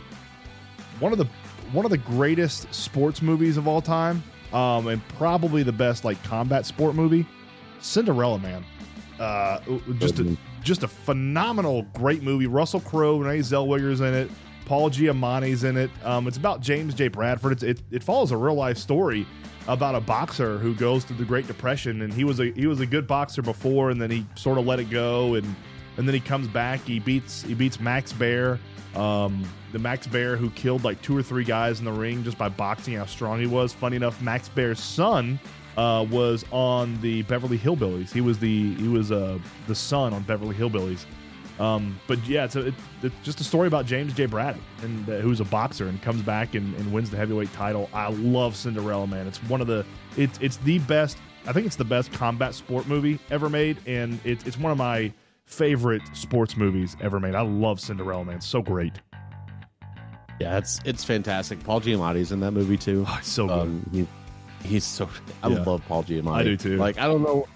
one 1.00 1.12
of 1.12 1.18
the 1.18 1.26
one 1.72 1.84
of 1.84 1.90
the 1.90 1.98
greatest 1.98 2.72
sports 2.74 3.20
movies 3.22 3.56
of 3.56 3.66
all 3.68 3.80
time, 3.82 4.22
um, 4.52 4.86
and 4.88 5.06
probably 5.08 5.62
the 5.62 5.72
best 5.72 6.04
like 6.04 6.22
combat 6.24 6.64
sport 6.66 6.94
movie, 6.94 7.26
Cinderella 7.80 8.38
Man. 8.38 8.64
Uh, 9.18 9.60
just 9.98 10.18
a 10.18 10.36
just 10.62 10.82
a 10.82 10.88
phenomenal, 10.88 11.82
great 11.94 12.22
movie. 12.22 12.46
Russell 12.46 12.80
Crowe, 12.80 13.18
Renee 13.18 13.38
Zellweger's 13.40 14.00
in 14.00 14.12
it. 14.14 14.30
Paul 14.66 14.90
Giamatti's 14.90 15.64
in 15.64 15.76
it. 15.76 15.90
Um, 16.04 16.26
it's 16.26 16.36
about 16.36 16.60
James 16.60 16.92
J. 16.92 17.08
Bradford. 17.08 17.52
It's, 17.52 17.62
it 17.62 17.80
it 17.90 18.02
follows 18.02 18.32
a 18.32 18.36
real 18.36 18.54
life 18.54 18.76
story 18.76 19.26
about 19.68 19.94
a 19.94 20.00
boxer 20.00 20.58
who 20.58 20.74
goes 20.74 21.04
through 21.04 21.16
the 21.16 21.24
Great 21.24 21.46
Depression, 21.46 22.02
and 22.02 22.12
he 22.12 22.24
was 22.24 22.40
a 22.40 22.50
he 22.52 22.66
was 22.66 22.80
a 22.80 22.86
good 22.86 23.06
boxer 23.06 23.42
before, 23.42 23.90
and 23.90 24.02
then 24.02 24.10
he 24.10 24.26
sort 24.34 24.58
of 24.58 24.66
let 24.66 24.78
it 24.78 24.90
go, 24.90 25.34
and 25.34 25.56
and 25.96 26.06
then 26.06 26.14
he 26.14 26.20
comes 26.20 26.48
back. 26.48 26.80
He 26.80 26.98
beats 26.98 27.42
he 27.42 27.54
beats 27.54 27.80
Max 27.80 28.12
Baer, 28.12 28.58
um, 28.94 29.44
the 29.72 29.78
Max 29.78 30.06
Baer 30.06 30.36
who 30.36 30.50
killed 30.50 30.84
like 30.84 31.00
two 31.00 31.16
or 31.16 31.22
three 31.22 31.44
guys 31.44 31.78
in 31.78 31.84
the 31.84 31.92
ring 31.92 32.24
just 32.24 32.36
by 32.36 32.48
boxing 32.48 32.94
how 32.94 33.06
strong 33.06 33.40
he 33.40 33.46
was. 33.46 33.72
Funny 33.72 33.96
enough, 33.96 34.20
Max 34.20 34.48
Baer's 34.48 34.80
son 34.80 35.38
uh, 35.76 36.04
was 36.10 36.44
on 36.50 37.00
the 37.00 37.22
Beverly 37.22 37.58
Hillbillies. 37.58 38.12
He 38.12 38.20
was 38.20 38.38
the 38.38 38.74
he 38.74 38.88
was 38.88 39.12
uh, 39.12 39.38
the 39.68 39.74
son 39.74 40.12
on 40.12 40.22
Beverly 40.24 40.54
Hillbillies. 40.54 41.04
Um, 41.58 41.98
but 42.06 42.22
yeah, 42.26 42.44
it's, 42.44 42.54
a, 42.56 42.66
it, 42.66 42.74
it's 43.02 43.14
just 43.22 43.40
a 43.40 43.44
story 43.44 43.66
about 43.66 43.86
James 43.86 44.12
J. 44.12 44.26
Braddock, 44.26 44.60
and 44.82 45.08
uh, 45.08 45.18
who's 45.20 45.40
a 45.40 45.44
boxer 45.44 45.86
and 45.88 46.00
comes 46.02 46.20
back 46.22 46.54
and, 46.54 46.74
and 46.76 46.92
wins 46.92 47.08
the 47.10 47.16
heavyweight 47.16 47.52
title. 47.54 47.88
I 47.94 48.08
love 48.10 48.54
Cinderella 48.56 49.06
Man. 49.06 49.26
It's 49.26 49.38
one 49.44 49.60
of 49.62 49.66
the 49.66 49.84
it's 50.16 50.38
it's 50.42 50.58
the 50.58 50.78
best. 50.80 51.16
I 51.46 51.52
think 51.52 51.64
it's 51.66 51.76
the 51.76 51.84
best 51.84 52.12
combat 52.12 52.54
sport 52.54 52.86
movie 52.88 53.18
ever 53.30 53.48
made, 53.48 53.78
and 53.86 54.20
it's 54.24 54.44
it's 54.46 54.58
one 54.58 54.70
of 54.70 54.76
my 54.78 55.12
favorite 55.46 56.02
sports 56.12 56.56
movies 56.56 56.96
ever 57.00 57.20
made. 57.20 57.34
I 57.34 57.40
love 57.42 57.80
Cinderella 57.80 58.24
Man. 58.24 58.36
It's 58.36 58.46
so 58.46 58.60
great. 58.60 58.92
Yeah, 60.40 60.58
it's 60.58 60.80
it's 60.84 61.04
fantastic. 61.04 61.62
Paul 61.64 61.80
Giamatti's 61.80 62.32
in 62.32 62.40
that 62.40 62.50
movie 62.50 62.76
too. 62.76 63.04
Oh, 63.08 63.20
so 63.22 63.46
good. 63.46 63.58
Um, 63.60 63.90
he, 63.92 64.06
he's 64.68 64.84
so. 64.84 65.08
I 65.42 65.48
Yeah. 65.48 65.62
love 65.62 65.82
Paul 65.88 66.04
Giamatti. 66.04 66.32
I 66.34 66.42
do, 66.44 66.56
too. 66.58 66.76
Like 66.76 66.98
I 66.98 67.06
don't 67.06 67.22
know, 67.22 67.46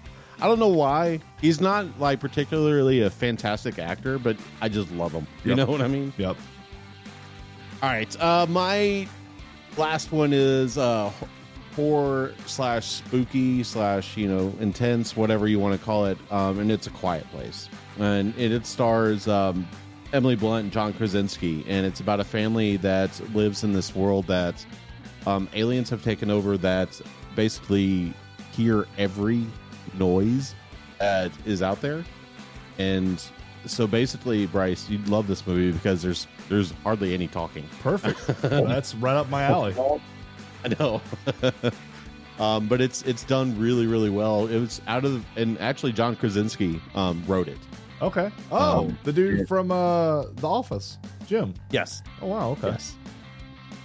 I 0.41 0.47
don't 0.47 0.59
know 0.59 0.67
why 0.69 1.19
he's 1.39 1.61
not 1.61 1.99
like 1.99 2.19
particularly 2.19 3.01
a 3.01 3.09
fantastic 3.09 3.77
actor, 3.79 4.17
but 4.17 4.35
I 4.61 4.69
just 4.69 4.91
love 4.91 5.11
him. 5.11 5.27
You 5.43 5.49
Yep. 5.49 5.57
know 5.57 5.65
what 5.71 5.81
I 5.81 5.87
mean? 5.87 6.11
Yep. 6.17 6.35
All 7.83 7.89
right, 7.89 8.21
uh, 8.21 8.45
my 8.49 9.07
last 9.77 10.11
one 10.11 10.33
is 10.33 10.77
uh, 10.77 11.11
horror 11.75 12.33
slash 12.45 12.85
spooky 12.87 13.63
slash 13.63 14.17
you 14.17 14.27
know 14.27 14.53
intense, 14.59 15.15
whatever 15.15 15.47
you 15.47 15.59
want 15.59 15.79
to 15.79 15.83
call 15.85 16.05
it, 16.05 16.17
um, 16.31 16.59
and 16.59 16.71
it's 16.71 16.87
a 16.87 16.91
quiet 16.91 17.29
place, 17.31 17.69
and 17.99 18.35
it, 18.37 18.51
it 18.51 18.65
stars 18.67 19.27
um, 19.27 19.67
Emily 20.13 20.35
Blunt 20.35 20.63
and 20.65 20.71
John 20.73 20.93
Krasinski, 20.93 21.63
and 21.67 21.85
it's 21.85 21.99
about 22.01 22.19
a 22.19 22.23
family 22.23 22.77
that 22.77 23.19
lives 23.33 23.63
in 23.63 23.73
this 23.73 23.95
world 23.95 24.27
that 24.27 24.63
um, 25.25 25.47
aliens 25.53 25.89
have 25.89 26.03
taken 26.03 26.29
over 26.29 26.57
that 26.57 26.99
basically 27.35 28.13
hear 28.51 28.85
every 28.97 29.45
noise 29.95 30.55
that 30.99 31.31
is 31.45 31.61
out 31.61 31.81
there, 31.81 32.03
and 32.77 33.23
so 33.65 33.87
basically, 33.87 34.47
Bryce, 34.47 34.89
you'd 34.89 35.07
love 35.07 35.27
this 35.27 35.45
movie 35.45 35.71
because 35.71 36.01
there's 36.01 36.27
there's 36.49 36.71
hardly 36.83 37.13
any 37.13 37.27
talking. 37.27 37.67
Perfect. 37.81 38.25
That's 38.41 38.95
right 38.95 39.15
up 39.15 39.29
my 39.29 39.43
alley. 39.43 39.75
I 40.63 40.69
know. 40.79 41.01
um, 42.39 42.67
but 42.67 42.81
it's 42.81 43.01
it's 43.03 43.23
done 43.23 43.57
really 43.59 43.87
really 43.87 44.09
well. 44.09 44.47
It 44.47 44.59
was 44.59 44.81
out 44.87 45.05
of 45.05 45.25
and 45.35 45.59
actually 45.59 45.91
John 45.91 46.15
Krasinski 46.15 46.81
um, 46.95 47.23
wrote 47.27 47.47
it. 47.47 47.57
Okay. 48.01 48.31
Oh, 48.51 48.79
Um, 48.87 48.97
the 49.03 49.13
dude 49.13 49.47
from 49.47 49.71
uh, 49.71 50.23
The 50.35 50.47
Office, 50.47 50.97
Jim. 51.27 51.53
Yes. 51.69 52.01
Oh 52.21 52.27
wow. 52.27 52.49
Okay. 52.51 52.69
Yes. 52.69 52.95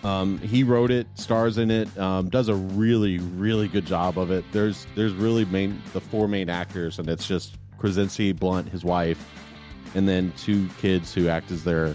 Um, 0.04 0.38
he 0.38 0.62
wrote 0.62 0.90
it, 0.90 1.06
stars 1.14 1.58
in 1.58 1.70
it, 1.70 1.96
um, 1.98 2.28
does 2.28 2.48
a 2.48 2.54
really 2.54 3.18
really 3.18 3.66
good 3.68 3.86
job 3.86 4.18
of 4.18 4.30
it. 4.30 4.44
There's 4.52 4.86
there's 4.94 5.12
really 5.14 5.44
main 5.46 5.82
the 5.92 6.00
four 6.00 6.28
main 6.28 6.48
actors, 6.48 6.98
and 6.98 7.08
it's 7.08 7.26
just 7.26 7.56
Krasinski, 7.78 8.32
Blunt, 8.32 8.68
his 8.68 8.84
wife, 8.84 9.18
and 9.94 10.08
then 10.08 10.32
two 10.36 10.68
kids 10.80 11.12
who 11.12 11.28
act 11.28 11.50
as 11.50 11.64
their 11.64 11.94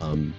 um 0.00 0.34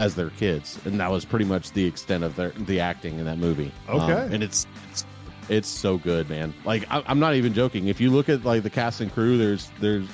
as 0.00 0.14
their 0.16 0.30
kids, 0.30 0.78
and 0.84 1.00
that 1.00 1.10
was 1.10 1.24
pretty 1.24 1.44
much 1.44 1.72
the 1.72 1.84
extent 1.84 2.22
of 2.24 2.36
their 2.36 2.50
the 2.50 2.78
acting 2.80 3.18
in 3.18 3.24
that 3.24 3.38
movie. 3.38 3.72
Um, 3.88 4.00
Okay. 4.00 4.34
and 4.34 4.42
it's 4.42 4.66
it's 4.90 5.04
it's 5.48 5.68
so 5.68 5.96
good, 5.98 6.28
man. 6.28 6.52
Like 6.64 6.84
I, 6.90 7.02
I'm 7.06 7.20
not 7.20 7.34
even 7.36 7.54
joking. 7.54 7.88
If 7.88 8.00
you 8.00 8.10
look 8.10 8.28
at 8.28 8.44
like 8.44 8.62
the 8.64 8.70
cast 8.70 9.00
and 9.00 9.10
crew, 9.12 9.38
there's 9.38 9.70
there's 9.80 10.06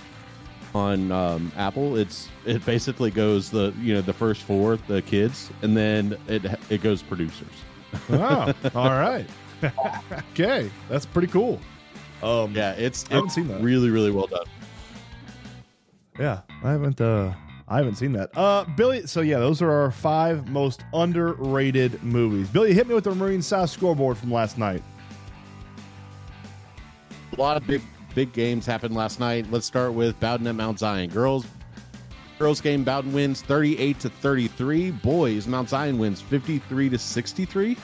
on 0.75 1.11
um, 1.13 1.53
Apple, 1.57 1.97
it's 1.97 2.29
it 2.45 2.65
basically 2.67 3.11
goes 3.11 3.51
the 3.51 3.73
you 3.81 3.95
know 3.95 4.01
the 4.01 4.13
first 4.13 4.43
four 4.43 4.77
the 4.89 5.03
kids, 5.03 5.51
and 5.63 5.77
then 5.77 6.17
it 6.29 6.43
it 6.71 6.83
goes 6.83 7.03
producers. 7.03 7.49
Wow. 8.09 8.53
All 8.75 8.91
right. 8.91 9.25
okay, 10.33 10.69
that's 10.89 11.07
pretty 11.07 11.29
cool. 11.29 11.61
Um, 12.25 12.53
Yeah, 12.53 12.73
it's, 12.73 13.05
I 13.09 13.15
haven't 13.15 13.27
it's 13.27 13.35
seen 13.37 13.47
that. 13.49 13.61
really 13.63 13.89
really 13.91 14.11
well 14.11 14.27
done. 14.27 14.45
yeah, 16.19 16.41
I 16.65 16.73
haven't. 16.73 17.01
Uh, 17.01 17.33
I 17.69 17.77
haven't 17.79 17.95
seen 17.95 18.13
that. 18.13 18.37
Uh, 18.37 18.65
Billy. 18.77 19.07
So 19.07 19.21
yeah, 19.21 19.39
those 19.39 19.63
are 19.63 19.71
our 19.71 19.91
five 19.93 20.49
most 20.49 20.85
underrated 20.93 22.03
movies. 22.03 22.49
Billy, 22.49 22.75
hit 22.75 22.89
me 22.89 22.95
with 22.95 23.05
the 23.05 23.15
Marine 23.15 23.41
South 23.43 23.71
scoreboard 23.71 24.19
from 24.19 24.33
last 24.33 24.59
night. 24.59 24.83
A 27.37 27.41
lot 27.41 27.57
of 27.57 27.67
big 27.67 27.81
big 28.15 28.33
games 28.33 28.67
happened 28.67 28.95
last 28.95 29.21
night. 29.21 29.47
Let's 29.51 29.67
start 29.67 29.93
with 29.95 30.19
Bowdon 30.21 30.47
at 30.47 30.55
Mount 30.55 30.79
Zion. 30.79 31.11
Girls 31.11 31.47
girls 32.39 32.61
game 32.61 32.85
Bowdon 32.85 33.13
wins 33.13 33.43
38 33.43 34.01
to 34.01 34.09
33. 34.09 34.91
Boys 34.93 35.47
Mount 35.47 35.69
Zion 35.69 35.99
wins 35.99 36.21
53 36.21 36.89
to 36.91 36.99
63. 36.99 37.77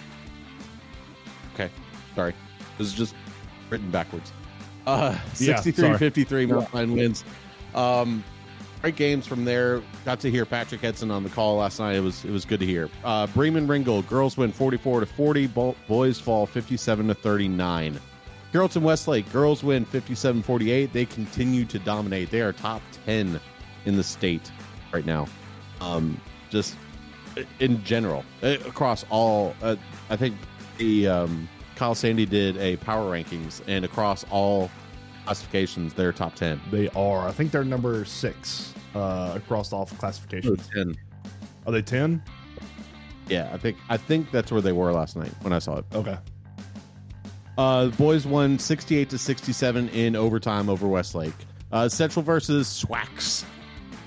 Okay, 1.55 1.71
sorry. 2.15 2.35
This 2.79 2.87
is 2.89 2.95
just 2.95 3.15
written 3.69 3.91
backwards. 3.91 4.33
Uh 4.87 5.17
63 5.35 5.73
sorry. 5.73 5.99
53 5.99 6.47
Mount 6.47 6.71
Zion 6.71 6.95
wins. 6.95 7.25
Um 7.75 8.25
great 8.81 8.97
games 8.97 9.27
from 9.27 9.45
there. 9.45 9.83
Got 10.05 10.21
to 10.21 10.31
hear 10.31 10.47
Patrick 10.47 10.83
Edson 10.85 11.11
on 11.11 11.23
the 11.23 11.31
call 11.31 11.57
last 11.57 11.79
night. 11.81 11.97
It 11.97 12.01
was 12.01 12.25
it 12.25 12.31
was 12.31 12.45
good 12.45 12.61
to 12.61 12.67
hear. 12.67 12.89
Uh 13.05 13.27
Bremen 13.29 13.67
Ringgold, 13.67 14.07
girls 14.07 14.37
win 14.37 14.53
44 14.53 15.01
to 15.01 15.07
40, 15.07 15.47
boys 15.89 16.19
fall 16.19 16.47
57 16.47 17.09
to 17.09 17.15
39. 17.15 18.01
Carrollton 18.53 18.83
Westlake, 18.83 19.31
girls 19.33 19.63
win 19.63 19.85
57 19.85 20.43
48. 20.43 20.93
They 20.93 21.07
continue 21.07 21.65
to 21.67 21.79
dominate. 21.79 22.31
They 22.31 22.41
are 22.41 22.53
top 22.53 22.83
10 23.07 23.41
in 23.85 23.97
the 23.97 24.03
state 24.03 24.51
right 24.93 25.07
now. 25.07 25.27
Um, 25.81 26.21
just 26.51 26.77
in 27.61 27.83
general, 27.85 28.25
uh, 28.43 28.57
across 28.67 29.05
all, 29.09 29.55
uh, 29.63 29.77
I 30.11 30.17
think 30.17 30.37
the 30.79 31.09
um, 31.09 31.49
Kyle 31.77 31.95
Sandy 31.95 32.27
did 32.27 32.57
a 32.59 32.77
power 32.77 33.11
rankings, 33.11 33.63
and 33.67 33.85
across 33.85 34.25
all 34.31 34.71
classifications, 35.25 35.95
they're 35.95 36.13
top 36.13 36.35
ten. 36.35 36.61
They 36.71 36.89
are. 36.91 37.27
I 37.27 37.33
think 37.33 37.53
they're 37.53 37.65
number 37.65 38.05
six 38.05 38.75
uh, 38.95 39.33
across 39.37 39.73
all 39.73 39.87
classifications. 39.87 40.69
Ten. 40.75 40.97
Are 41.67 41.73
they 41.73 41.83
ten? 41.83 42.23
Yeah, 43.29 43.49
I 43.53 43.59
think 43.59 43.79
I 43.89 43.97
think 43.97 44.31
that's 44.33 44.51
where 44.51 44.61
they 44.61 44.73
were 44.73 44.93
last 44.93 45.17
night 45.17 45.33
when 45.43 45.53
I 45.53 45.61
saw 45.61 45.79
it. 45.79 45.85
Okay. 45.95 46.19
Uh, 47.61 47.85
the 47.85 47.97
boys 47.99 48.27
won 48.27 48.59
68 48.59 49.11
to 49.11 49.19
67 49.19 49.91
in 49.91 50.17
overtime 50.17 50.71
over 50.71 50.89
Westlake. 50.89 51.35
Uh, 51.71 51.91
Central 51.91 52.23
versus 52.23 52.67
Swax. 52.67 53.45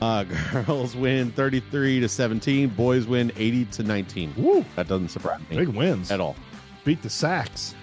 Uh, 0.01 0.23
girls 0.65 0.95
win 0.95 1.31
33 1.33 1.99
to 1.99 2.09
17. 2.09 2.69
Boys 2.69 3.05
win 3.05 3.31
80 3.37 3.65
to 3.65 3.83
19. 3.83 4.33
Woo! 4.37 4.65
That 4.75 4.87
doesn't 4.87 5.09
surprise 5.09 5.39
me 5.51 5.57
Big 5.57 5.67
wins. 5.67 6.09
at 6.09 6.19
all. 6.19 6.35
Beat 6.83 7.03
the 7.03 7.11
Sacks. 7.11 7.75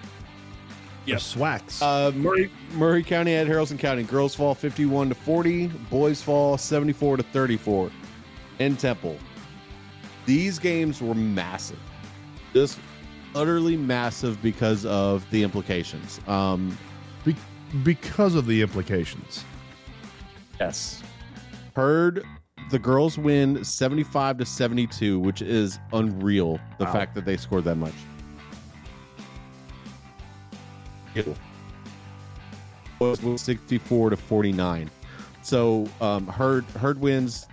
Yep. 1.06 1.18
The 1.18 1.24
Swacks. 1.24 1.80
Uh, 1.80 2.10
Murray 2.16 2.50
Murray 2.72 3.04
County 3.04 3.34
at 3.36 3.46
Haralson 3.46 3.78
County. 3.78 4.02
Girls 4.02 4.34
fall 4.34 4.56
51 4.56 5.10
to 5.10 5.14
40. 5.14 5.68
Boys 5.88 6.20
fall 6.20 6.58
74 6.58 7.18
to 7.18 7.22
34. 7.22 7.92
In 8.58 8.76
Temple. 8.76 9.16
These 10.26 10.58
games 10.58 11.00
were 11.00 11.14
massive. 11.14 11.78
Just 12.52 12.80
utterly 13.35 13.76
massive 13.76 14.41
because 14.43 14.85
of 14.87 15.28
the 15.31 15.43
implications. 15.43 16.20
Um, 16.26 16.76
Be- 17.24 17.37
because 17.85 18.35
of 18.35 18.47
the 18.47 18.62
implications. 18.62 19.45
Yes. 20.59 21.03
Heard 21.76 22.24
the 22.70 22.78
girls 22.78 23.16
win 23.18 23.64
75 23.64 24.39
to 24.39 24.47
72, 24.47 25.18
which 25.18 25.43
is 25.43 25.78
unreal. 25.93 26.59
The 26.78 26.85
Wow. 26.85 26.93
fact 26.93 27.14
that 27.14 27.24
they 27.24 27.37
scored 27.37 27.64
that 27.64 27.76
much. 27.76 27.95
Ew. 31.14 31.35
Was 33.01 33.22
was 33.22 33.41
64 33.43 34.11
to 34.11 34.16
49. 34.16 34.91
So 35.43 35.89
um, 36.01 36.26
Heard 36.26 36.64
Herd 36.76 37.01
wins 37.01 37.47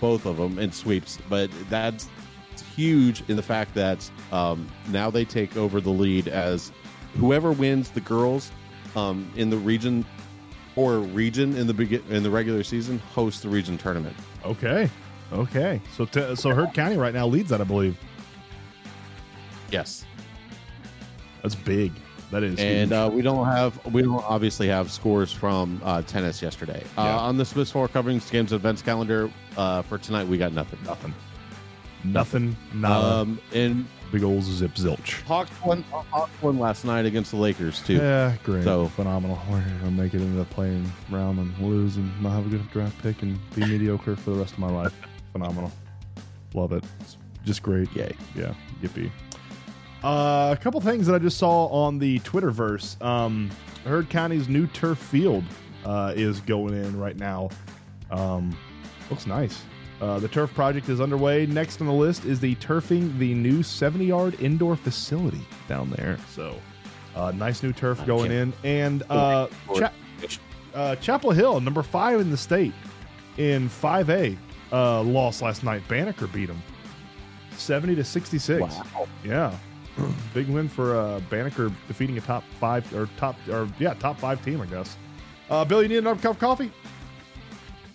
both 0.00 0.26
of 0.26 0.36
them 0.36 0.58
in 0.58 0.72
sweeps, 0.72 1.18
but 1.30 1.48
that's 1.70 2.08
huge 2.62 3.22
in 3.28 3.36
the 3.36 3.42
fact 3.42 3.74
that 3.74 4.08
um, 4.32 4.68
now 4.88 5.10
they 5.10 5.24
take 5.24 5.56
over 5.56 5.80
the 5.80 5.90
lead 5.90 6.28
as 6.28 6.72
whoever 7.18 7.52
wins 7.52 7.90
the 7.90 8.00
girls 8.00 8.50
um, 8.94 9.30
in 9.36 9.50
the 9.50 9.58
region 9.58 10.04
or 10.76 10.98
region 10.98 11.56
in 11.56 11.66
the 11.66 11.74
begin 11.74 12.02
in 12.10 12.22
the 12.22 12.30
regular 12.30 12.62
season 12.62 12.98
hosts 12.98 13.40
the 13.40 13.48
region 13.48 13.78
tournament. 13.78 14.16
Okay. 14.44 14.90
Okay. 15.32 15.80
So 15.96 16.04
t- 16.04 16.36
so 16.36 16.50
Heard 16.54 16.72
County 16.74 16.96
right 16.96 17.14
now 17.14 17.26
leads 17.26 17.50
that, 17.50 17.60
I 17.60 17.64
believe. 17.64 17.98
Yes, 19.70 20.04
That's 21.42 21.54
big. 21.54 21.92
That 22.30 22.42
is. 22.42 22.58
and 22.58 22.92
uh, 22.92 23.08
we 23.12 23.22
don't 23.22 23.46
have 23.46 23.84
we 23.92 24.02
don't 24.02 24.24
obviously 24.24 24.66
have 24.68 24.90
scores 24.90 25.32
from 25.32 25.80
uh, 25.84 26.02
tennis 26.02 26.42
yesterday. 26.42 26.82
Uh, 26.98 27.02
on 27.02 27.36
the 27.36 27.44
Smith's 27.44 27.70
Floor 27.70 27.88
Coverings 27.88 28.28
games 28.30 28.52
events 28.52 28.82
calendar 28.82 29.30
uh, 29.56 29.82
for 29.82 29.98
tonight, 29.98 30.26
we 30.26 30.36
got 30.38 30.52
nothing. 30.52 30.78
nothing. 30.84 31.14
Nothing. 32.12 32.56
Nada. 32.74 33.06
Um, 33.22 33.40
and 33.52 33.86
big 34.12 34.22
old 34.22 34.42
zip 34.44 34.74
zilch. 34.74 35.22
Hawks 35.22 35.50
won 35.64 35.82
Hawks 35.90 36.30
won 36.42 36.58
last 36.58 36.84
night 36.84 37.06
against 37.06 37.30
the 37.32 37.36
Lakers 37.38 37.82
too. 37.82 37.96
Yeah, 37.96 38.34
great. 38.44 38.64
So- 38.64 38.88
phenomenal. 38.88 39.38
We're 39.50 39.60
gonna 39.80 39.90
make 39.90 40.14
it 40.14 40.20
into 40.20 40.36
the 40.36 40.44
playing 40.44 40.90
round 41.10 41.38
and 41.38 41.56
lose 41.58 41.96
and 41.96 42.22
not 42.22 42.30
have 42.32 42.46
a 42.46 42.48
good 42.50 42.70
draft 42.70 42.96
pick 43.02 43.22
and 43.22 43.38
be 43.54 43.60
mediocre 43.66 44.16
for 44.16 44.30
the 44.30 44.36
rest 44.36 44.52
of 44.54 44.58
my 44.58 44.70
life. 44.70 44.92
Phenomenal. 45.32 45.72
Love 46.54 46.72
it. 46.72 46.84
It's 47.00 47.16
just 47.44 47.62
great. 47.62 47.90
Yay. 47.94 48.14
Yeah. 48.34 48.54
Yippee. 48.82 49.10
Uh, 50.04 50.54
a 50.56 50.62
couple 50.62 50.80
things 50.80 51.06
that 51.06 51.14
I 51.14 51.18
just 51.18 51.36
saw 51.38 51.66
on 51.66 51.98
the 51.98 52.20
Twitterverse. 52.20 53.00
Um, 53.04 53.50
Heard 53.84 54.08
County's 54.08 54.48
new 54.48 54.66
turf 54.68 54.98
field 54.98 55.44
uh, 55.84 56.12
is 56.16 56.40
going 56.40 56.74
in 56.74 56.98
right 56.98 57.16
now. 57.16 57.50
Um, 58.10 58.56
looks 59.10 59.26
nice. 59.26 59.62
Uh, 60.00 60.18
the 60.18 60.28
turf 60.28 60.52
project 60.54 60.88
is 60.88 61.00
underway. 61.00 61.46
Next 61.46 61.80
on 61.80 61.86
the 61.86 61.92
list 61.92 62.24
is 62.24 62.38
the 62.38 62.54
turfing 62.56 63.18
the 63.18 63.32
new 63.34 63.62
70 63.62 64.04
yard 64.04 64.40
indoor 64.40 64.76
facility 64.76 65.40
down 65.68 65.90
there. 65.90 66.18
So, 66.30 66.60
uh, 67.14 67.32
nice 67.32 67.62
new 67.62 67.72
turf 67.72 68.04
going 68.06 68.30
in. 68.30 68.52
And 68.62 69.02
uh, 69.08 69.48
Cha- 69.74 69.92
uh, 70.74 70.96
Chapel 70.96 71.30
Hill, 71.30 71.60
number 71.60 71.82
five 71.82 72.20
in 72.20 72.30
the 72.30 72.36
state 72.36 72.74
in 73.38 73.68
5A, 73.70 74.36
uh, 74.72 75.02
lost 75.02 75.40
last 75.40 75.64
night. 75.64 75.82
Banneker 75.88 76.26
beat 76.26 76.46
them 76.46 76.62
70 77.52 77.94
to 77.96 78.04
66. 78.04 78.60
Wow. 78.60 79.08
Yeah. 79.24 79.56
Big 80.34 80.48
win 80.48 80.68
for 80.68 80.94
uh, 80.94 81.20
Banneker 81.30 81.72
defeating 81.88 82.18
a 82.18 82.20
top 82.20 82.44
five 82.60 82.92
or 82.94 83.08
top 83.16 83.36
or 83.48 83.66
yeah 83.78 83.94
top 83.94 84.18
five 84.20 84.44
team 84.44 84.60
I 84.60 84.66
guess. 84.66 84.94
Uh, 85.48 85.64
Bill, 85.64 85.82
you 85.82 85.88
need 85.88 85.98
another 85.98 86.20
cup 86.20 86.32
of 86.32 86.38
coffee? 86.38 86.70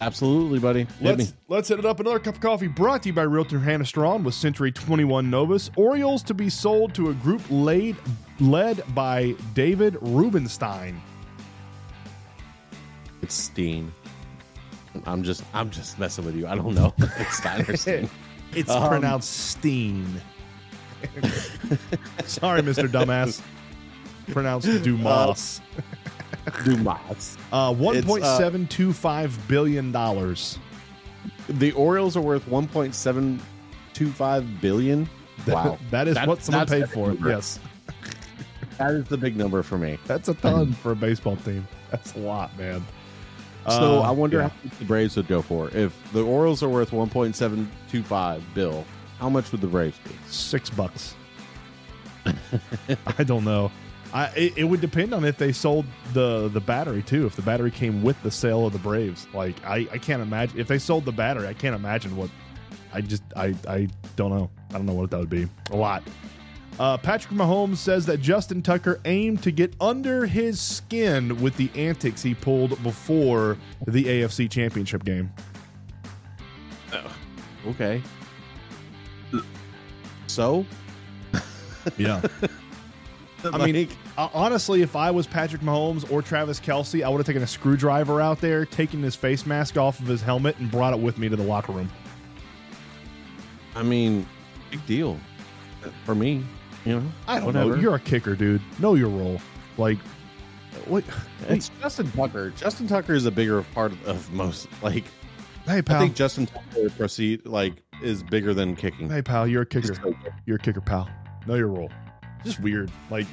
Absolutely, 0.02 0.58
buddy. 0.58 0.88
Hit 1.00 1.18
me. 1.20 1.24
Let's 1.26 1.34
let's 1.48 1.70
hit 1.70 1.78
it 1.80 1.86
up. 1.86 2.00
Another 2.00 2.18
cup 2.20 2.36
of 2.36 2.42
coffee 2.42 2.68
brought 2.68 3.04
to 3.04 3.10
you 3.10 3.14
by 3.14 3.22
Realtor 3.22 3.60
Hannah 3.60 3.86
Strawn 3.86 4.24
with 4.24 4.34
Century 4.34 4.72
21 4.72 5.30
Novus. 5.30 5.70
Orioles 5.76 6.24
to 6.24 6.34
be 6.34 6.50
sold 6.50 6.96
to 6.96 7.10
a 7.12 7.14
group 7.14 7.42
laid 7.52 7.96
led 8.40 8.84
by 8.96 9.36
David 9.54 9.98
Rubenstein. 10.02 11.00
It's 13.22 13.36
Steen. 13.36 13.92
I'm 15.06 15.22
just 15.24 15.44
I'm 15.54 15.70
just 15.70 16.00
messing 16.00 16.26
with 16.26 16.36
you. 16.36 16.48
I 16.48 16.56
don't 16.56 16.74
know. 16.74 16.94
it's 17.00 17.38
Steen. 17.82 18.10
It's 18.54 18.70
Um, 18.70 18.90
pronounced 18.90 19.32
Steen. 19.32 20.06
Sorry, 22.26 22.62
Mr. 22.62 22.90
Dumbass. 22.90 23.42
pronounced 24.28 24.84
Dumas. 24.84 25.62
Dumas. 26.66 27.38
Uh, 27.52 27.72
$1.725 27.72 29.48
billion. 29.48 29.92
The 31.50 31.72
Orioles 31.74 32.16
are 32.18 32.22
worth 32.22 32.46
1.725 32.48 34.62
billion. 34.62 35.10
Wow, 35.48 35.78
that 35.90 36.08
is 36.08 36.16
That- 36.16 36.28
what 36.28 36.44
someone 36.44 36.68
paid 36.68 36.90
for 36.90 37.10
it. 37.12 37.16
number. 37.16 37.30
Yes. 37.30 37.60
that 38.78 38.92
is 38.92 39.06
the 39.06 39.18
big 39.18 39.36
number 39.38 39.64
for 39.64 39.78
me. 39.78 39.98
That's 40.08 40.28
a 40.30 40.34
ton 40.36 40.74
for 40.74 40.92
a 40.92 40.96
baseball 40.96 41.36
team. 41.38 41.68
That's 41.90 42.14
a 42.16 42.20
lot, 42.20 42.56
man. 42.58 42.86
So 43.68 44.00
Uh, 44.00 44.02
I 44.02 44.12
wonder 44.12 44.38
yeah. 44.38 44.50
how 44.50 44.56
much 44.64 44.80
the 44.80 44.86
Braves 44.86 45.16
would 45.18 45.28
go 45.28 45.42
for 45.42 45.70
if 45.70 45.96
the 46.14 46.24
Orioles 46.24 46.64
are 46.64 46.70
worth 46.70 46.92
1.725 46.92 48.42
bill. 48.56 48.86
How 49.20 49.30
much 49.30 49.52
would 49.52 49.62
the 49.62 49.68
Braves 49.68 50.00
be? 50.04 50.12
six 50.28 50.70
bucks. 50.72 51.14
I 53.18 53.24
don't 53.24 53.44
know. 53.44 53.72
I 54.14 54.26
it, 54.36 54.58
it 54.58 54.64
would 54.66 54.82
depend 54.82 55.14
on 55.14 55.24
if 55.24 55.38
they 55.38 55.52
sold 55.52 55.86
the 56.14 56.50
the 56.50 56.60
battery 56.60 57.02
too. 57.02 57.26
If 57.26 57.36
the 57.36 57.42
battery 57.42 57.72
came 57.72 58.04
with 58.04 58.22
the 58.24 58.32
sale 58.32 58.66
of 58.66 58.74
the 58.74 58.80
Braves, 58.80 59.28
like 59.34 59.56
I 59.66 59.88
I 59.92 59.98
can't 59.98 60.22
imagine 60.22 60.60
if 60.60 60.68
they 60.68 60.80
sold 60.80 61.06
the 61.06 61.12
battery. 61.12 61.48
I 61.48 61.54
can't 61.54 61.76
imagine 61.76 62.16
what. 62.16 62.30
I 62.94 63.02
just 63.02 63.24
I 63.36 63.56
I 63.68 63.88
don't 64.16 64.32
know. 64.32 64.50
I 64.72 64.74
don't 64.74 64.86
know 64.86 64.94
what 64.94 65.12
that 65.12 65.20
would 65.20 65.30
be. 65.30 65.48
A 65.72 65.76
lot. 65.76 66.04
Uh, 66.80 66.98
Patrick 66.98 67.34
Mahomes 67.34 67.78
says 67.78 68.06
that 68.06 68.22
Justin 68.22 68.62
Tucker 68.62 69.00
aimed 69.06 69.44
to 69.44 69.52
get 69.52 69.76
under 69.82 70.26
his 70.26 70.60
skin 70.60 71.40
with 71.42 71.56
the 71.58 71.70
antics 71.76 72.24
he 72.24 72.34
pulled 72.34 72.82
before 72.82 73.58
the 73.88 74.06
AFC 74.06 74.50
Championship 74.50 75.04
game. 75.04 75.32
Okay. 77.68 78.02
So 80.28 80.66
Yeah. 81.98 82.22
I 83.54 83.72
mean, 83.72 83.90
uh, 84.18 84.30
honestly, 84.34 84.82
if 84.82 84.96
I 84.96 85.12
was 85.12 85.28
Patrick 85.28 85.62
Mahomes 85.62 86.10
or 86.12 86.22
Travis 86.22 86.60
Kelce, 86.60 87.04
I 87.04 87.10
would 87.10 87.18
have 87.18 87.26
taken 87.26 87.42
a 87.44 87.48
screwdriver 87.48 88.22
out 88.22 88.40
there, 88.42 88.66
taken 88.66 89.02
his 89.02 89.16
face 89.16 89.46
mask 89.46 89.78
off 89.78 90.00
of 90.00 90.08
his 90.08 90.22
helmet, 90.22 90.58
and 90.60 90.70
brought 90.70 90.94
it 90.94 91.00
with 91.00 91.18
me 91.18 91.30
to 91.30 91.36
the 91.36 91.44
locker 91.44 91.72
room. 91.72 91.90
I 93.76 93.84
mean, 93.84 94.28
big 94.70 94.86
deal 94.86 95.20
for 96.06 96.16
me. 96.16 96.44
You 96.86 97.00
know, 97.00 97.12
I 97.28 97.38
don't 97.38 97.46
Whatever. 97.46 97.76
know. 97.76 97.82
You're 97.82 97.96
a 97.96 98.00
kicker, 98.00 98.36
dude. 98.36 98.62
Know 98.80 98.96
your 98.96 99.10
role. 99.10 99.40
Like, 99.78 99.98
what? 100.86 101.04
it's 101.48 101.70
Justin 101.82 102.12
Tucker. 102.12 102.50
Justin 102.52 102.88
Tucker 102.88 103.14
is 103.14 103.26
a 103.26 103.32
bigger 103.32 103.62
part 103.74 103.94
of 104.06 104.32
most. 104.32 104.68
Like, 104.82 105.04
Hey, 105.66 105.82
pal. 105.82 105.98
I 105.98 106.00
think 106.00 106.16
Justin 106.16 106.48
Tucker 106.48 106.90
proceed 106.98 107.46
like 107.46 107.84
is 108.02 108.24
bigger 108.24 108.54
than 108.54 108.76
kicking. 108.76 109.10
hey, 109.10 109.22
pal. 109.22 109.48
You're 109.48 109.62
a 109.62 109.66
kicker. 109.66 109.94
You're 110.46 110.56
a 110.58 110.60
kicker, 110.60 110.82
pal. 110.82 111.08
Know 111.46 111.54
your 111.56 111.68
role. 111.68 111.92
Just 112.44 112.60
weird. 112.60 112.92
Like, 113.10 113.28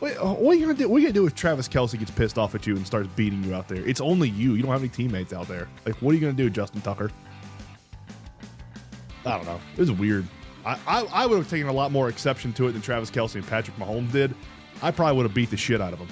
wait, 0.00 0.16
uh, 0.16 0.34
what 0.34 0.52
are 0.52 0.54
you 0.54 0.66
gonna 0.66 0.78
do? 0.78 0.88
What 0.88 0.96
are 0.96 1.00
you 1.00 1.06
gonna 1.06 1.14
do 1.14 1.26
if 1.26 1.34
Travis 1.34 1.68
Kelce 1.68 1.98
gets 1.98 2.10
pissed 2.10 2.38
off 2.38 2.54
at 2.54 2.66
you 2.66 2.76
and 2.76 2.86
starts 2.86 3.08
beating 3.16 3.42
you 3.44 3.54
out 3.54 3.68
there? 3.68 3.86
It's 3.88 4.00
only 4.00 4.28
you. 4.28 4.54
You 4.54 4.62
don't 4.62 4.72
have 4.72 4.80
any 4.82 4.88
teammates 4.88 5.32
out 5.32 5.48
there. 5.48 5.68
Like, 5.84 5.96
what 6.02 6.10
are 6.12 6.14
you 6.14 6.20
gonna 6.20 6.32
do, 6.32 6.50
Justin 6.50 6.80
Tucker? 6.82 7.10
I 9.24 9.36
don't 9.36 9.46
know. 9.46 9.60
It 9.74 9.80
was 9.80 9.92
weird. 9.92 10.26
I, 10.64 10.78
I, 10.86 11.00
I 11.12 11.26
would 11.26 11.38
have 11.38 11.48
taken 11.50 11.68
a 11.68 11.72
lot 11.72 11.90
more 11.92 12.08
exception 12.08 12.52
to 12.54 12.68
it 12.68 12.72
than 12.72 12.82
Travis 12.82 13.10
Kelce 13.10 13.34
and 13.36 13.46
Patrick 13.46 13.76
Mahomes 13.76 14.12
did. 14.12 14.34
I 14.82 14.90
probably 14.90 15.16
would 15.16 15.24
have 15.24 15.34
beat 15.34 15.50
the 15.50 15.56
shit 15.56 15.80
out 15.80 15.92
of 15.92 15.98
them. 15.98 16.08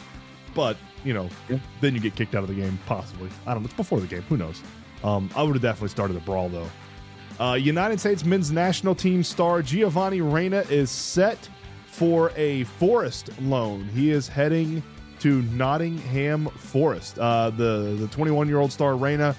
But, 0.54 0.76
you 1.04 1.12
know, 1.14 1.28
Yeah. 1.48 1.58
then 1.80 1.94
you 1.94 2.00
get 2.00 2.14
kicked 2.16 2.34
out 2.34 2.42
of 2.42 2.48
the 2.48 2.54
game, 2.54 2.78
possibly. 2.86 3.28
I 3.46 3.52
don't 3.54 3.62
know. 3.62 3.66
It's 3.66 3.74
before 3.74 4.00
the 4.00 4.06
game. 4.06 4.22
Who 4.22 4.36
knows? 4.36 4.60
Um, 5.02 5.28
I 5.36 5.42
would 5.42 5.54
have 5.54 5.62
definitely 5.62 5.88
started 5.90 6.16
a 6.16 6.20
brawl, 6.20 6.48
though. 6.48 6.68
Uh, 7.38 7.54
United 7.54 7.98
States 8.00 8.24
men's 8.24 8.52
national 8.52 8.94
team 8.94 9.22
star 9.24 9.60
Giovanni 9.60 10.20
Reyna 10.20 10.60
is 10.70 10.90
set 10.90 11.48
for 11.94 12.32
a 12.34 12.64
Forest 12.64 13.30
loan. 13.40 13.84
He 13.94 14.10
is 14.10 14.26
heading 14.26 14.82
to 15.20 15.42
Nottingham 15.42 16.46
Forest. 16.46 17.20
Uh, 17.20 17.50
the 17.50 17.96
the 18.00 18.08
21 18.08 18.48
year 18.48 18.58
old 18.58 18.72
star 18.72 18.96
Reyna 18.96 19.36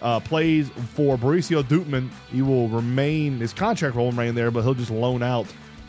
uh, 0.00 0.18
plays 0.20 0.70
for 0.94 1.18
Borussia 1.18 1.62
Dortmund. 1.62 2.08
He 2.32 2.40
will 2.40 2.68
remain 2.68 3.38
his 3.38 3.52
contract 3.52 3.94
will 3.94 4.10
remain 4.10 4.34
there, 4.34 4.50
but 4.50 4.62
he'll 4.62 4.72
just 4.74 4.90
loan 4.90 5.22
out 5.22 5.46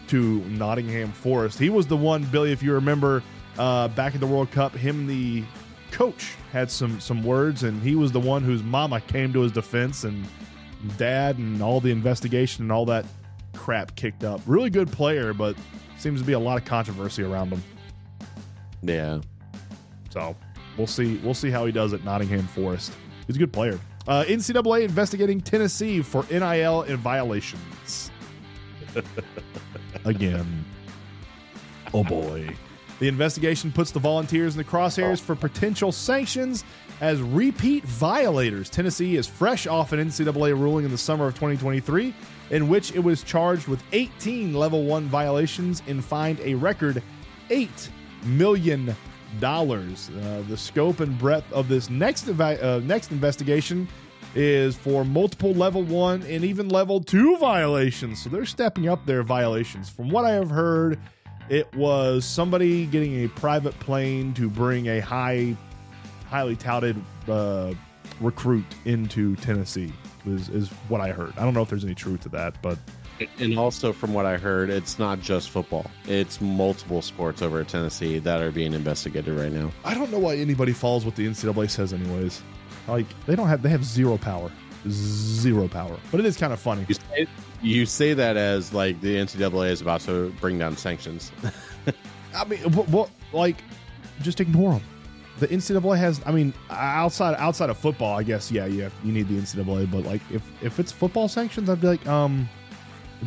to 0.07 0.39
Nottingham 0.49 1.13
Forest. 1.13 1.57
He 1.57 1.69
was 1.69 1.87
the 1.87 1.95
one, 1.95 2.25
Billy, 2.25 2.51
if 2.51 2.61
you 2.61 2.73
remember, 2.73 3.23
uh, 3.57 3.87
back 3.87 4.13
in 4.13 4.19
the 4.19 4.27
World 4.27 4.51
Cup. 4.51 4.75
Him, 4.75 5.07
the 5.07 5.45
coach, 5.91 6.35
had 6.51 6.69
some 6.69 6.99
some 6.99 7.23
words, 7.23 7.63
and 7.63 7.81
he 7.81 7.95
was 7.95 8.11
the 8.11 8.19
one 8.19 8.43
whose 8.43 8.61
mama 8.61 8.99
came 8.99 9.31
to 9.31 9.39
his 9.39 9.53
defense, 9.53 10.03
and 10.03 10.25
dad, 10.97 11.37
and 11.37 11.61
all 11.61 11.79
the 11.79 11.91
investigation 11.91 12.65
and 12.65 12.73
all 12.73 12.85
that 12.87 13.05
crap 13.59 13.93
kicked 13.97 14.23
up. 14.23 14.39
Really 14.45 14.69
good 14.69 14.89
player, 14.89 15.33
but 15.33 15.55
seems 15.97 16.21
to 16.21 16.25
be 16.25 16.31
a 16.31 16.39
lot 16.39 16.57
of 16.57 16.63
controversy 16.63 17.23
around 17.23 17.51
him. 17.51 17.61
Yeah. 18.81 19.19
So 20.11 20.33
we'll 20.77 20.87
see. 20.87 21.17
We'll 21.17 21.33
see 21.33 21.49
how 21.49 21.65
he 21.65 21.73
does 21.73 21.91
at 21.91 22.05
Nottingham 22.05 22.47
Forest. 22.47 22.93
He's 23.27 23.35
a 23.35 23.39
good 23.39 23.51
player. 23.51 23.77
Uh, 24.07 24.23
NCAA 24.23 24.83
investigating 24.83 25.41
Tennessee 25.41 26.01
for 26.01 26.25
NIL 26.31 26.83
and 26.83 26.97
violations. 26.99 28.11
Again. 30.05 30.65
Oh 31.93 32.05
boy. 32.05 32.49
The 32.99 33.09
investigation 33.09 33.71
puts 33.71 33.91
the 33.91 33.99
volunteers 33.99 34.55
in 34.55 34.57
the 34.57 34.63
crosshairs 34.63 35.19
for 35.19 35.35
potential 35.35 35.91
sanctions 35.91 36.63
as 37.01 37.21
repeat 37.21 37.83
violators. 37.83 38.69
Tennessee 38.69 39.15
is 39.15 39.27
fresh 39.27 39.67
off 39.67 39.91
an 39.91 39.99
NCAA 39.99 40.57
ruling 40.59 40.85
in 40.85 40.91
the 40.91 40.97
summer 40.97 41.27
of 41.27 41.33
2023 41.35 42.13
in 42.49 42.67
which 42.67 42.93
it 42.93 42.99
was 42.99 43.23
charged 43.23 43.67
with 43.67 43.81
18 43.91 44.53
level 44.53 44.83
1 44.85 45.05
violations 45.05 45.81
and 45.87 46.03
fined 46.03 46.39
a 46.41 46.55
record 46.55 47.01
8 47.49 47.89
million 48.25 48.95
dollars. 49.39 50.09
Uh, 50.09 50.43
the 50.47 50.57
scope 50.57 50.99
and 51.01 51.17
breadth 51.19 51.51
of 51.53 51.67
this 51.67 51.89
next 51.89 52.25
evi- 52.25 52.61
uh, 52.63 52.79
next 52.79 53.11
investigation 53.11 53.87
is 54.35 54.75
for 54.75 55.03
multiple 55.03 55.53
level 55.53 55.83
one 55.83 56.21
and 56.23 56.43
even 56.43 56.69
level 56.69 57.01
two 57.01 57.37
violations. 57.37 58.21
So 58.21 58.29
they're 58.29 58.45
stepping 58.45 58.87
up 58.87 59.05
their 59.05 59.23
violations. 59.23 59.89
From 59.89 60.09
what 60.09 60.25
I 60.25 60.31
have 60.31 60.49
heard, 60.49 60.99
it 61.49 61.73
was 61.75 62.25
somebody 62.25 62.85
getting 62.85 63.25
a 63.25 63.29
private 63.29 63.77
plane 63.79 64.33
to 64.35 64.49
bring 64.49 64.87
a 64.87 64.99
high, 64.99 65.55
highly 66.27 66.55
touted 66.55 66.95
uh, 67.27 67.73
recruit 68.21 68.65
into 68.85 69.35
Tennessee. 69.37 69.91
Is, 70.29 70.49
is 70.49 70.69
what 70.87 71.01
I 71.01 71.11
heard. 71.11 71.33
I 71.37 71.43
don't 71.43 71.53
know 71.53 71.61
if 71.61 71.69
there's 71.69 71.83
any 71.83 71.95
truth 71.95 72.21
to 72.21 72.29
that, 72.29 72.61
but 72.61 72.77
And 73.39 73.57
also, 73.57 73.91
from 73.91 74.13
what 74.13 74.25
I 74.25 74.37
heard, 74.37 74.69
it's 74.69 74.97
not 74.99 75.19
just 75.21 75.49
football. 75.49 75.89
It's 76.05 76.39
multiple 76.39 77.01
sports 77.01 77.41
over 77.41 77.59
at 77.61 77.67
Tennessee 77.67 78.19
that 78.19 78.41
are 78.41 78.51
being 78.51 78.73
investigated 78.73 79.37
right 79.37 79.51
now. 79.51 79.71
I 79.83 79.93
don't 79.93 80.11
know 80.11 80.19
why 80.19 80.37
anybody 80.37 80.71
follows 80.71 81.05
what 81.05 81.15
the 81.15 81.27
NCAA 81.27 81.69
says, 81.69 81.93
anyways. 81.93 82.41
Like 82.87 83.05
they 83.25 83.35
don't 83.35 83.47
have 83.47 83.61
they 83.61 83.69
have 83.69 83.83
zero 83.83 84.17
power, 84.17 84.51
zero 84.87 85.67
power. 85.67 85.97
But 86.11 86.19
it 86.21 86.25
is 86.25 86.37
kind 86.37 86.53
of 86.53 86.59
funny. 86.59 86.85
You 86.87 86.95
say, 86.95 87.27
you 87.61 87.85
say 87.85 88.13
that 88.13 88.37
as 88.37 88.73
like 88.73 89.01
the 89.01 89.15
NCAA 89.15 89.71
is 89.71 89.81
about 89.81 90.01
to 90.01 90.33
bring 90.39 90.57
down 90.57 90.77
sanctions. 90.77 91.31
I 92.35 92.45
mean, 92.45 92.59
what, 92.73 92.87
what 92.89 93.09
like 93.33 93.57
just 94.21 94.39
ignore 94.39 94.73
them. 94.73 94.83
The 95.39 95.47
NCAA 95.47 95.97
has. 95.97 96.21
I 96.25 96.31
mean, 96.31 96.53
outside 96.69 97.35
outside 97.37 97.69
of 97.69 97.77
football, 97.77 98.17
I 98.17 98.23
guess. 98.23 98.51
Yeah, 98.51 98.65
yeah, 98.65 98.89
you 99.03 99.11
need 99.11 99.27
the 99.27 99.35
NCAA. 99.35 99.89
But 99.89 100.03
like, 100.03 100.21
if 100.31 100.41
if 100.61 100.79
it's 100.79 100.91
football 100.91 101.27
sanctions, 101.27 101.69
I'd 101.69 101.81
be 101.81 101.87
like, 101.87 102.05
um, 102.07 102.49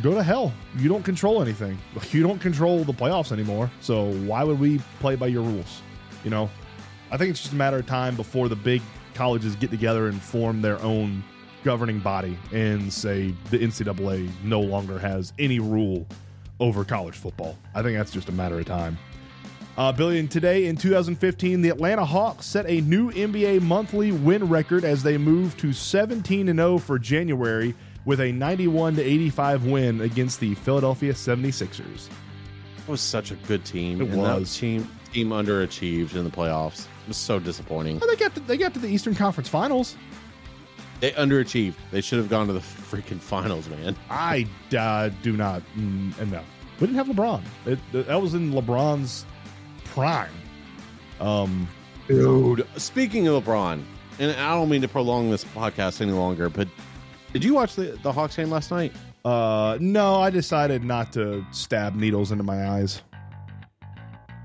go 0.01 0.13
to 0.13 0.23
hell. 0.23 0.53
You 0.77 0.89
don't 0.89 1.03
control 1.03 1.41
anything. 1.41 1.77
You 2.11 2.21
don't 2.21 2.39
control 2.39 2.83
the 2.83 2.93
playoffs 2.93 3.31
anymore. 3.31 3.71
So 3.81 4.11
why 4.25 4.43
would 4.43 4.59
we 4.59 4.79
play 4.99 5.15
by 5.15 5.27
your 5.27 5.41
rules? 5.41 5.81
You 6.23 6.29
know, 6.29 6.49
I 7.11 7.17
think 7.17 7.31
it's 7.31 7.41
just 7.41 7.53
a 7.53 7.55
matter 7.55 7.77
of 7.77 7.87
time 7.87 8.15
before 8.15 8.49
the 8.49 8.55
big 8.55 8.81
colleges 9.15 9.55
get 9.55 9.71
together 9.71 10.07
and 10.07 10.21
form 10.21 10.61
their 10.61 10.79
own 10.81 11.23
governing 11.63 11.99
body 11.99 12.37
and 12.51 12.91
say 12.91 13.33
the 13.49 13.57
NCAA 13.57 14.29
no 14.43 14.59
longer 14.59 14.99
has 14.99 15.33
any 15.39 15.59
rule 15.59 16.05
over 16.59 16.83
college 16.83 17.15
football. 17.15 17.57
I 17.73 17.81
think 17.81 17.97
that's 17.97 18.11
just 18.11 18.29
a 18.29 18.31
matter 18.31 18.59
of 18.59 18.65
time. 18.65 18.97
Uh, 19.75 19.91
Billy, 19.91 20.19
and 20.19 20.29
today 20.29 20.67
in 20.67 20.75
2015, 20.75 21.63
the 21.63 21.69
Atlanta 21.69 22.05
Hawks 22.05 22.45
set 22.45 22.67
a 22.67 22.81
new 22.81 23.11
NBA 23.11 23.61
monthly 23.61 24.11
win 24.11 24.47
record 24.47 24.85
as 24.85 25.01
they 25.01 25.17
moved 25.17 25.59
to 25.61 25.73
17 25.73 26.45
0 26.45 26.77
for 26.77 26.99
January 26.99 27.73
with 28.05 28.19
a 28.19 28.31
91 28.31 28.99
85 28.99 29.65
win 29.65 30.01
against 30.01 30.39
the 30.39 30.53
Philadelphia 30.55 31.13
76ers. 31.13 32.09
It 32.77 32.87
was 32.87 33.01
such 33.01 33.31
a 33.31 33.35
good 33.35 33.65
team. 33.65 33.99
It 33.99 34.09
and 34.09 34.23
that 34.23 34.41
was. 34.41 34.55
team 34.55 34.87
team 35.11 35.29
underachieved 35.29 36.15
in 36.15 36.23
the 36.23 36.29
playoffs. 36.29 36.85
It 37.03 37.07
was 37.07 37.17
so 37.17 37.39
disappointing. 37.39 37.97
Well, 37.99 38.09
they 38.09 38.15
got 38.15 38.35
to, 38.35 38.41
they 38.41 38.57
got 38.57 38.73
to 38.75 38.79
the 38.79 38.87
Eastern 38.87 39.15
Conference 39.15 39.49
Finals. 39.49 39.95
They 40.99 41.11
underachieved. 41.11 41.75
They 41.89 42.01
should 42.01 42.19
have 42.19 42.29
gone 42.29 42.45
to 42.47 42.53
the 42.53 42.59
freaking 42.59 43.19
finals, 43.19 43.67
man. 43.69 43.95
I 44.09 44.47
uh, 44.77 45.09
do 45.23 45.35
not. 45.35 45.63
Mm, 45.75 46.31
no, 46.31 46.41
we 46.79 46.87
didn't 46.87 46.95
have 46.95 47.07
LeBron. 47.07 47.41
It, 47.65 47.79
that 47.91 48.21
was 48.21 48.35
in 48.35 48.51
LeBron's 48.51 49.25
prime. 49.93 50.31
Um, 51.19 51.67
Dude, 52.07 52.67
speaking 52.77 53.27
of 53.27 53.43
LeBron, 53.43 53.81
and 54.19 54.31
I 54.31 54.49
don't 54.55 54.69
mean 54.69 54.81
to 54.81 54.87
prolong 54.87 55.31
this 55.31 55.43
podcast 55.45 56.01
any 56.01 56.11
longer, 56.11 56.49
but 56.49 56.67
did 57.31 57.43
you 57.43 57.53
watch 57.53 57.75
the, 57.75 57.97
the 58.03 58.11
Hawks 58.11 58.35
game 58.35 58.49
last 58.49 58.71
night? 58.71 58.91
uh, 59.25 59.77
no, 59.79 60.15
I 60.21 60.29
decided 60.29 60.83
not 60.83 61.13
to 61.13 61.45
stab 61.51 61.95
needles 61.95 62.31
into 62.31 62.43
my 62.43 62.67
eyes. 62.69 63.01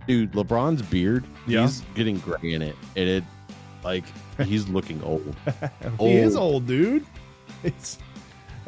Dude, 0.07 0.33
LeBron's 0.33 0.83
beard, 0.83 1.27
Yeah. 1.47 1.63
he's 1.63 1.81
getting 1.95 2.19
gray 2.19 2.53
in 2.55 2.63
it. 2.63 2.77
And 2.97 3.09
it, 3.09 3.25
like, 3.85 4.05
he's 4.43 4.69
looking 4.69 5.03
old. 5.03 5.35
He 5.99 6.13
is 6.17 6.37
Old. 6.37 6.53
old, 6.55 6.67
dude. 6.67 7.05
It's 7.65 7.99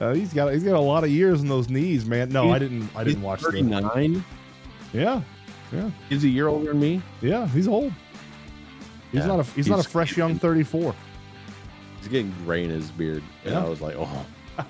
uh, 0.00 0.14
he's 0.14 0.32
got 0.34 0.52
he's 0.52 0.64
got 0.64 0.74
a 0.74 0.80
lot 0.80 1.04
of 1.04 1.10
years 1.10 1.40
in 1.42 1.48
those 1.48 1.68
knees, 1.68 2.04
man. 2.06 2.30
No, 2.30 2.50
I 2.50 2.58
didn't. 2.58 2.88
I 2.96 3.04
didn't 3.04 3.22
watch 3.22 3.40
the. 3.42 3.52
39. 3.52 4.24
Yeah, 4.92 5.22
yeah, 5.72 5.90
He's 6.08 6.24
a 6.24 6.28
year 6.28 6.48
older 6.48 6.68
than 6.68 6.80
me. 6.80 7.02
yeah. 7.20 7.46
He's 7.48 7.68
old. 7.68 7.92
He's 9.12 9.20
Yeah, 9.20 9.26
not 9.26 9.40
a 9.40 9.42
he's, 9.44 9.66
not 9.68 9.84
a 9.84 9.88
fresh 9.88 10.16
young 10.16 10.38
thirty 10.38 10.62
four. 10.62 10.94
He's 11.98 12.08
getting 12.08 12.32
gray 12.44 12.64
in 12.64 12.70
his 12.70 12.90
beard. 12.90 13.22
And 13.44 13.54
Yeah. 13.54 13.64
I 13.64 13.68
was 13.68 13.80
like, 13.80 13.94
oh. 13.98 14.26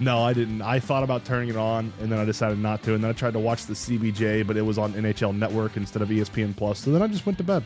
No, 0.00 0.22
I 0.24 0.32
didn't. 0.32 0.62
I 0.62 0.80
thought 0.80 1.04
about 1.04 1.24
turning 1.24 1.48
it 1.48 1.56
on, 1.56 1.92
and 2.00 2.10
then 2.10 2.18
I 2.18 2.24
decided 2.24 2.58
not 2.58 2.82
to. 2.84 2.94
And 2.94 3.04
then 3.04 3.10
I 3.10 3.12
tried 3.12 3.34
to 3.34 3.38
watch 3.38 3.66
the 3.66 3.74
CBJ, 3.74 4.44
but 4.46 4.56
it 4.56 4.62
was 4.62 4.76
on 4.76 4.92
NHL 4.94 5.36
Network 5.36 5.76
instead 5.76 6.02
of 6.02 6.08
ESPN 6.08 6.56
Plus. 6.56 6.80
So 6.80 6.90
then 6.90 7.02
I 7.02 7.06
just 7.06 7.24
went 7.24 7.38
to 7.38 7.44
bed. 7.44 7.62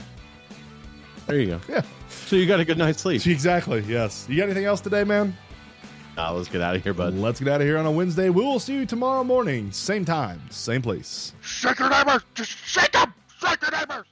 There 1.26 1.40
you 1.40 1.46
go. 1.46 1.60
Yeah, 1.68 1.82
So 2.08 2.36
you 2.36 2.44
got 2.46 2.60
a 2.60 2.64
good 2.64 2.76
night's 2.76 3.00
sleep. 3.00 3.26
exactly. 3.26 3.82
Yes. 3.88 4.26
You 4.28 4.36
got 4.36 4.44
anything 4.44 4.64
else 4.66 4.80
today, 4.82 5.02
man? 5.02 5.34
Nah, 6.16 6.30
let's 6.30 6.48
get 6.48 6.62
out 6.62 6.74
of 6.74 6.82
here, 6.82 6.94
bud. 6.94 7.12
Let's 7.14 7.40
get 7.40 7.48
out 7.48 7.60
of 7.60 7.66
here 7.66 7.76
on 7.76 7.84
a 7.84 7.90
Wednesday. 7.90 8.30
We 8.30 8.42
will 8.42 8.58
see 8.58 8.72
you 8.72 8.86
tomorrow 8.86 9.22
morning, 9.22 9.70
same 9.70 10.04
time, 10.04 10.40
same 10.48 10.80
place. 10.80 11.34
Shake 11.42 11.78
your 11.78 11.90
neighbors! 11.90 12.22
Just 12.34 12.52
shake 12.52 12.92
them! 12.92 13.12
Shake 13.38 13.60
your 13.60 13.70
neighbors! 13.72 14.06